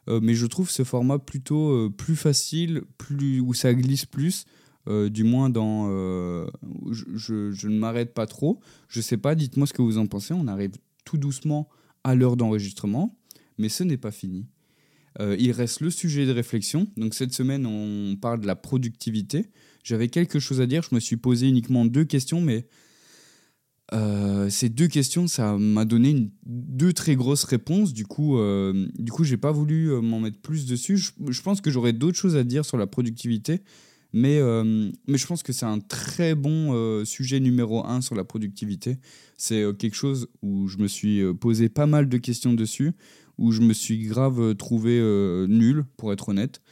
[0.07, 4.45] mais je trouve ce format plutôt plus facile, plus, où ça glisse plus.
[4.87, 5.89] Du moins dans
[6.91, 10.35] je, je, ne m'arrête pas trop je sais pas dites-moi ce que vous en pensez
[10.35, 10.73] on arrive
[11.05, 11.69] tout doucement
[12.03, 13.19] à l'heure d'enregistrement
[13.57, 14.47] mais ce n'est pas fini
[15.21, 16.89] euh, il reste le sujet de réflexion.
[16.97, 19.51] Donc cette semaine, on parle de la productivité.
[19.83, 20.83] J'avais quelque chose à dire.
[20.89, 22.67] Je me suis posé uniquement deux questions, mais
[23.93, 27.93] euh, ces deux questions, ça m'a donné deux très grosses réponses.
[27.93, 30.97] Du coup, euh, du coup, j'ai pas voulu m'en mettre plus dessus.
[30.97, 33.63] Je, pense que j'aurais d'autres choses à dire sur la productivité,
[34.17, 38.15] Mais, euh, mais je pense que c'est un très bon euh, sujet numéro un sur
[38.15, 38.99] la productivité.
[39.37, 42.93] C'est euh, quelque chose où je me suis posé pas mal de questions dessus,
[43.39, 45.01] où je me suis grave trouvé
[45.49, 46.63] nul, pour être honnête.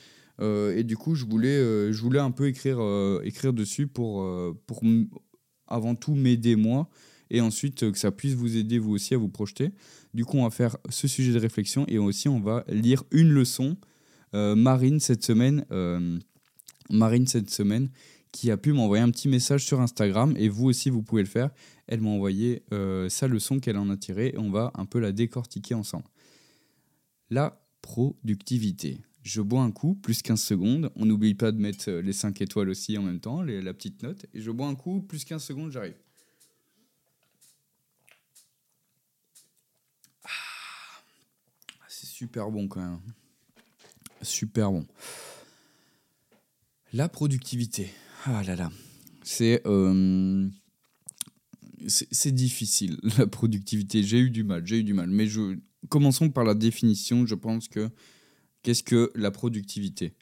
[0.41, 2.79] et du coup, je voulais, je voulais un peu écrire,
[3.25, 4.25] écrire dessus pour,
[4.67, 4.83] pour
[5.67, 6.89] avant tout m'aider moi,
[7.29, 9.71] et ensuite que ça puisse vous aider vous aussi à vous projeter.
[10.15, 13.31] Du coup, on va faire ce sujet de réflexion, et aussi on va lire une
[13.31, 13.77] leçon.
[14.33, 15.65] Marine, cette semaine
[16.93, 17.89] Marine cette semaine
[18.33, 21.29] qui a pu m'envoyer un petit message sur Instagram et vous aussi vous pouvez le
[21.29, 21.51] faire.
[21.87, 24.99] Elle m'a envoyé euh, sa leçon qu'elle en a tirée et on va un peu
[24.99, 26.07] la décortiquer ensemble.
[27.31, 29.01] La productivité.
[29.23, 30.91] Je bois un coup, plus 15 secondes.
[30.97, 34.03] On n'oublie pas de mettre euh, les 5 étoiles aussi en même temps, la petite
[34.03, 34.27] note.
[34.35, 35.95] Et je bois un coup, plus 15 secondes, j'arrive.
[40.25, 40.29] Ah,
[41.89, 43.01] c'est super bon quand même.
[44.23, 44.87] Super bon.
[46.95, 47.89] La productivité.
[48.27, 48.71] Ah là là.
[49.23, 49.63] C'est.
[49.67, 50.49] Euh,
[51.87, 54.03] c'est difficile, la productivité.
[54.03, 55.09] J'ai eu du mal, j'ai eu du mal.
[55.09, 55.57] Mais je,
[55.89, 57.27] commençons par la définition.
[57.27, 57.89] Je pense que.
[58.63, 60.15] Qu'est-ce que la productivité?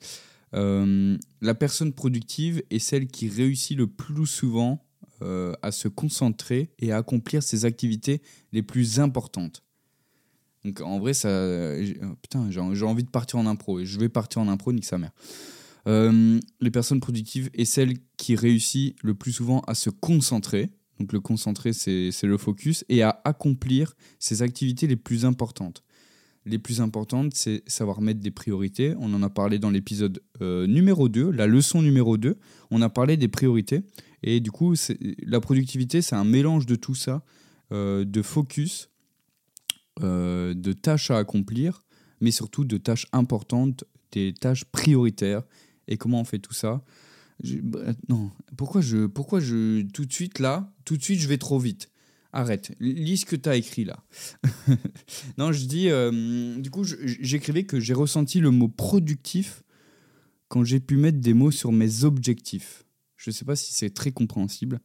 [0.55, 4.83] Euh, La personne productive est celle qui réussit le plus souvent
[5.21, 9.63] euh, à se concentrer et à accomplir ses activités les plus importantes.
[10.65, 11.29] Donc en vrai, ça.
[12.23, 15.13] Putain, j'ai envie de partir en impro je vais partir en impro, nique sa mère.
[15.87, 20.71] Euh, les personnes productives et celles qui réussissent le plus souvent à se concentrer.
[20.99, 25.83] Donc le concentrer, c'est le focus, et à accomplir ses activités les plus importantes.
[26.45, 28.95] Les plus importantes, c'est savoir mettre des priorités.
[28.99, 32.37] On en a parlé dans l'épisode euh, numéro 2, la leçon numéro 2.
[32.71, 33.83] On a parlé des priorités.
[34.23, 34.75] Et du coup,
[35.23, 37.25] la productivité, c'est un mélange de tout ça,
[37.73, 38.91] euh, de focus,
[40.01, 41.85] de tâches à accomplir,
[42.23, 45.43] mais surtout de tâches importantes, des tâches prioritaires
[45.91, 46.83] et comment on fait tout ça.
[47.63, 51.39] Bah, non, pourquoi je, pourquoi je, tout de suite là, tout de suite je vais
[51.39, 51.91] trop vite?
[52.33, 54.05] Arrête, lis ce que tu as écrit là.
[55.39, 59.65] non, je dis, euh, du coup, j'écrivais que j'ai ressenti le mot productif
[60.49, 62.85] quand j'ai pu mettre des mots sur mes objectifs.
[63.17, 64.81] Je ne sais pas si c'est très compréhensible,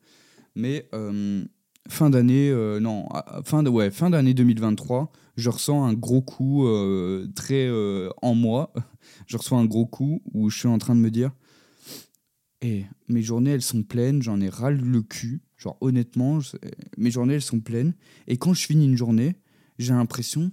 [0.55, 1.45] mais euh,
[1.87, 3.07] fin d'année, euh, non,
[3.43, 6.67] fin de, ouais, fin d'année 2023, je ressens un gros coup
[7.35, 7.69] très
[8.21, 8.73] en moi
[9.27, 11.31] je reçois un gros coup où je suis en train de me dire
[12.61, 15.41] eh, mes journées elles sont pleines, j'en ai ras le cul.
[15.57, 16.39] Genre honnêtement,
[16.97, 17.93] mes journées elles sont pleines.
[18.27, 19.35] Et quand je finis une journée,
[19.77, 20.51] j'ai l'impression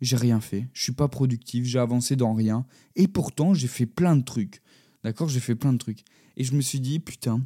[0.00, 0.68] j'ai rien fait.
[0.72, 2.66] Je suis pas productif, j'ai avancé dans rien.
[2.96, 4.62] Et pourtant j'ai fait plein de trucs.
[5.04, 5.28] D'accord?
[5.28, 6.04] J'ai fait plein de trucs.
[6.36, 7.44] Et je me suis dit putain,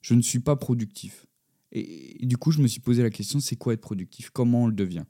[0.00, 1.26] je ne suis pas productif.
[1.74, 4.30] Et du coup je me suis posé la question c'est quoi être productif?
[4.30, 5.04] Comment on le devient?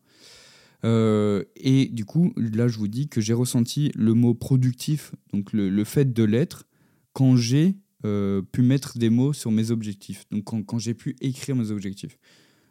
[0.85, 5.53] Euh, et du coup, là, je vous dis que j'ai ressenti le mot productif, donc
[5.53, 6.67] le, fait de l'être,
[7.13, 11.57] quand j'ai euh, pu mettre des mots sur mes objectifs, donc quand, j'ai pu écrire
[11.57, 12.19] mes objectifs.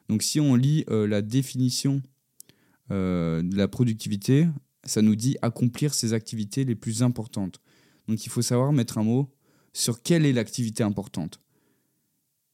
[0.09, 2.01] Donc si on lit euh, la définition
[2.89, 4.47] de la productivité,
[4.83, 7.59] ça nous dit accomplir ses activités les plus importantes.
[8.07, 9.33] Donc il faut savoir mettre un mot
[9.71, 11.41] sur quelle est l'activité importante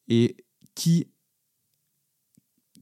[0.07, 0.37] et
[0.75, 1.07] qui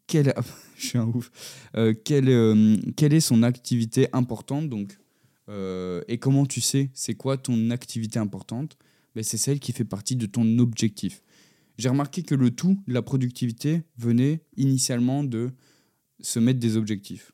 [0.08, 0.34] quelle,
[0.78, 1.32] je suis un ouf,
[1.76, 4.98] euh, quelle, euh, quelle, est son activité importante donc,
[5.50, 8.78] euh, et comment tu sais c'est quoi ton activité importante?
[9.16, 11.22] Ben, C'est celle qui fait partie de ton objectif.
[11.78, 15.52] J'ai remarqué que le tout la productivité venait initialement de
[16.20, 17.32] se mettre des objectifs.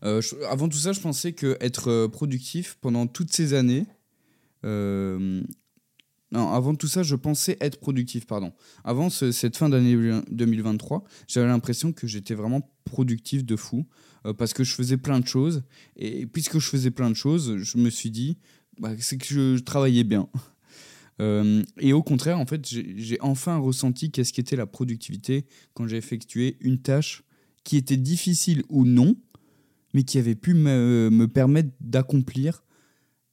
[0.00, 3.84] avant tout ça, je pensais que être productif pendant toutes ces années,
[6.34, 8.52] avant tout ça, je pensais être productif, pardon.
[8.84, 9.96] Avant cette fin d'année
[10.30, 13.86] 2023, j'avais l'impression que j'étais vraiment productif de fou,
[14.26, 15.62] euh, parce que je faisais plein de choses.
[15.96, 18.38] Et puisque je faisais plein de choses, je me suis dit,
[18.78, 20.28] bah, c'est que je, travaillais bien.
[21.20, 25.96] Euh, et au contraire, en fait, j'ai enfin ressenti qu'est-ce qu'était la productivité quand j'ai
[25.96, 27.24] effectué une tâche
[27.64, 29.16] qui était difficile ou non,
[29.94, 32.62] mais qui avait pu me permettre d'accomplir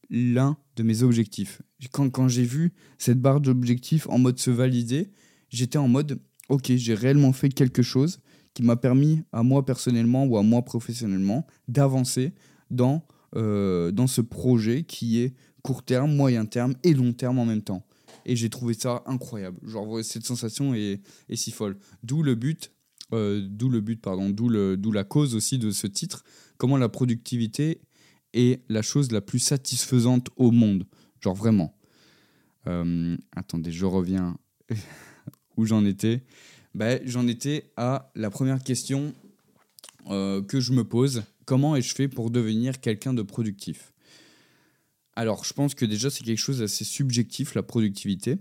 [0.10, 1.62] l'un de mes objectifs.
[1.92, 5.12] Quand, quand j'ai vu cette barre d'objectifs en mode se valider,
[5.50, 6.20] j'étais en mode,
[6.50, 8.20] ok, j'ai réellement fait quelque chose
[8.54, 12.34] qui m'a permis à moi personnellement ou à moi professionnellement d'avancer
[12.72, 13.06] dans,
[13.36, 17.62] euh, dans ce projet qui est court terme, moyen terme et long terme en même
[17.62, 17.86] temps.
[18.26, 19.60] Et j'ai trouvé ça incroyable.
[19.68, 21.02] Genre, cette sensation est,
[21.34, 21.78] si folle.
[22.04, 22.72] D'où le but,
[23.14, 26.24] euh, d'où le but, pardon, d'où la cause aussi de ce titre,
[26.58, 27.82] comment la productivité
[28.70, 30.86] la chose la plus satisfaisante au monde.
[31.22, 31.76] Genre vraiment.
[32.68, 34.38] Euh, attendez, je reviens
[35.58, 36.24] où j'en étais.
[36.74, 39.14] Ben, j'en étais à la première question
[40.10, 41.24] euh, que je me pose.
[41.46, 43.94] Comment ai-je fait pour devenir quelqu'un de productif?
[45.16, 48.38] Alors, je pense que déjà, c'est quelque chose d'assez subjectif, la productivité,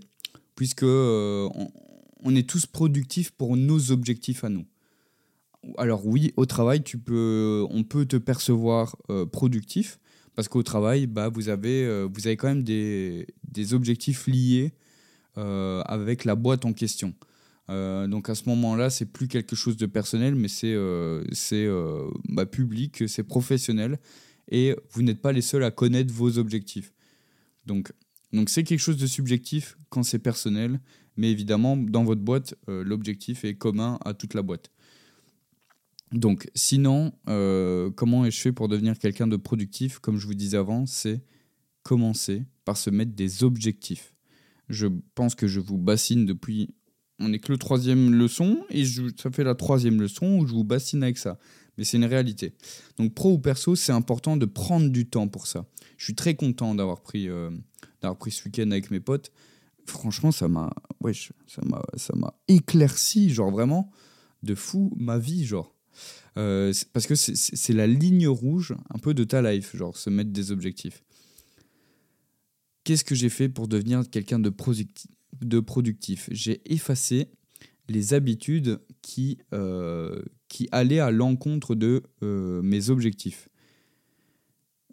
[0.55, 1.47] puisque euh,
[2.19, 4.65] on est tous productifs pour nos objectifs à nous.
[5.77, 9.99] Alors oui, au travail, tu peux, on peut te percevoir euh, productif,
[10.35, 14.73] parce qu'au travail, bah, vous, avez, euh, vous avez quand même des, des objectifs liés
[15.37, 17.13] euh, avec la boîte en question.
[17.67, 20.77] Donc à ce moment-là, c'est plus quelque chose de personnel, mais c'est
[21.31, 21.67] c'est,
[22.29, 23.97] bah, public, c'est professionnel,
[24.51, 26.93] et vous n'êtes pas les seuls à connaître vos objectifs.
[27.65, 27.91] Donc
[28.33, 30.79] donc c'est quelque chose de subjectif quand c'est personnel,
[31.17, 34.69] mais évidemment dans votre boîte, l'objectif est commun à toute la boîte.
[36.15, 39.99] Donc sinon, euh, comment ai-je fait pour devenir quelqu'un de productif?
[39.99, 41.21] Comme je vous disais avant, c'est
[41.83, 44.13] commencer par se mettre des objectifs.
[44.69, 46.73] Je pense que je vous bassine depuis
[47.19, 50.53] on n'est que le troisième leçon et je- ça fait la troisième leçon où je
[50.53, 51.37] vous bassine avec ça.
[51.77, 52.53] Mais c'est une réalité.
[52.97, 55.65] Donc pro ou perso, c'est important de prendre du temps pour ça.
[55.97, 57.51] Je suis très content d'avoir pris, euh,
[58.19, 59.31] pris ce week-end avec mes potes.
[59.85, 63.91] Franchement, ça m'a, m'a, ça m'a éclairci, genre vraiment
[64.43, 65.74] de fou ma vie, genre.
[66.37, 70.31] Euh, parce que c'est- la ligne rouge un peu de ta life, genre se mettre
[70.31, 71.03] des objectifs.
[72.83, 75.07] Qu'est-ce que j'ai fait pour devenir quelqu'un de, producti-
[75.41, 76.29] de productif?
[76.31, 77.27] J'ai effacé
[77.89, 83.49] les habitudes qui, euh, qui allaient à l'encontre de euh, mes objectifs.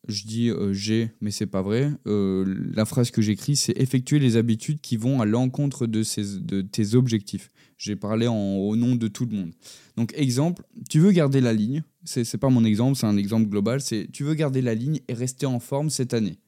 [0.08, 1.92] Je dis j'ai, mais c'est pas vrai.
[2.04, 6.02] La phrase que j'écris, c'est effectuer les habitudes qui vont à l'encontre de,
[6.40, 7.52] de tes objectifs.
[7.82, 9.50] J'ai parlé au nom de tout le monde.
[9.96, 11.82] Donc, exemple, tu veux garder la ligne.
[12.04, 13.80] C'est c'est pas mon exemple, c'est un exemple global.
[13.80, 16.38] C'est tu veux garder la ligne et rester en forme cette année.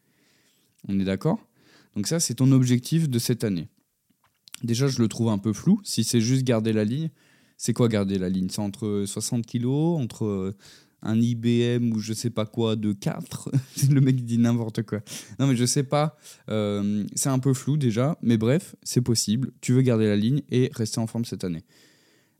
[0.86, 1.44] On est d'accord?
[1.96, 3.66] Donc, ça, c'est ton objectif de cette année.
[4.62, 5.80] Déjà, je le trouve un peu flou.
[5.82, 7.10] Si c'est juste garder la ligne,
[7.56, 8.48] c'est quoi garder la ligne?
[8.48, 10.56] C'est entre 60 kilos, entre euh,
[11.04, 13.50] un IBM ou je sais pas quoi de 4
[13.90, 15.00] Le mec dit n'importe quoi.
[15.38, 16.16] Non, mais je sais pas.
[16.48, 19.52] Euh, c'est un peu flou déjà, mais bref, c'est possible.
[19.60, 21.64] Tu veux garder la ligne et rester en forme cette année.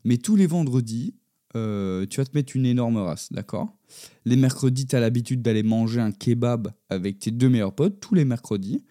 [0.03, 1.13] Mais tous les vendredis,
[1.55, 3.77] euh, tu vas te mettre une énorme race, d'accord?
[4.25, 8.15] Les mercredis, tu as l'habitude d'aller manger un kebab avec tes deux meilleurs potes, tous
[8.15, 8.83] les mercredis.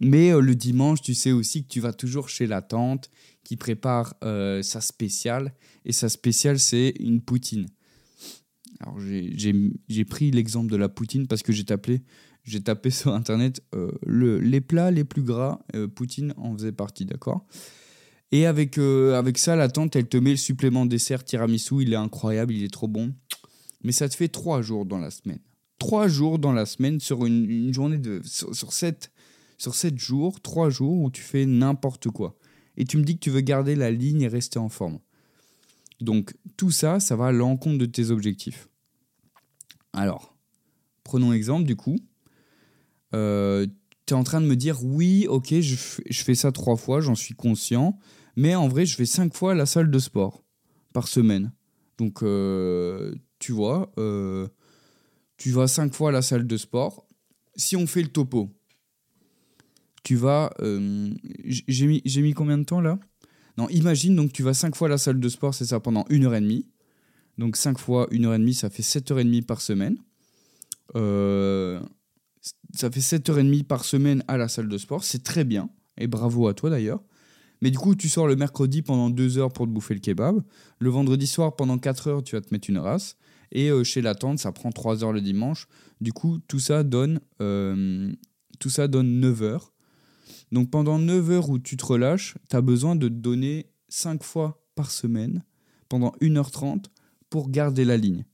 [0.00, 3.10] Mais euh, le dimanche, tu sais aussi que tu vas toujours chez la tante
[3.42, 5.52] qui prépare sa spéciale.
[5.84, 7.66] Et sa spéciale, c'est une poutine.
[8.80, 12.02] Alors, j'ai- pris l'exemple de la poutine parce que j'ai tapé,
[12.64, 17.04] tapé sur Internet euh, le, les plats les plus gras, euh, poutine en faisait partie,
[17.04, 17.46] d'accord?
[18.32, 21.82] Et avec, euh, avec ça, la tante, elle te met le supplément dessert tiramisu.
[21.82, 23.14] Il est incroyable, il est trop bon.
[23.84, 25.38] Mais ça te fait trois jours dans la semaine.
[25.78, 28.20] Trois jours dans la semaine sur une, journée de...
[28.24, 29.12] Sur, sept
[29.56, 32.36] sur 7 jours, 3 jours où tu fais n'importe quoi.
[32.76, 34.98] Et tu me dis que tu veux garder la ligne et rester en forme.
[36.00, 38.68] Donc tout ça, ça va à l'encontre de tes objectifs.
[39.92, 40.36] Alors,
[41.04, 41.98] prenons exemple du coup.
[43.14, 43.66] Euh,
[44.06, 45.76] tu es en train de me dire, oui, ok, je,
[46.22, 47.98] fais ça trois fois, j'en suis conscient,
[48.36, 50.42] mais en vrai, je fais cinq fois à la salle de sport
[50.92, 51.52] par semaine.
[51.96, 54.48] Donc, euh, tu vois, euh,
[55.36, 57.06] tu vas cinq fois à la salle de sport.
[57.56, 58.50] Si on fait le topo,
[60.02, 60.52] tu vas.
[60.58, 62.98] j'ai mis combien de temps là?
[63.56, 66.04] Non, imagine donc tu vas 5 fois à la salle de sport, c'est ça, pendant
[66.10, 66.66] une heure et demie.
[67.38, 69.98] Donc 5 fois une heure et demie, ça fait 7 heures et demie par semaine.
[70.96, 71.80] Euh,
[72.74, 75.44] ça fait 7 heures et demie par semaine à la salle de sport, c'est très
[75.44, 75.68] bien.
[75.98, 77.02] Et bravo à toi d'ailleurs.
[77.62, 80.42] Mais du coup, tu sors le mercredi pendant 2 heures pour te bouffer le kebab.
[80.80, 83.16] Le vendredi soir, pendant 4 heures, tu vas te mettre une race.
[83.52, 85.66] Et euh, chez la tante, ça prend 3 heures le dimanche.
[86.00, 88.12] Du coup, tout ça donne, euh,
[88.58, 89.73] tout ça donne 9 heures.
[90.54, 94.22] Donc pendant 9 heures où tu te relâches, tu as besoin de te donner 5
[94.22, 95.42] fois par semaine,
[95.88, 96.84] pendant 1h30,
[97.28, 98.24] pour garder la ligne.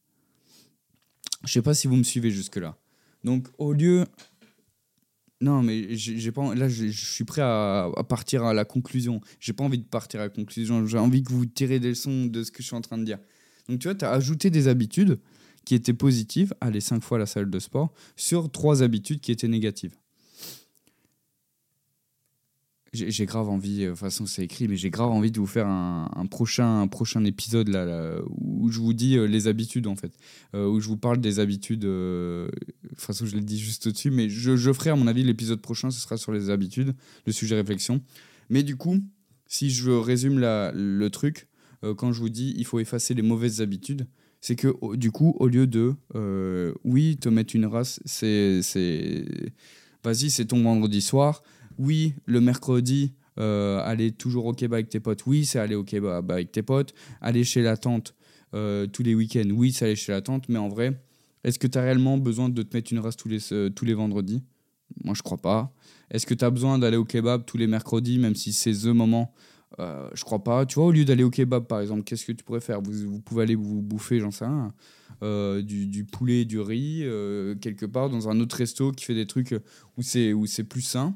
[1.47, 2.77] Je sais pas si vous me suivez jusque-là.
[3.25, 4.05] Donc au lieu...
[5.41, 9.23] Non, mais j'ai pas, là, je suis prêt à, partir à la conclusion.
[9.39, 10.85] J'ai pas envie de partir à la conclusion.
[10.85, 13.05] J'ai envie que vous tirez des leçons de ce que je suis en train de
[13.05, 13.19] dire.
[13.67, 15.19] Donc tu vois, tu as ajouté des habitudes
[15.65, 19.33] qui étaient positives, aller 5 fois à la salle de sport, sur trois habitudes qui
[19.33, 19.97] étaient négatives.
[22.93, 25.47] J'ai grave envie, euh, de toute façon c'est écrit, mais j'ai grave envie de vous
[25.47, 29.95] faire un, prochain, un prochain épisode là, où je vous dis euh, les habitudes en
[29.95, 30.13] fait,
[30.57, 31.85] Euh, où je vous parle des habitudes.
[31.85, 32.49] euh,
[32.83, 35.61] De toute façon, je l'ai dit juste au-dessus, mais je, ferai à mon avis l'épisode
[35.61, 36.95] prochain, ce sera sur les habitudes,
[37.27, 38.01] le sujet réflexion.
[38.49, 38.99] Mais du coup,
[39.47, 41.47] si je résume la, le truc,
[41.97, 44.07] quand je vous dis il faut effacer les mauvaises habitudes,
[44.41, 45.95] c'est que du coup, au lieu de
[46.85, 48.63] oui, te mettre une race, c'est-
[50.03, 51.43] Vas-y, c'est ton vendredi soir.
[51.81, 55.25] Oui, le mercredi, euh, aller toujours au kebab avec tes potes.
[55.25, 56.93] Oui, c'est aller au kebab avec tes potes.
[57.23, 58.15] Aller chez la tante
[58.53, 59.49] euh, tous les week-ends.
[59.51, 60.51] Oui, c'est aller chez la tante.
[60.51, 61.01] Mais en vrai,
[61.43, 64.43] est-ce que tu as réellement besoin de te mettre une race tous les, euh, vendredis?
[65.05, 65.73] Moi, je crois pas.
[66.11, 68.93] Est-ce que tu as besoin d'aller au kebab tous les mercredis, même si c'est the
[68.93, 69.33] moment?
[69.79, 70.67] Je crois pas.
[70.67, 72.83] Tu vois, au lieu d'aller au kebab, par exemple, qu'est-ce que tu pourrais faire?
[72.83, 74.75] Vous, pouvez aller vous bouffer, j'en sais rien,
[75.63, 77.07] du, poulet, du riz,
[77.63, 79.55] quelque part, dans un autre resto qui fait des trucs
[79.97, 81.15] où où c'est plus sain.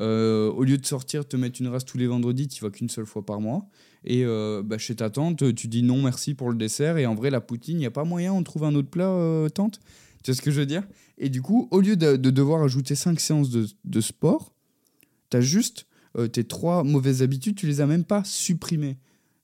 [0.00, 2.88] Euh, au lieu de sortir, te mettre une race tous les vendredis, tu vas qu'une
[2.88, 3.68] seule fois par mois.
[4.04, 4.24] Et
[4.64, 6.98] bah, chez ta tante, tu dis non merci pour le dessert.
[6.98, 9.48] Et en vrai, la poutine, il n'y a pas moyen, on trouve un autre plat,
[9.54, 9.80] tante?
[10.24, 10.84] Tu vois ce que je veux dire?
[11.18, 14.54] Et du coup, au lieu de, devoir ajouter 5 séances de, sport,
[15.30, 15.86] tu as juste
[16.16, 18.96] euh, tes trois mauvaises habitudes, tu les as même pas supprimées.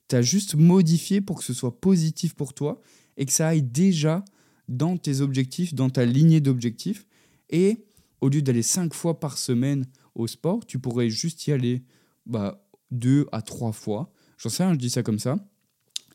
[0.08, 2.80] Tu as juste modifié pour que ce soit positif pour toi
[3.16, 4.24] et que ça aille déjà
[4.68, 7.06] dans tes objectifs, dans ta lignée d'objectifs.
[7.50, 7.84] Et
[8.20, 9.86] au lieu d'aller 5 fois par semaine
[10.20, 11.84] au sport, tu pourrais juste y aller
[12.26, 14.12] bah, 2 à 3 fois.
[14.38, 15.36] J'en sais rien, je dis ça comme ça.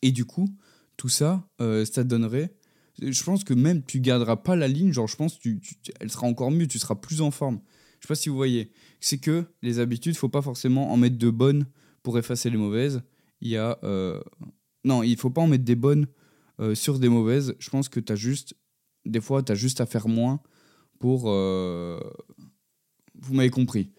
[0.02, 0.48] Et du coup,
[0.98, 2.56] tout ça, euh, ça donnerait
[3.02, 5.60] je pense que même tu garderas pas la ligne, genre je pense tu,
[6.00, 7.60] elle sera encore mieux, tu seras plus en forme.
[8.00, 8.72] Je sais pas si vous voyez.
[9.00, 11.66] C'est que les habitudes, faut pas forcément en mettre de bonnes
[12.04, 13.02] pour effacer les mauvaises.
[13.42, 14.22] Il y a euh,
[14.84, 16.08] non, il faut pas en mettre des bonnes
[16.60, 17.56] euh, sur des mauvaises.
[17.60, 18.56] Je pense que tu as juste
[19.06, 20.40] des fois tu as juste à faire moins
[21.00, 21.30] pour
[23.22, 23.90] vous m'avez compris.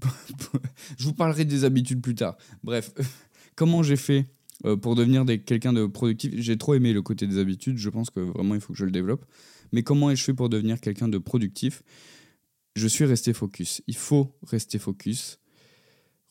[0.98, 2.36] je vous parlerai des habitudes plus tard.
[2.62, 2.92] Bref,
[3.54, 4.26] comment j'ai fait
[4.64, 6.32] euh, pour devenir quelqu'un de productif?
[6.36, 8.84] J'ai trop aimé le côté des habitudes, je pense que vraiment il faut que je
[8.84, 9.24] le développe.
[9.72, 11.82] Mais comment ai-je fait pour devenir quelqu'un de productif?
[12.76, 13.82] Je suis resté focus.
[13.86, 15.38] Il faut rester focus.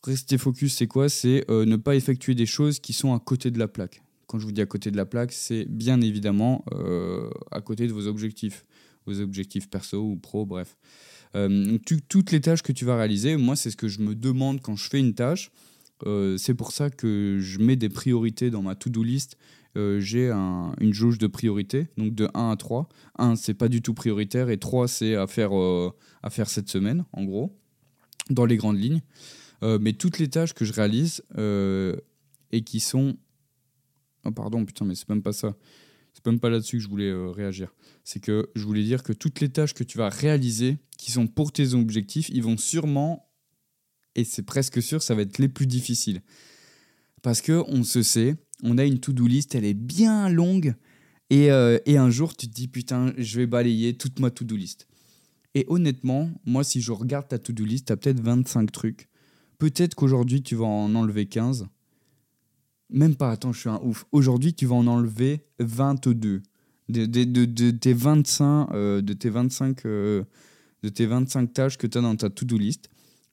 [0.04, 1.08] Rester focus, c'est quoi?
[1.08, 4.04] C'est euh, ne pas effectuer des choses qui sont à côté de la plaque.
[4.28, 7.88] Quand je vous dis à côté de la plaque, c'est bien évidemment euh, à côté
[7.88, 8.66] de vos objectifs,
[9.06, 10.76] vos objectifs perso ou pro, bref.
[11.86, 14.76] Toutes les tâches que tu vas réaliser, moi c'est ce que je me demande quand
[14.76, 15.52] je fais une tâche
[16.06, 19.38] euh, c'est pour ça que je mets des priorités dans ma to-do list.
[19.76, 22.90] Euh, j'ai une jauge de priorité, donc de 1 à 3.
[23.18, 26.70] 1, c'est pas du tout prioritaire, et 3, c'est à, faire euh, à faire cette
[26.70, 27.58] semaine, en gros,
[28.30, 29.02] dans les grandes lignes.
[29.62, 31.24] mais toutes les tâches que je réalise
[32.52, 33.18] et qui sont.
[34.26, 35.56] Oh, pardon, putain, mais c'est même pas ça.
[36.24, 37.74] C'est même pas là-dessus que je voulais réagir.
[38.04, 41.28] C'est que je voulais dire que toutes les tâches que tu vas réaliser, qui sont
[41.28, 43.30] pour tes objectifs, ils vont sûrement
[44.16, 46.22] et c'est presque sûr, ça va être les plus difficiles.
[47.22, 50.76] Parce que on se sait, on a une to-do list, elle est bien longue,
[51.30, 54.56] et, euh, et, un jour tu te dis putain, je vais balayer toute ma to-do
[54.56, 54.88] list.
[55.56, 59.10] Et honnêtement, moi si je regarde ta to-do list, tu as peut-être 25 trucs.
[59.58, 61.68] Peut-être qu'aujourd'hui tu vas en enlever 15.
[62.94, 64.06] Même pas, attends, je suis un ouf.
[64.12, 66.44] Aujourd'hui tu vas en enlever 22.
[66.89, 70.24] De, de, tes 25, euh, de tes 25, euh,
[70.84, 72.89] de tes 25 tâches que tu as dans ta to-do list,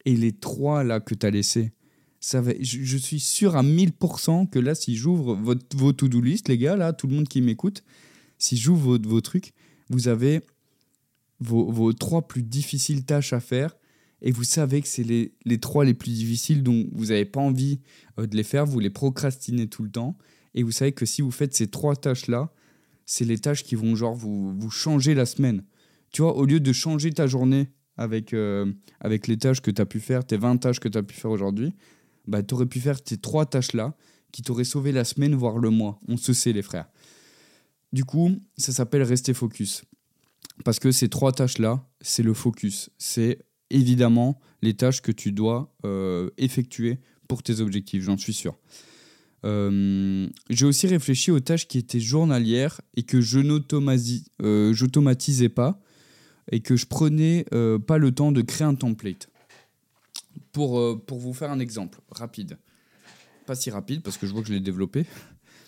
[0.07, 1.73] et les trois là que tu as laissés,
[2.21, 6.59] ça va, je, suis sûr à 1000% que là, si j'ouvre vos to-do list, les
[6.59, 7.83] gars, là, tout le monde qui m'écoute,
[8.39, 9.53] si j'ouvre vos, vos, trucs,
[9.91, 10.41] vous avez
[11.41, 13.77] vos, vos, trois plus difficiles tâches à faire
[14.23, 17.41] et vous savez que c'est les, les, trois les plus difficiles dont vous n'avez pas
[17.41, 17.81] envie
[18.19, 20.17] euh, de les faire, vous les procrastinez tout le temps
[20.55, 22.53] et vous savez que si vous faites ces trois tâches-là,
[23.07, 25.65] c'est les tâches qui vont genre vous, vous changer la semaine.
[26.13, 29.81] Tu vois, au lieu de changer ta journée avec, euh, avec les tâches que tu
[29.81, 31.73] as pu faire, tes 20 tâches que tu as pu faire aujourd'hui,
[32.27, 33.95] bah, tu aurais pu faire ces trois tâches-là
[34.33, 36.01] qui t'auraient sauvé la semaine, voire le mois.
[36.09, 36.89] On se sait, les frères.
[37.93, 39.83] Du coup, ça s'appelle rester focus.
[40.65, 42.91] Parce que ces trois tâches-là, c'est le focus.
[42.99, 43.41] C'est
[43.71, 46.99] évidemment les tâches que tu dois euh, effectuer
[47.29, 48.57] pour tes objectifs, j'en suis sûr.
[49.45, 55.81] Euh, j'ai aussi réfléchi aux tâches qui étaient journalières et que je n'automatisais pas
[56.51, 59.29] et que je prenais euh, pas le temps de créer un template.
[60.53, 62.59] Pour, euh, pour vous faire un exemple rapide.
[63.47, 65.07] Pas si rapide parce que je vois que je l'ai développé.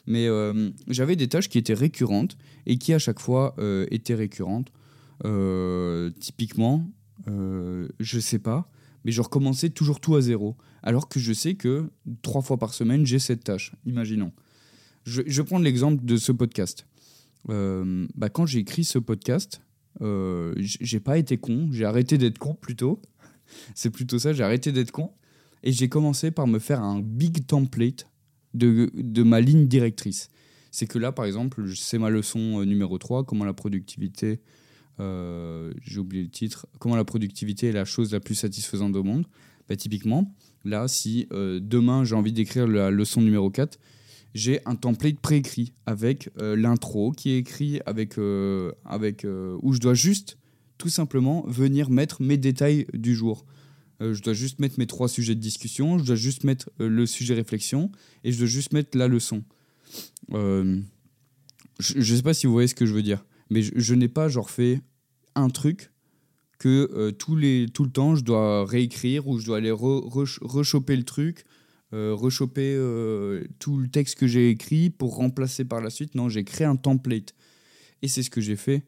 [0.06, 2.36] Mais euh, j'avais des tâches qui étaient récurrentes
[2.66, 3.54] et qui à chaque fois
[3.90, 4.72] étaient récurrentes.
[6.18, 6.84] typiquement,
[7.26, 8.70] je sais pas,
[9.04, 10.56] mais je recommençais toujours tout à zéro.
[10.82, 11.90] Alors que je sais que
[12.22, 13.72] trois fois par semaine, j'ai cette tâche.
[13.86, 14.32] Imaginons.
[15.04, 16.86] Je, je vais prendre l'exemple de ce podcast.
[17.48, 19.62] bah, quand j'ai écrit ce podcast,
[20.00, 23.00] euh, j'ai pas été con, j'ai arrêté d'être con plutôt.
[23.74, 25.12] C'est plutôt ça, j'ai arrêté d'être con.
[25.62, 28.08] Et j'ai commencé par me faire un big template
[28.54, 30.28] de, de ma ligne directrice.
[30.70, 34.40] C'est que là, par exemple, c'est ma leçon euh, numéro 3, comment la productivité,
[35.00, 39.02] euh, j'ai oublié le titre, comment la productivité est la chose la plus satisfaisante au
[39.02, 39.26] monde?
[39.68, 43.78] Bah, typiquement, là, si demain j'ai envie d'écrire la leçon numéro 4,
[44.34, 49.72] j'ai un template préécrit avec euh, l'intro qui est écrit avec, euh, avec euh, où
[49.72, 50.38] je dois juste
[50.78, 53.44] tout simplement venir mettre mes détails du jour.
[54.00, 57.34] je dois juste mettre mes trois sujets de discussion, je dois juste mettre le sujet
[57.34, 57.92] réflexion
[58.24, 59.44] et je dois juste mettre la leçon.
[60.32, 60.80] je
[61.94, 64.28] ne sais pas si vous voyez ce que je veux dire, mais je, n'ai pas
[64.28, 64.80] genre fait
[65.34, 65.92] un truc
[66.58, 71.02] que tous les, tout le temps, je dois réécrire ou je dois aller rechoper le
[71.02, 71.44] truc,
[71.92, 72.76] rechoper
[73.58, 76.14] tout le texte que j'ai écrit pour remplacer par la suite.
[76.14, 77.34] Non, j'ai créé un template.
[78.00, 78.86] Et c'est ce que j'ai fait.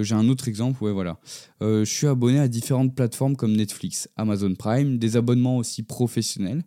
[0.00, 1.18] j'ai un autre exemple, ouais, voilà.
[1.60, 6.62] je suis abonné à différentes plateformes comme Netflix, Amazon Prime, des abonnements aussi professionnels.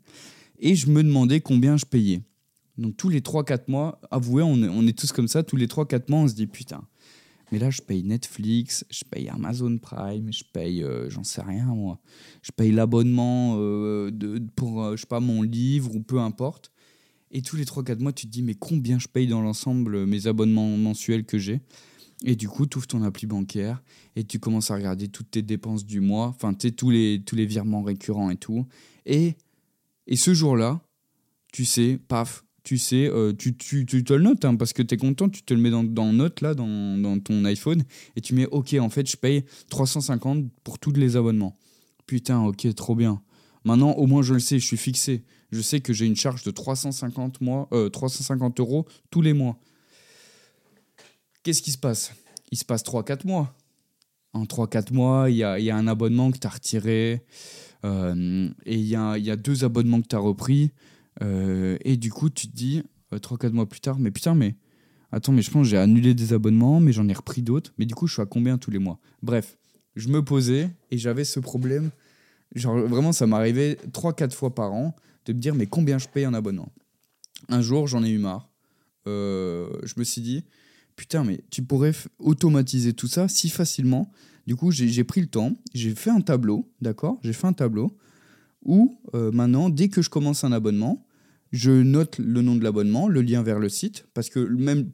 [0.59, 2.21] Et je me demandais combien je payais.
[2.77, 6.19] Donc tous les 3-4 mois, avouez, on est tous comme ça, tous les 3-4 mois,
[6.21, 6.83] on se dit putain,
[7.51, 11.65] mais là je paye Netflix, je paye Amazon Prime, je paye, euh, j'en sais rien
[11.65, 11.99] moi,
[12.41, 16.71] je paye l'abonnement euh, de, pour, euh, je sais pas, mon livre ou peu importe.
[17.33, 20.27] Et tous les 3-4 mois, tu te dis mais combien je paye dans l'ensemble mes
[20.27, 21.61] abonnements mensuels que j'ai?
[22.23, 23.81] Et du coup, tu ouvres ton appli bancaire
[24.15, 27.45] et tu commences à regarder toutes tes dépenses du mois, enfin, tous les, tous les
[27.45, 28.67] virements récurrents et tout.
[29.05, 29.35] Et,
[30.07, 30.81] et ce jour-là,
[31.51, 34.83] tu sais, paf, tu sais, euh, tu, tu, tu, te le notes hein, parce que
[34.83, 37.83] tu es content, tu te le mets dans, dans Note là, dans, dans, ton iPhone
[38.15, 41.57] et tu mets OK, en fait, je paye 350 pour tous les abonnements.
[42.05, 43.21] Putain, OK, trop bien.
[43.63, 45.23] Maintenant, au moins, je le sais, je suis fixé.
[45.51, 49.57] Je sais que j'ai une charge de 350, mois, 350 euh, euros tous les mois.
[51.43, 52.13] Qu'est-ce qui se passe?
[52.51, 53.55] Il se passe 3-4 mois.
[54.33, 57.25] En 3-4 mois, il y a, y a, un abonnement que tu as retiré
[57.83, 60.71] euh, et il y a, y a deux abonnements que tu as repris.
[61.21, 64.55] Euh, et du coup, tu te dis, 3-4 euh, mois plus tard, mais putain, mais
[65.11, 67.73] attends, mais je pense que j'ai annulé des abonnements, mais j'en ai repris d'autres.
[67.77, 68.99] Mais du coup, je suis à combien tous les mois?
[69.21, 69.57] Bref,
[69.95, 71.91] je me posais et j'avais ce problème.
[72.55, 74.95] Genre, vraiment, ça m'arrivait 3-4 fois par an
[75.25, 76.71] de me dire, mais combien je paye un abonnement?
[77.49, 78.49] Un jour, j'en ai eu marre.
[79.07, 80.43] Euh, je me suis dit,
[80.95, 84.11] putain, mais tu pourrais automatiser tout ça si facilement.
[84.47, 87.19] Du coup, j'ai pris le temps, j'ai fait un tableau, d'accord?
[87.23, 87.95] J'ai fait un tableau
[88.63, 91.05] où maintenant, dès que je commence un abonnement,
[91.51, 94.89] je note le nom de l'abonnement, le lien vers le site, parce que même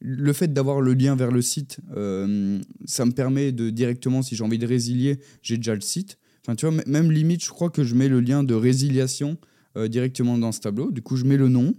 [0.00, 4.34] le fait d'avoir le lien vers le site, euh, ça me permet de directement, si
[4.34, 6.18] j'ai envie de résilier, j'ai déjà le site.
[6.42, 9.36] Enfin, tu vois, même limite, je crois que je mets le lien de résiliation
[9.76, 10.90] euh, directement dans ce tableau.
[10.90, 11.74] Du coup, je mets le nom,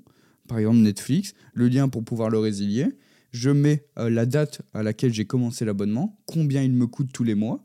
[0.48, 2.88] par exemple Netflix, le lien pour pouvoir le résilier.
[3.32, 7.34] Je mets la date à laquelle j'ai commencé l'abonnement, combien il me coûte tous les
[7.34, 7.64] mois.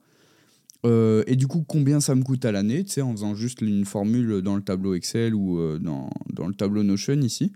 [0.86, 3.60] Euh, et du coup, combien ça me coûte à l'année, tu sais, en faisant juste
[3.60, 7.52] une formule dans le tableau Excel ou euh, dans, dans, le tableau Notion ici.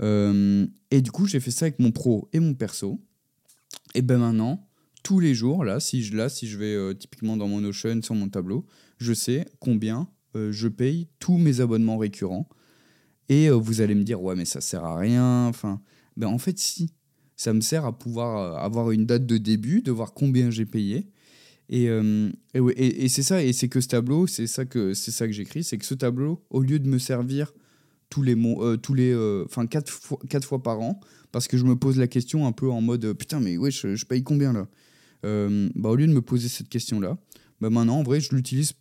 [0.00, 3.00] Euh, et du coup, j'ai fait ça avec mon pro et mon perso.
[3.94, 4.68] Et ben maintenant,
[5.02, 8.14] tous les jours, là, si je, là, si je vais typiquement dans mon Notion, sur
[8.14, 8.66] mon tableau,
[8.98, 12.48] je sais combien je paye tous mes abonnements récurrents.
[13.28, 15.46] Et vous allez me dire, ouais, mais ça sert à rien.
[15.46, 15.80] Enfin,
[16.16, 16.90] ben en fait, si.
[17.36, 21.08] Ça me sert à pouvoir avoir une date de début, de voir combien j'ai payé
[21.68, 25.10] et, euh, et, et, c'est ça, et c'est que ce tableau, c'est ça que c'est
[25.10, 27.52] ça que j'écris, c'est que ce tableau, au lieu de me servir
[28.10, 31.00] tous les euh, tous les, euh, enfin quatre fois, quatre fois par an,
[31.32, 33.96] parce que je me pose la question un peu en mode putain mais ouais je,
[33.96, 34.68] je paye combien là,
[35.22, 37.16] bah au lieu de me poser cette question là,
[37.60, 38.74] bah maintenant en vrai je l'utilise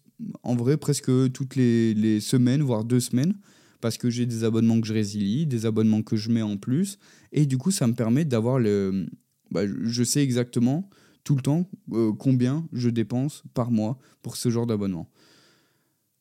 [0.44, 3.34] en vrai presque toutes les, les, semaines voire deux semaines
[3.80, 7.00] parce que j'ai des abonnements que je résilie, des abonnements que je mets en plus
[7.32, 9.08] et du coup ça me permet d'avoir le,
[9.52, 10.90] bah, je sais exactement
[11.24, 15.10] tout le temps euh, combien je dépense par mois pour ce genre d'abonnement.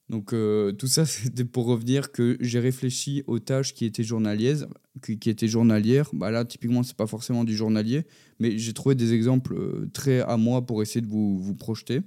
[0.09, 4.66] Donc euh, tout ça, c'était pour revenir que j'ai réfléchi aux tâches qui étaient journalières.
[5.03, 6.11] Qui, étaient journalières.
[6.12, 8.05] Bah là, typiquement, c'est pas forcément du journalier,
[8.39, 12.01] mais j'ai trouvé des exemples euh, très à moi pour essayer de vous, vous projeter.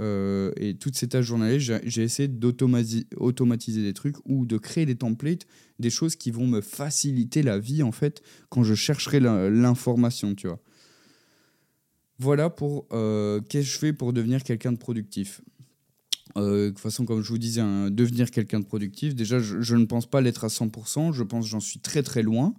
[0.00, 5.46] et toutes ces tâches journalières, j'ai essayé d'automatiser des trucs ou de créer des templates,
[5.78, 10.48] des choses qui vont me faciliter la vie en fait quand je chercherai l'information, tu
[10.48, 10.60] vois.
[12.22, 15.40] Voilà pour euh, qu'est-ce que je fais pour devenir quelqu'un de productif?
[16.36, 19.74] Euh, de toute façon, comme je vous disais, hein, devenir quelqu'un de productif, déjà, je,
[19.74, 22.54] ne pense pas l'être à 100%, je pense j'en suis très très loin,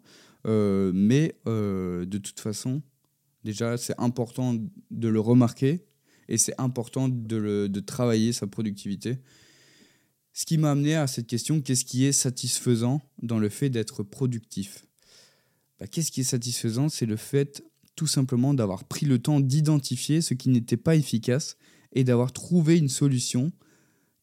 [0.47, 2.81] euh, mais de toute façon,
[3.45, 4.53] déjà, c'est important
[4.91, 5.85] de le remarquer
[6.27, 9.19] et c'est important de, de, travailler sa productivité.
[10.33, 14.03] Ce qui m'a amené à cette question, qu'est-ce qui est satisfaisant dans le fait d'être
[14.03, 14.85] productif?
[15.79, 16.89] Bah, Qu'est-ce qui est satisfaisant?
[16.89, 17.63] C'est le fait
[17.95, 21.57] tout simplement d'avoir pris le temps d'identifier ce qui n'était pas efficace
[21.93, 23.51] et d'avoir trouvé une solution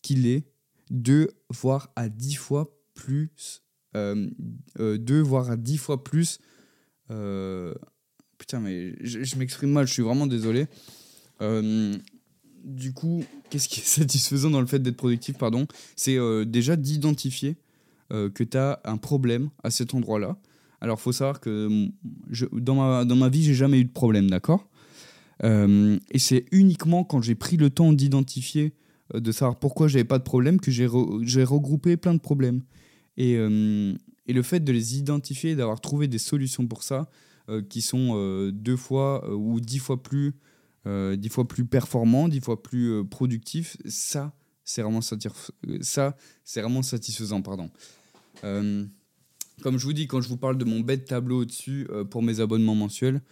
[0.03, 0.45] qui l'est
[0.91, 3.63] deux voire à dix fois plus
[3.97, 4.29] euh,
[4.79, 6.39] euh, deux voire à dix fois plus
[7.11, 7.75] euh,
[8.39, 10.67] putain mais je, m'exprime mal je suis vraiment désolé.
[12.65, 15.67] Du coup qu'est-ce qui est satisfaisant dans le fait d'être productif pardon?
[15.97, 17.57] C'est déjà d'identifier
[18.11, 20.37] que tu as un problème à cet endroit là
[20.81, 24.31] alors, faut savoir que mm, dans, ma, dans ma vie, j'ai jamais eu de problème,
[24.31, 24.69] d'accord?
[25.45, 28.75] Euh, Et c'est uniquement quand j'ai pris le temps d'identifier,
[29.15, 32.63] euh, de savoir pourquoi j'avais pas de problème, que j'ai regroupé plein de problèmes.
[33.17, 33.95] Et, euh,
[34.27, 37.11] et, le fait de les identifier, d'avoir trouvé des solutions pour ça,
[37.69, 38.15] qui sont
[38.53, 40.35] deux fois ou dix fois plus
[40.87, 43.77] dix fois plus performant, dix fois plus productif.
[43.87, 44.33] Ça,
[44.63, 45.17] c'est vraiment, ça,
[46.45, 47.43] c'est vraiment satisfaisant.
[47.43, 47.69] Pardon.
[49.63, 52.41] Comme je vous dis, quand je vous parle de mon bête tableau au-dessus pour mes
[52.41, 53.23] abonnements mensuels,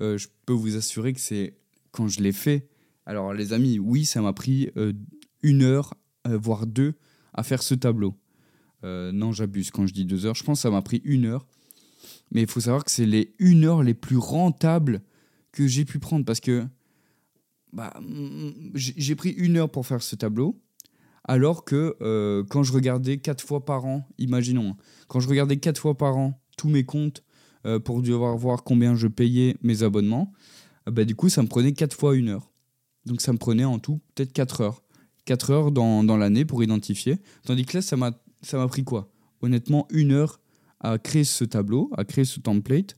[0.00, 1.56] je peux vous assurer que c'est
[1.90, 2.68] quand je l'ai fait.
[3.06, 4.70] Alors les amis, oui, ça m'a pris
[5.42, 5.94] une heure,
[6.24, 6.94] voire deux,
[7.34, 8.14] à faire ce tableau.
[8.82, 10.34] non, j'abuse quand je dis deux heures.
[10.34, 11.46] Je pense que ça m'a pris une heure.
[12.30, 15.02] Mais il faut savoir que c'est les une heure les plus rentables
[15.52, 16.66] que j'ai pu prendre parce que
[17.72, 17.94] bah,
[18.74, 20.60] j'ai pris une heure pour faire ce tableau.
[21.28, 24.76] Alors que euh, quand je regardais quatre fois par an, imaginons, hein,
[25.08, 27.22] quand je regardais quatre fois par an tous mes comptes
[27.66, 30.32] euh, pour devoir voir combien je payais mes abonnements,
[30.90, 32.50] bah, du coup, ça me prenait quatre fois une heure.
[33.04, 34.82] Donc ça me prenait en tout peut-être quatre heures.
[35.26, 37.18] Quatre heures dans, dans l'année pour identifier.
[37.44, 39.12] Tandis que là, ça m'a pris quoi?
[39.42, 40.40] Honnêtement, une heure
[40.80, 42.96] à créer ce tableau, à créer ce template.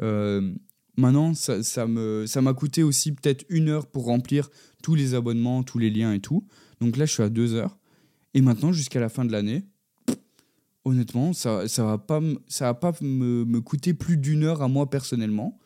[0.00, 0.54] Euh,
[0.96, 1.86] maintenant, ça, ça,
[2.26, 4.48] ça m'a coûté aussi peut-être une heure pour remplir
[4.82, 6.46] tous les abonnements, tous les liens et tout.
[6.82, 7.78] Donc là, je suis à deux heures.
[8.34, 9.64] Et maintenant, jusqu'à la fin de l'année,
[10.84, 14.68] honnêtement, ça ça va pas, ça va pas me, me coûter plus d'une heure à
[14.68, 15.58] moi personnellement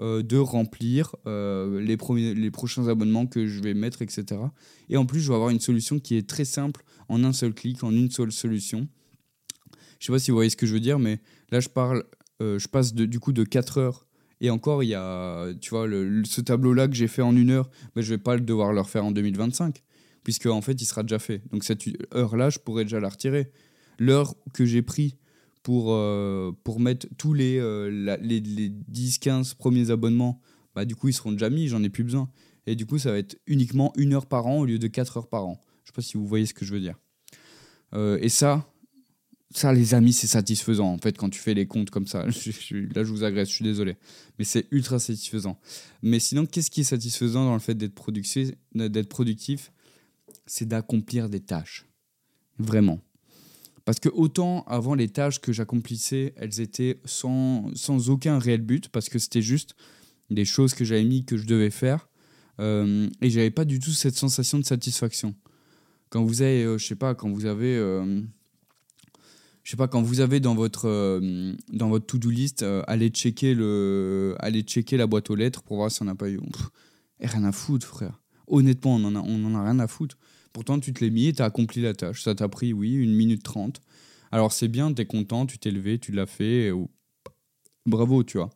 [0.00, 4.40] euh, de remplir euh, les, prochains abonnements que je vais mettre, etc.
[4.88, 7.54] Et en plus, je vais avoir une solution qui est très simple, en un seul
[7.54, 8.88] clic, en une seule solution.
[10.00, 11.20] Je sais pas si vous voyez ce que je veux dire, mais
[11.52, 12.02] là, je parle,
[12.42, 14.08] euh, je passe du coup de 4 heures.
[14.40, 17.50] Et encore, il y a, tu vois, le, ce tableau-là que j'ai fait en une
[17.50, 19.80] heure, ben, je vais pas le devoir le refaire en 2025,
[20.24, 21.42] puisque en fait, il sera déjà fait.
[21.52, 21.84] Donc cette
[22.14, 23.52] heure-là, je pourrais déjà la retirer.
[23.98, 25.16] L'heure que j'ai pris
[25.62, 30.40] pour, euh, pour mettre tous les, euh, les, les 10-15 premiers abonnements,
[30.74, 32.28] bah, du coup, ils seront déjà mis, j'en ai plus besoin.
[32.66, 35.18] Et du coup, ça va être uniquement une heure par an au lieu de 4
[35.18, 35.60] heures par an.
[35.84, 36.98] Je sais pas si vous voyez ce que je veux dire.
[37.94, 38.66] et ça,
[39.54, 42.24] ça, les amis, c'est satisfaisant en fait quand tu fais les comptes comme ça.
[42.26, 43.96] là, je vous agresse, je suis désolé,
[44.38, 45.58] mais c'est ultra satisfaisant.
[46.02, 49.70] Mais sinon, qu'est-ce qui est satisfaisant dans le fait d'être productif?
[50.46, 51.86] C'est d'accomplir des tâches,
[52.58, 53.00] vraiment.
[53.84, 58.88] Parce que autant avant les tâches que j'accomplissais, elles étaient sans, sans aucun réel but,
[58.88, 59.74] parce que c'était juste
[60.30, 62.08] des choses que j'avais mis que je devais faire,
[62.60, 65.34] euh, et j'avais pas du tout cette sensation de satisfaction.
[66.08, 68.22] Quand vous avez, euh, je sais pas, quand vous avez euh,
[69.64, 73.54] je sais pas, quand vous avez dans votre, euh, dans votre to-do list, allez, checker
[73.54, 76.38] le, allez checker la boîte aux lettres pour voir si on n'a pas eu.
[77.18, 78.20] et rien à foutre, frère.
[78.46, 80.16] Honnêtement, on en, a, on en a rien à foutre.
[80.54, 82.22] Pourtant, tu te l'es mis et tu as accompli la tâche.
[82.22, 83.82] Ça t'a pris, oui, une minute trente.
[84.30, 86.70] Alors, c'est bien, tu es content, tu t'es levé, tu l'as fait.
[87.86, 88.50] Bravo, tu vois.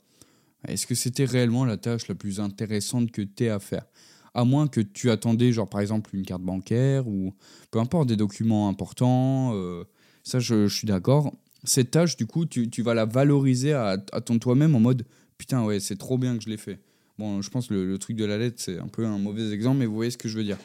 [0.66, 3.84] Est-ce que c'était réellement la tâche la plus intéressante que tu à faire?
[4.32, 7.34] À moins que tu attendais, genre, par exemple, une carte bancaire ou
[7.72, 9.52] peu importe, des documents importants.
[9.54, 9.82] Euh,
[10.22, 11.34] ça, je, suis d'accord.
[11.64, 15.04] Cette tâche, du coup, tu, vas la valoriser à, ton toi-même en mode
[15.36, 16.78] putain, ouais, c'est trop bien que je l'ai fait.
[17.18, 19.78] Bon, je pense que le, truc de la lettre, c'est un peu un mauvais exemple,
[19.78, 20.58] mais vous voyez ce que je veux dire.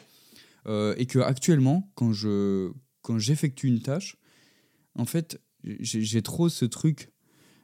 [0.66, 2.72] Euh, et que actuellement, quand je
[3.02, 4.16] quand j'effectue une tâche,
[4.94, 7.10] en fait, j'ai trop ce truc.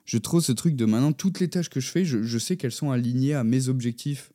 [0.05, 2.72] Je trop ce truc de maintenant, toutes les tâches que je fais, je, sais qu'elles
[2.72, 4.32] sont alignées à mes objectifs.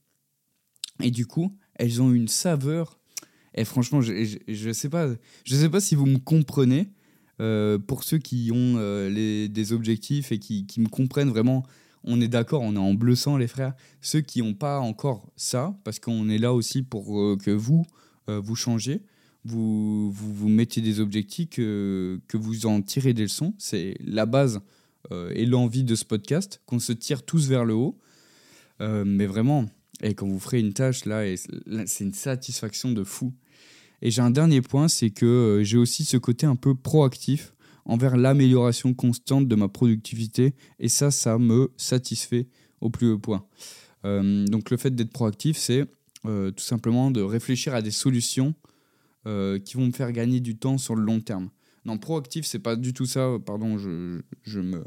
[1.04, 3.00] Et du coup, elles ont une saveur.
[3.56, 5.10] Et franchement, je, je, sais pas,
[5.44, 6.90] je sais pas si vous me comprenez,
[7.42, 11.64] euh, pour ceux qui ont euh, les, des objectifs et qui, qui, me comprennent vraiment,
[12.04, 13.74] on est d'accord, on est en bleu sang les frères.
[14.02, 17.86] Ceux qui n'ont pas encore ça, parce qu'on est là aussi pour que vous,
[18.28, 19.02] vous changiez,
[19.44, 23.54] vous, vous, mettez des objectifs, que, vous en tirez des leçons.
[23.58, 24.62] C'est la base
[25.12, 27.98] et l'envie de ce podcast, qu'on se tire tous vers le haut.
[28.80, 29.66] mais vraiment,
[30.02, 31.24] et quand vous ferez une tâche là,
[31.86, 33.34] c'est une satisfaction de fou.
[34.02, 37.54] Et j'ai un dernier point, c'est que euh, j'ai aussi ce côté un peu proactif
[37.86, 40.54] envers l'amélioration constante de ma productivité.
[40.80, 42.48] Et ça, ça me satisfait
[42.82, 43.46] au plus haut point.
[44.06, 45.86] Euh, donc le fait d'être proactif, c'est
[46.28, 48.54] euh, tout simplement de réfléchir à des solutions
[49.64, 51.50] qui vont me faire gagner du temps sur le long terme.
[51.84, 53.38] Non, proactif, c'est pas du tout ça.
[53.44, 54.84] Pardon, je, je me,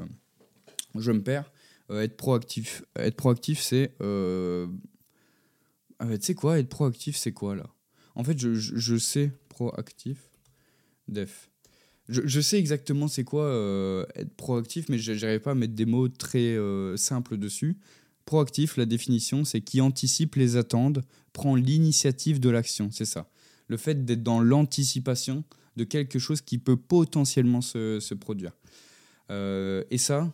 [0.96, 1.50] je me perds.
[1.90, 4.66] être proactif, être proactif, c'est, tu
[6.20, 7.68] sais quoi, être proactif, c'est quoi là?
[8.18, 10.28] En fait, je, je, sais, proactif,
[11.06, 11.50] def.
[12.08, 15.74] Je, je sais exactement c'est quoi euh, être proactif, mais je n'arrive pas à mettre
[15.74, 17.76] des mots très euh, simples dessus.
[18.28, 20.98] Proactif, la définition, c'est qui anticipe les attentes,
[21.32, 23.30] prend l'initiative de l'action, c'est ça.
[23.68, 25.44] Le fait d'être dans l'anticipation
[25.76, 28.52] de quelque chose qui peut potentiellement se, se produire.
[29.30, 30.30] Euh, et ça,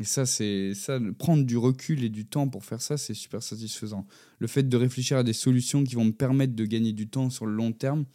[0.00, 3.42] et ça, c'est ça, prendre du recul et du temps pour faire ça, c'est super
[3.42, 4.06] satisfaisant.
[4.38, 7.28] Le fait de réfléchir à des solutions qui vont me permettre de gagner du temps
[7.28, 8.06] sur le long terme,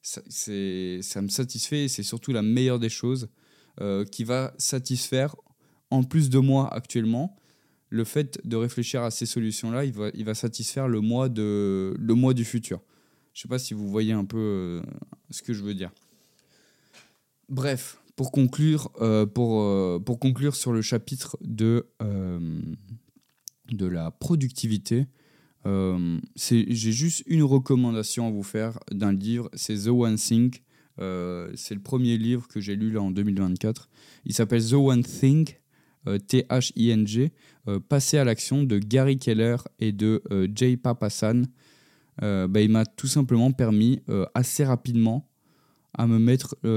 [0.00, 0.22] ça,
[1.20, 3.28] me satisfait et c'est surtout la meilleure des choses
[3.82, 5.36] euh, qui va satisfaire,
[5.90, 7.36] en plus de moi actuellement,
[7.90, 12.80] le fait de réfléchir à ces solutions-là, il va, satisfaire le moi, du futur.
[13.34, 14.82] Je ne sais pas si vous voyez un peu euh,
[15.30, 15.90] ce que je veux dire.
[17.48, 21.86] Bref, pour conclure, euh, euh, sur le chapitre de,
[23.70, 25.06] de la productivité,
[25.64, 30.54] j'ai juste une recommandation à vous faire d'un livre, c'est The One Thing.
[30.98, 33.88] c'est le premier livre que j'ai lu là en 2024.
[34.26, 35.48] Il s'appelle The One Thing
[36.28, 37.32] T-H-I-N-G,
[37.88, 41.44] Passer à l'action de Gary Keller et de euh, Jay Papasan.
[42.20, 44.00] Bah, il m'a tout simplement permis
[44.34, 45.28] assez rapidement
[45.94, 46.68] à me mettre, à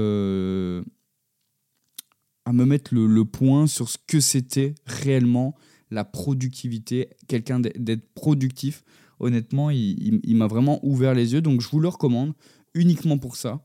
[2.52, 5.54] me mettre le, point sur ce que c'était réellement
[5.90, 8.82] la productivité, quelqu'un d'être productif.
[9.20, 12.34] Honnêtement, il, m'a vraiment ouvert les yeux, donc je vous le recommande
[12.74, 13.64] uniquement pour ça.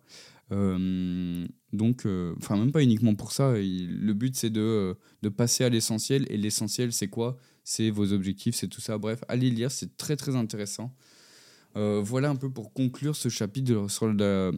[0.51, 3.53] Euh, donc, euh, enfin, même pas uniquement pour ça.
[3.53, 4.93] le but, c'est de, euh,
[5.23, 6.25] de, passer à l'essentiel.
[6.29, 7.37] Et l'essentiel, c'est quoi?
[7.63, 8.99] C'est vos objectifs, c'est tout ça.
[8.99, 10.95] Bref, allez lire, c'est très très intéressant.
[11.75, 14.51] voilà un peu pour conclure ce chapitre sur le.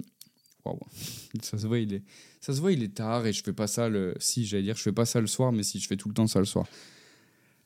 [1.41, 2.03] Ça se voit, il est,
[2.41, 4.15] ça se voit, il est tard et je fais pas ça le.
[4.19, 6.15] Si, j'allais dire, je fais pas ça le soir, mais si je fais tout le
[6.15, 6.65] temps ça le soir.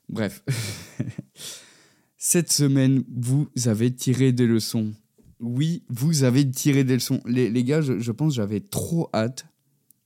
[0.09, 0.43] Bref.
[2.17, 4.93] Cette semaine, vous avez tiré des leçons
[5.40, 7.22] oui, vous avez tiré des leçons.
[7.26, 9.45] Les, les gars, je, pense j'avais trop hâte,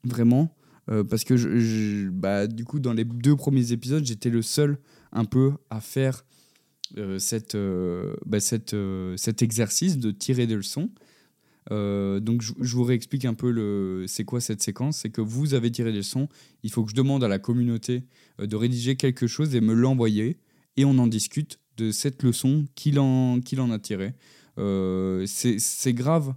[0.03, 0.55] vraiment,
[0.89, 4.77] euh, parce que je, bah, du coup, dans les deux premiers épisodes, j'étais le seul
[5.11, 6.25] un peu à faire
[6.97, 8.75] euh, cette, euh, bah, cette,
[9.17, 10.89] cet exercice de tirer des leçons.
[11.69, 15.53] donc je, je, vous réexplique un peu le c'est quoi cette séquence c'est que vous
[15.53, 16.27] avez tiré des leçons
[16.61, 18.03] il faut que je demande à la communauté
[18.37, 20.37] de rédiger quelque chose et me l'envoyer
[20.75, 25.93] et on en discute de cette leçon qu'il en, qu'il en a tiré euh, c'est
[25.93, 26.33] grave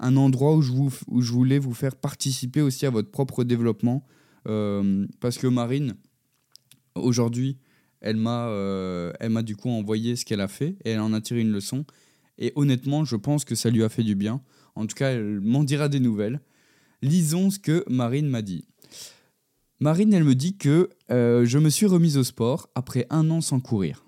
[0.00, 4.04] un endroit où je, voulais vous faire participer aussi à votre propre développement.
[4.48, 5.94] Euh, parce que Marine,
[6.94, 7.58] aujourd'hui,
[8.00, 11.40] elle m'a euh, du coup envoyé ce qu'elle a fait et elle en a tiré
[11.40, 11.84] une leçon.
[12.38, 14.40] Et honnêtement, je pense que ça lui a fait du bien.
[14.74, 16.40] En tout cas, elle m'en dira des nouvelles.
[17.02, 18.64] Lisons ce que Marine m'a dit.
[19.80, 23.60] Marine, elle me dit que je me suis remise au sport après un an sans
[23.60, 24.06] courir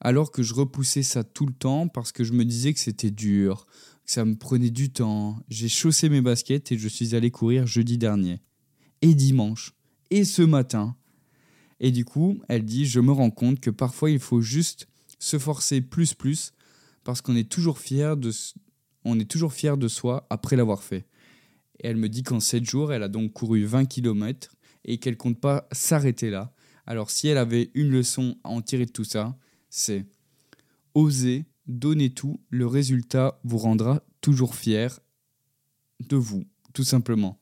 [0.00, 3.10] alors que je repoussais ça tout le temps parce que je me disais que c'était
[3.10, 3.66] dur,
[4.04, 5.38] que ça me prenait du temps.
[5.48, 8.40] J'ai chaussé mes baskets et je suis allé courir jeudi dernier,
[9.02, 9.74] et dimanche,
[10.10, 10.96] et ce matin.
[11.80, 14.88] Et du coup, elle dit, je me rends compte que parfois il faut juste
[15.18, 16.52] se forcer plus plus
[17.04, 18.30] parce qu'on est toujours fier de
[19.04, 21.06] on est toujours fier de soi après l'avoir fait.
[21.80, 24.54] Et elle me dit qu'en 7 jours, elle a donc couru 20 km
[24.84, 26.52] et qu'elle compte pas s'arrêter là.
[26.86, 29.38] Alors si elle avait une leçon à en tirer de tout ça,
[29.70, 30.06] c'est
[30.94, 35.00] oser, donner tout, le résultat vous rendra toujours fier
[36.00, 37.38] de vous, tout simplement.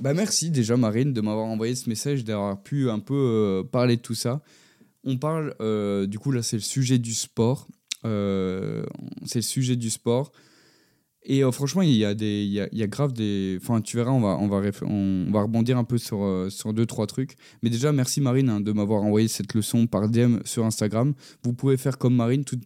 [0.00, 3.96] Bah merci déjà Marine de m'avoir envoyé ce message, d'avoir pu un peu euh, parler
[3.96, 4.42] de tout ça.
[5.04, 7.68] On parle, euh, du coup là c'est le sujet du sport.
[8.04, 8.84] Euh,
[9.24, 10.32] c'est le sujet du sport.
[11.24, 13.56] Et euh, franchement, il y, a des, il, y a, grave des.
[13.60, 16.72] Enfin, tu verras, on va, on va, on va rebondir un peu sur, euh, sur
[16.72, 17.36] deux, trois trucs.
[17.62, 21.14] Mais déjà, merci Marine hein, de m'avoir envoyé cette leçon par DM sur Instagram.
[21.44, 22.58] Vous pouvez faire comme Marine, tout.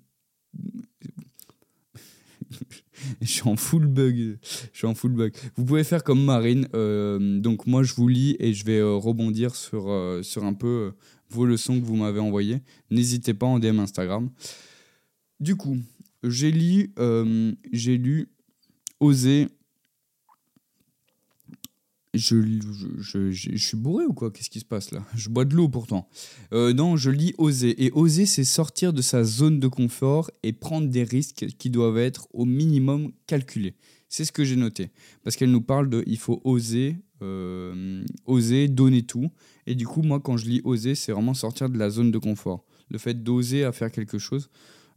[3.21, 4.39] je suis en full bug.
[4.73, 5.35] Je suis en full bug.
[5.57, 6.67] Vous pouvez faire comme Marine.
[6.75, 9.93] Euh, donc, moi, je vous lis et je vais rebondir sur,
[10.23, 10.93] sur un peu
[11.29, 12.63] vos leçons que vous m'avez envoyées.
[12.91, 14.31] N'hésitez pas en DM Instagram.
[15.41, 15.77] Du coup,
[16.25, 16.95] j'ai lu,
[17.71, 18.31] j'ai lu
[19.01, 19.49] oser.
[22.15, 22.37] Je,
[22.99, 24.31] je, je, suis bourré ou quoi?
[24.31, 25.05] Qu'est-ce qui se passe là?
[25.15, 26.09] Je bois de l'eau pourtant.
[26.55, 27.85] Euh, non, je lis oser.
[27.85, 31.99] Et oser, c'est sortir de sa zone de confort et prendre des risques qui doivent
[31.99, 33.75] être au minimum calculés.
[34.09, 34.93] C'est ce que j'ai noté.
[35.25, 39.31] Parce qu'elle nous parle de il faut oser, euh, oser, donner tout.
[39.67, 42.19] Et du coup, moi, quand je lis oser, c'est vraiment sortir de la zone de
[42.19, 42.65] confort.
[42.89, 44.49] Le fait d'oser à faire quelque chose.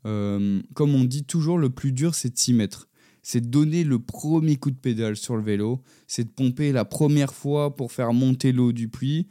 [0.06, 2.89] Euh, comme on dit toujours, le plus dur, c'est de s'y mettre
[3.24, 6.86] c'est de donner le premier coup de pédale sur le vélo, c'est de pomper la
[6.86, 9.28] première fois pour faire monter l'eau du puits.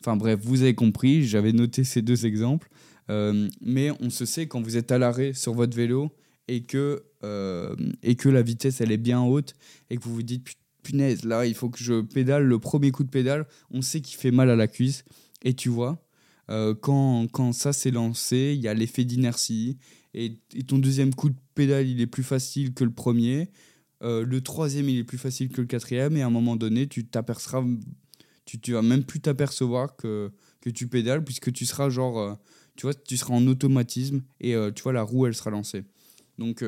[0.00, 2.68] Enfin bref, vous avez compris, j'avais noté ces deux exemples.
[3.10, 6.12] Euh, mais on se sait quand vous êtes à l'arrêt sur votre vélo
[6.48, 9.54] et que, euh, et que la vitesse elle est bien haute
[9.90, 10.46] et que vous vous dites
[10.82, 14.18] punaise là il faut que je pédale le premier coup de pédale, on sait qu'il
[14.18, 15.04] fait mal à la cuisse
[15.44, 16.04] et tu vois
[16.50, 19.78] euh, quand, quand ça s'est lancé, il y a l'effet d'inertie
[20.14, 23.50] et, ton deuxième coup de pédale, il est plus facile que le premier.
[24.02, 26.16] Euh, le troisième, il est plus facile que le quatrième.
[26.16, 27.64] Et à un moment donné, tu t'apercevras,
[28.44, 30.30] tu, vas même plus t'apercevoir que,
[30.60, 32.34] que tu pédales, puisque tu seras genre, euh,
[32.76, 35.84] tu vois, tu seras en automatisme et euh, tu vois, la roue, elle sera lancée.
[36.38, 36.64] Donc,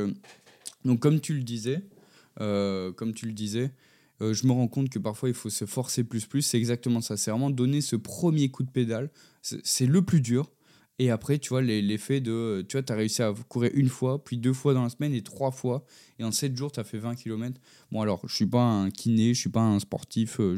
[0.84, 1.82] donc comme tu le disais,
[2.36, 3.72] comme tu le disais,
[4.20, 6.42] je me rends compte que parfois il faut se forcer plus plus.
[6.42, 7.16] C'est exactement ça.
[7.16, 9.10] C'est vraiment donner ce premier coup de pédale.
[9.42, 10.52] C'est le plus dur.
[11.00, 12.64] Et après, tu vois, l'effet de.
[12.68, 15.12] Tu vois, tu as réussi à courir une fois, puis deux fois dans la semaine
[15.12, 15.84] et trois fois.
[16.20, 17.60] Et en sept jours, tu as fait 20 km.
[17.90, 20.38] Bon, alors, je suis pas un kiné, je suis pas un sportif.
[20.38, 20.56] Euh,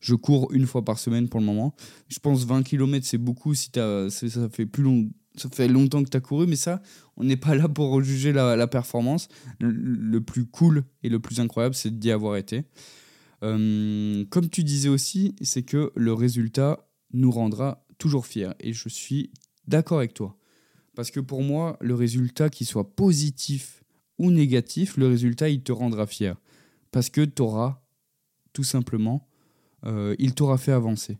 [0.00, 1.74] je, cours une fois par semaine pour le moment.
[2.08, 5.08] Je pense 20 km, c'est beaucoup si as, ça fait plus long.
[5.36, 6.82] Ça fait longtemps que tu as couru, mais ça,
[7.16, 9.28] on n'est pas là pour juger la, performance.
[9.60, 12.64] Le, plus cool et le plus incroyable, c'est d'y avoir été.
[13.44, 18.50] Euh, comme tu disais aussi, c'est que le résultat nous rendra toujours fiers.
[18.58, 19.30] Et je suis
[19.68, 20.36] d'accord avec toi.
[20.96, 23.84] Parce que pour moi, le résultat, qu'il soit positif
[24.18, 26.36] ou négatif, le résultat, il te rendra fier.
[26.90, 27.82] Parce que tu auras,
[28.52, 29.28] tout simplement,
[29.86, 31.18] euh, il t'aura fait avancer.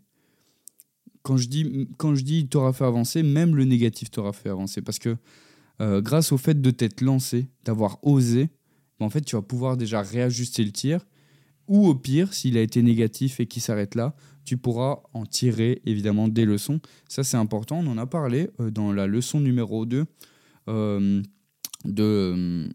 [1.21, 4.81] Quand je dis, quand il t'aura fait avancer, même le négatif t'aura fait avancer.
[4.81, 5.15] Parce que
[5.81, 8.49] euh, grâce au fait de t'être lancé, d'avoir osé,
[8.99, 11.05] ben, en fait, tu vas pouvoir déjà réajuster le tir.
[11.67, 14.15] Ou au pire, s'il a été négatif et qu'il s'arrête là,
[14.49, 16.79] tu pourras en tirer évidemment des leçons.
[17.07, 17.81] Ça, c'est important.
[17.85, 20.05] On en a parlé euh, dans la leçon numéro 2
[20.69, 21.21] euh,
[21.85, 22.67] de,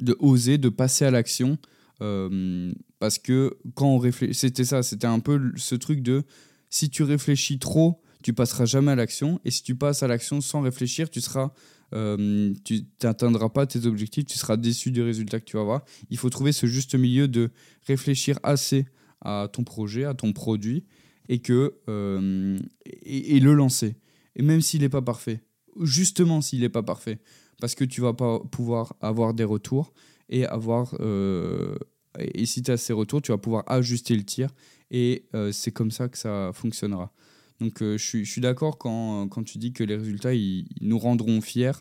[0.00, 1.58] de oser, de passer à l'action.
[2.02, 6.24] Euh, parce que quand on réfléchit, c'était ça, c'était un peu ce truc de
[6.70, 9.40] si tu réfléchis trop, tu passeras jamais à l'action.
[9.44, 11.52] Et si tu passes à l'action sans réfléchir, tu seras
[11.92, 15.84] tu n'atteindras pas tes objectifs, tu seras déçu du résultat que tu vas avoir.
[16.10, 17.52] Il faut trouver ce juste milieu de
[17.86, 18.86] réfléchir assez
[19.20, 20.84] à ton projet, à ton produit,
[21.28, 23.96] et, que, euh, et, le lancer.
[24.34, 25.40] Et même s'il n'est pas parfait,
[25.80, 27.18] justement s'il n'est pas parfait,
[27.60, 29.92] parce que tu vas pas pouvoir avoir des retours
[30.28, 30.96] et avoir...
[31.00, 31.76] Euh,
[32.18, 34.48] et si tu as ces retours, tu vas pouvoir ajuster le tir
[34.90, 37.12] et euh, c'est comme ça que ça fonctionnera.
[37.60, 41.72] Donc je suis, d'accord quand, quand, tu dis que les résultats, ils, nous rendront fiers.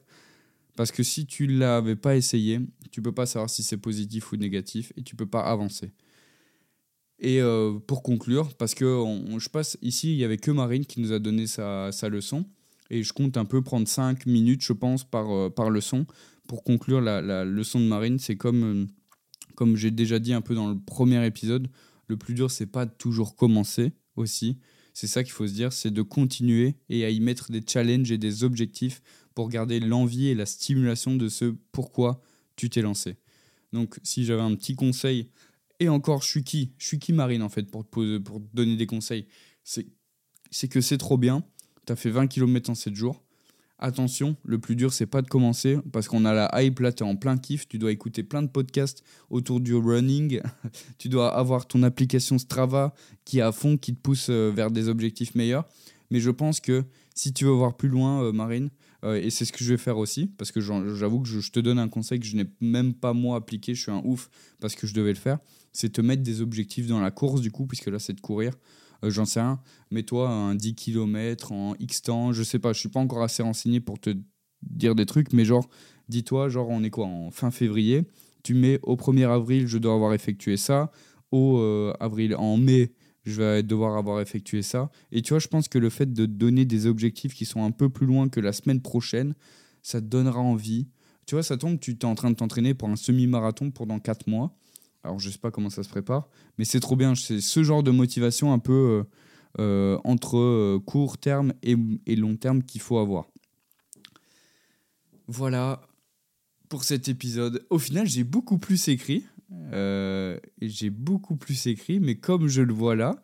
[0.75, 2.59] Parce que si tu l'avais pas essayé,
[2.91, 5.93] tu peux pas savoir si c'est positif ou négatif et tu peux pas avancer.
[7.19, 9.03] Et euh, pour conclure, parce que
[9.37, 12.45] je passe ici, il n'y avait que Marine qui nous a donné sa, sa, leçon.
[12.89, 16.05] Et je compte un peu prendre 5 minutes, je pense, par, euh, par leçon.
[16.47, 18.85] Pour conclure la, la leçon de Marine, c'est comme, euh,
[19.55, 21.69] comme j'ai déjà dit un peu dans le premier épisode,
[22.07, 24.59] le plus dur, c'est pas toujours commencer aussi.
[24.93, 28.11] C'est ça qu'il faut se dire, c'est de continuer et à y mettre des challenges
[28.11, 29.01] et des objectifs
[29.33, 32.21] pour garder l'envie et la stimulation de ce pourquoi
[32.55, 33.17] tu t'es lancé.
[33.73, 35.29] Donc si j'avais un petit conseil
[35.79, 36.73] et encore, je suis qui?
[36.77, 38.17] Je suis qui, Marine, en fait, pour te,
[38.53, 39.27] donner des conseils?
[39.63, 41.43] C'est que c'est trop bien.
[41.85, 43.21] Tu as fait 20 km en 7 jours.
[43.77, 47.03] Attention, le plus dur, c'est pas de commencer parce qu'on a la hype là, tu
[47.03, 47.67] es en plein kiff.
[47.67, 50.41] Tu dois écouter plein de podcasts autour du running.
[50.97, 52.93] tu dois avoir ton application Strava
[53.25, 55.67] qui est à fond, qui te pousse euh, vers des objectifs meilleurs.
[56.09, 56.85] Mais je pense que
[57.15, 58.69] si tu veux voir plus loin, euh, Marine,
[59.05, 61.59] euh, et c'est ce que je vais faire aussi, parce que j'avoue que je, te
[61.59, 64.29] donne un conseil que je n'ai même pas moi appliqué, je suis un ouf
[64.59, 65.39] parce que je devais le faire
[65.75, 68.53] c'est te mettre des objectifs dans la course, du coup, puisque là, c'est de courir.
[69.03, 69.59] Euh, j'en sais rien.
[69.91, 73.43] Mets-toi un 10 km en X temps, je sais pas, je suis pas encore assez
[73.43, 74.15] renseigné pour te
[74.61, 75.69] dire des trucs, mais genre,
[76.07, 78.03] dis-toi, genre, on est quoi, en fin février
[78.41, 80.91] Tu mets au 1er avril, je dois avoir effectué ça.
[81.31, 82.93] Au euh, avril, en mai,
[83.25, 84.89] je vais devoir avoir effectué ça.
[85.11, 87.71] Et tu vois, je pense que le fait de donner des objectifs qui sont un
[87.71, 89.33] peu plus loin que la semaine prochaine,
[89.81, 90.87] ça te donnera envie.
[91.25, 94.27] Tu vois, ça tombe, tu es en train de t'entraîner pour un semi-marathon pendant 4
[94.29, 94.55] mois.
[95.05, 96.27] Alors je sais pas comment ça se prépare,
[96.57, 97.13] mais c'est trop bien.
[97.13, 99.03] C'est ce genre de motivation un peu euh,
[99.59, 101.75] euh, entre euh, court terme et,
[102.15, 103.27] long terme qu'il faut avoir.
[105.27, 105.81] Voilà
[106.69, 107.65] pour cet épisode.
[107.69, 109.25] Au final, j'ai beaucoup plus écrit.
[110.61, 113.15] J'ai beaucoup plus écrit, mais comme je le vois là,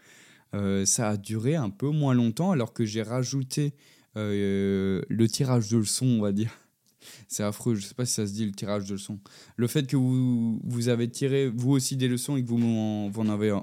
[0.85, 3.73] ça a duré un peu moins longtemps alors que j'ai rajouté
[4.15, 6.51] le tirage de leçon, on va dire,
[7.27, 9.19] c'est affreux, je sais pas si ça se dit le tirage de leçons.
[9.55, 13.29] Le fait que vous, vous avez tiré vous aussi des leçons et que vous m'en,
[13.29, 13.57] avez,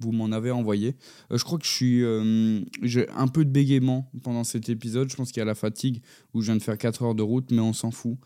[0.00, 0.96] vous m'en avez envoyé.
[1.30, 5.10] Euh, je crois que je suis, euh, j'ai un peu de bégaiement pendant cet épisode.
[5.10, 6.02] Je pense qu'il y a la fatigue
[6.34, 8.18] où je viens de faire 4 heures de route, mais on s'en fout.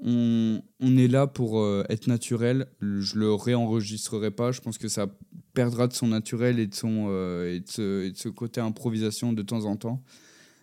[0.00, 2.66] On, est là pour euh, être naturel.
[2.80, 4.52] Je le réenregistrerai pas.
[4.52, 5.06] Je pense que ça
[5.54, 7.08] perdra de son naturel et de, son,
[7.44, 10.02] et de, ce côté improvisation de temps en temps.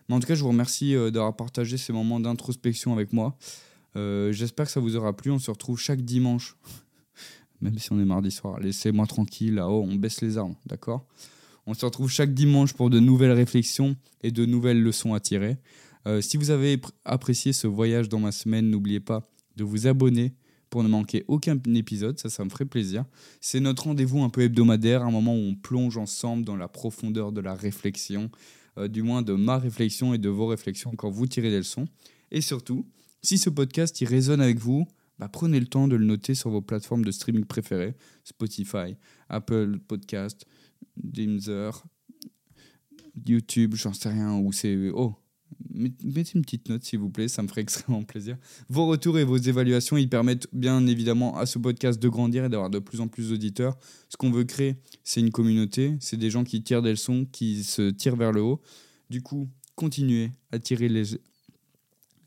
[0.08, 3.36] Mais en tout cas, je vous remercie euh, d'avoir partagé ces moments d'introspection avec moi.
[3.96, 5.30] Euh, j'espère que ça vous aura plu.
[5.30, 6.56] On se retrouve chaque dimanche,
[7.60, 8.60] même si on est mardi soir.
[8.60, 11.06] Laissez-moi tranquille là-haut, on baisse les armes, d'accord?
[11.66, 15.56] On se retrouve chaque dimanche pour de nouvelles réflexions et de nouvelles leçons à tirer.
[16.06, 20.34] Euh, si vous avez apprécié ce voyage dans ma semaine, n'oubliez pas de vous abonner
[20.70, 23.04] pour ne manquer aucun épisode, ça, ça me ferait plaisir.
[23.40, 27.32] C'est notre rendez-vous un peu hebdomadaire, un moment où on plonge ensemble dans la profondeur
[27.32, 28.30] de la réflexion,
[28.78, 31.86] euh, du moins de ma réflexion et de vos réflexions quand vous tirez des leçons.
[32.30, 32.86] Et surtout,
[33.22, 34.86] si ce podcast il résonne avec vous,
[35.18, 38.96] bah, prenez le temps de le noter sur vos plateformes de streaming préférées, Spotify,
[39.28, 40.46] Apple Podcast,
[40.96, 41.84] Deezer,
[43.24, 44.90] YouTube, j'en sais rien, où c'est...
[44.92, 45.14] Oh,
[45.70, 48.36] mettez une petite note s'il vous plaît, ça me ferait extrêmement plaisir.
[48.68, 52.48] Vos retours et vos évaluations, ils permettent bien évidemment à ce podcast de grandir et
[52.48, 53.76] d'avoir de plus en plus d'auditeurs.
[54.08, 57.64] Ce qu'on veut créer, c'est une communauté, c'est des gens qui tirent des leçons, qui
[57.64, 58.60] se tirent vers le haut.
[59.10, 61.04] Du coup, continuez à tirer les...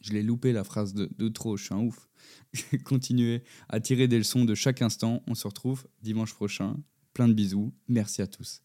[0.01, 2.07] Je l'ai loupé la phrase de, de trop, je suis un ouf.
[2.85, 5.21] continuez à tirer des leçons de chaque instant.
[5.27, 6.77] On se retrouve dimanche prochain.
[7.13, 7.73] Plein de bisous.
[7.87, 8.61] Merci à tous.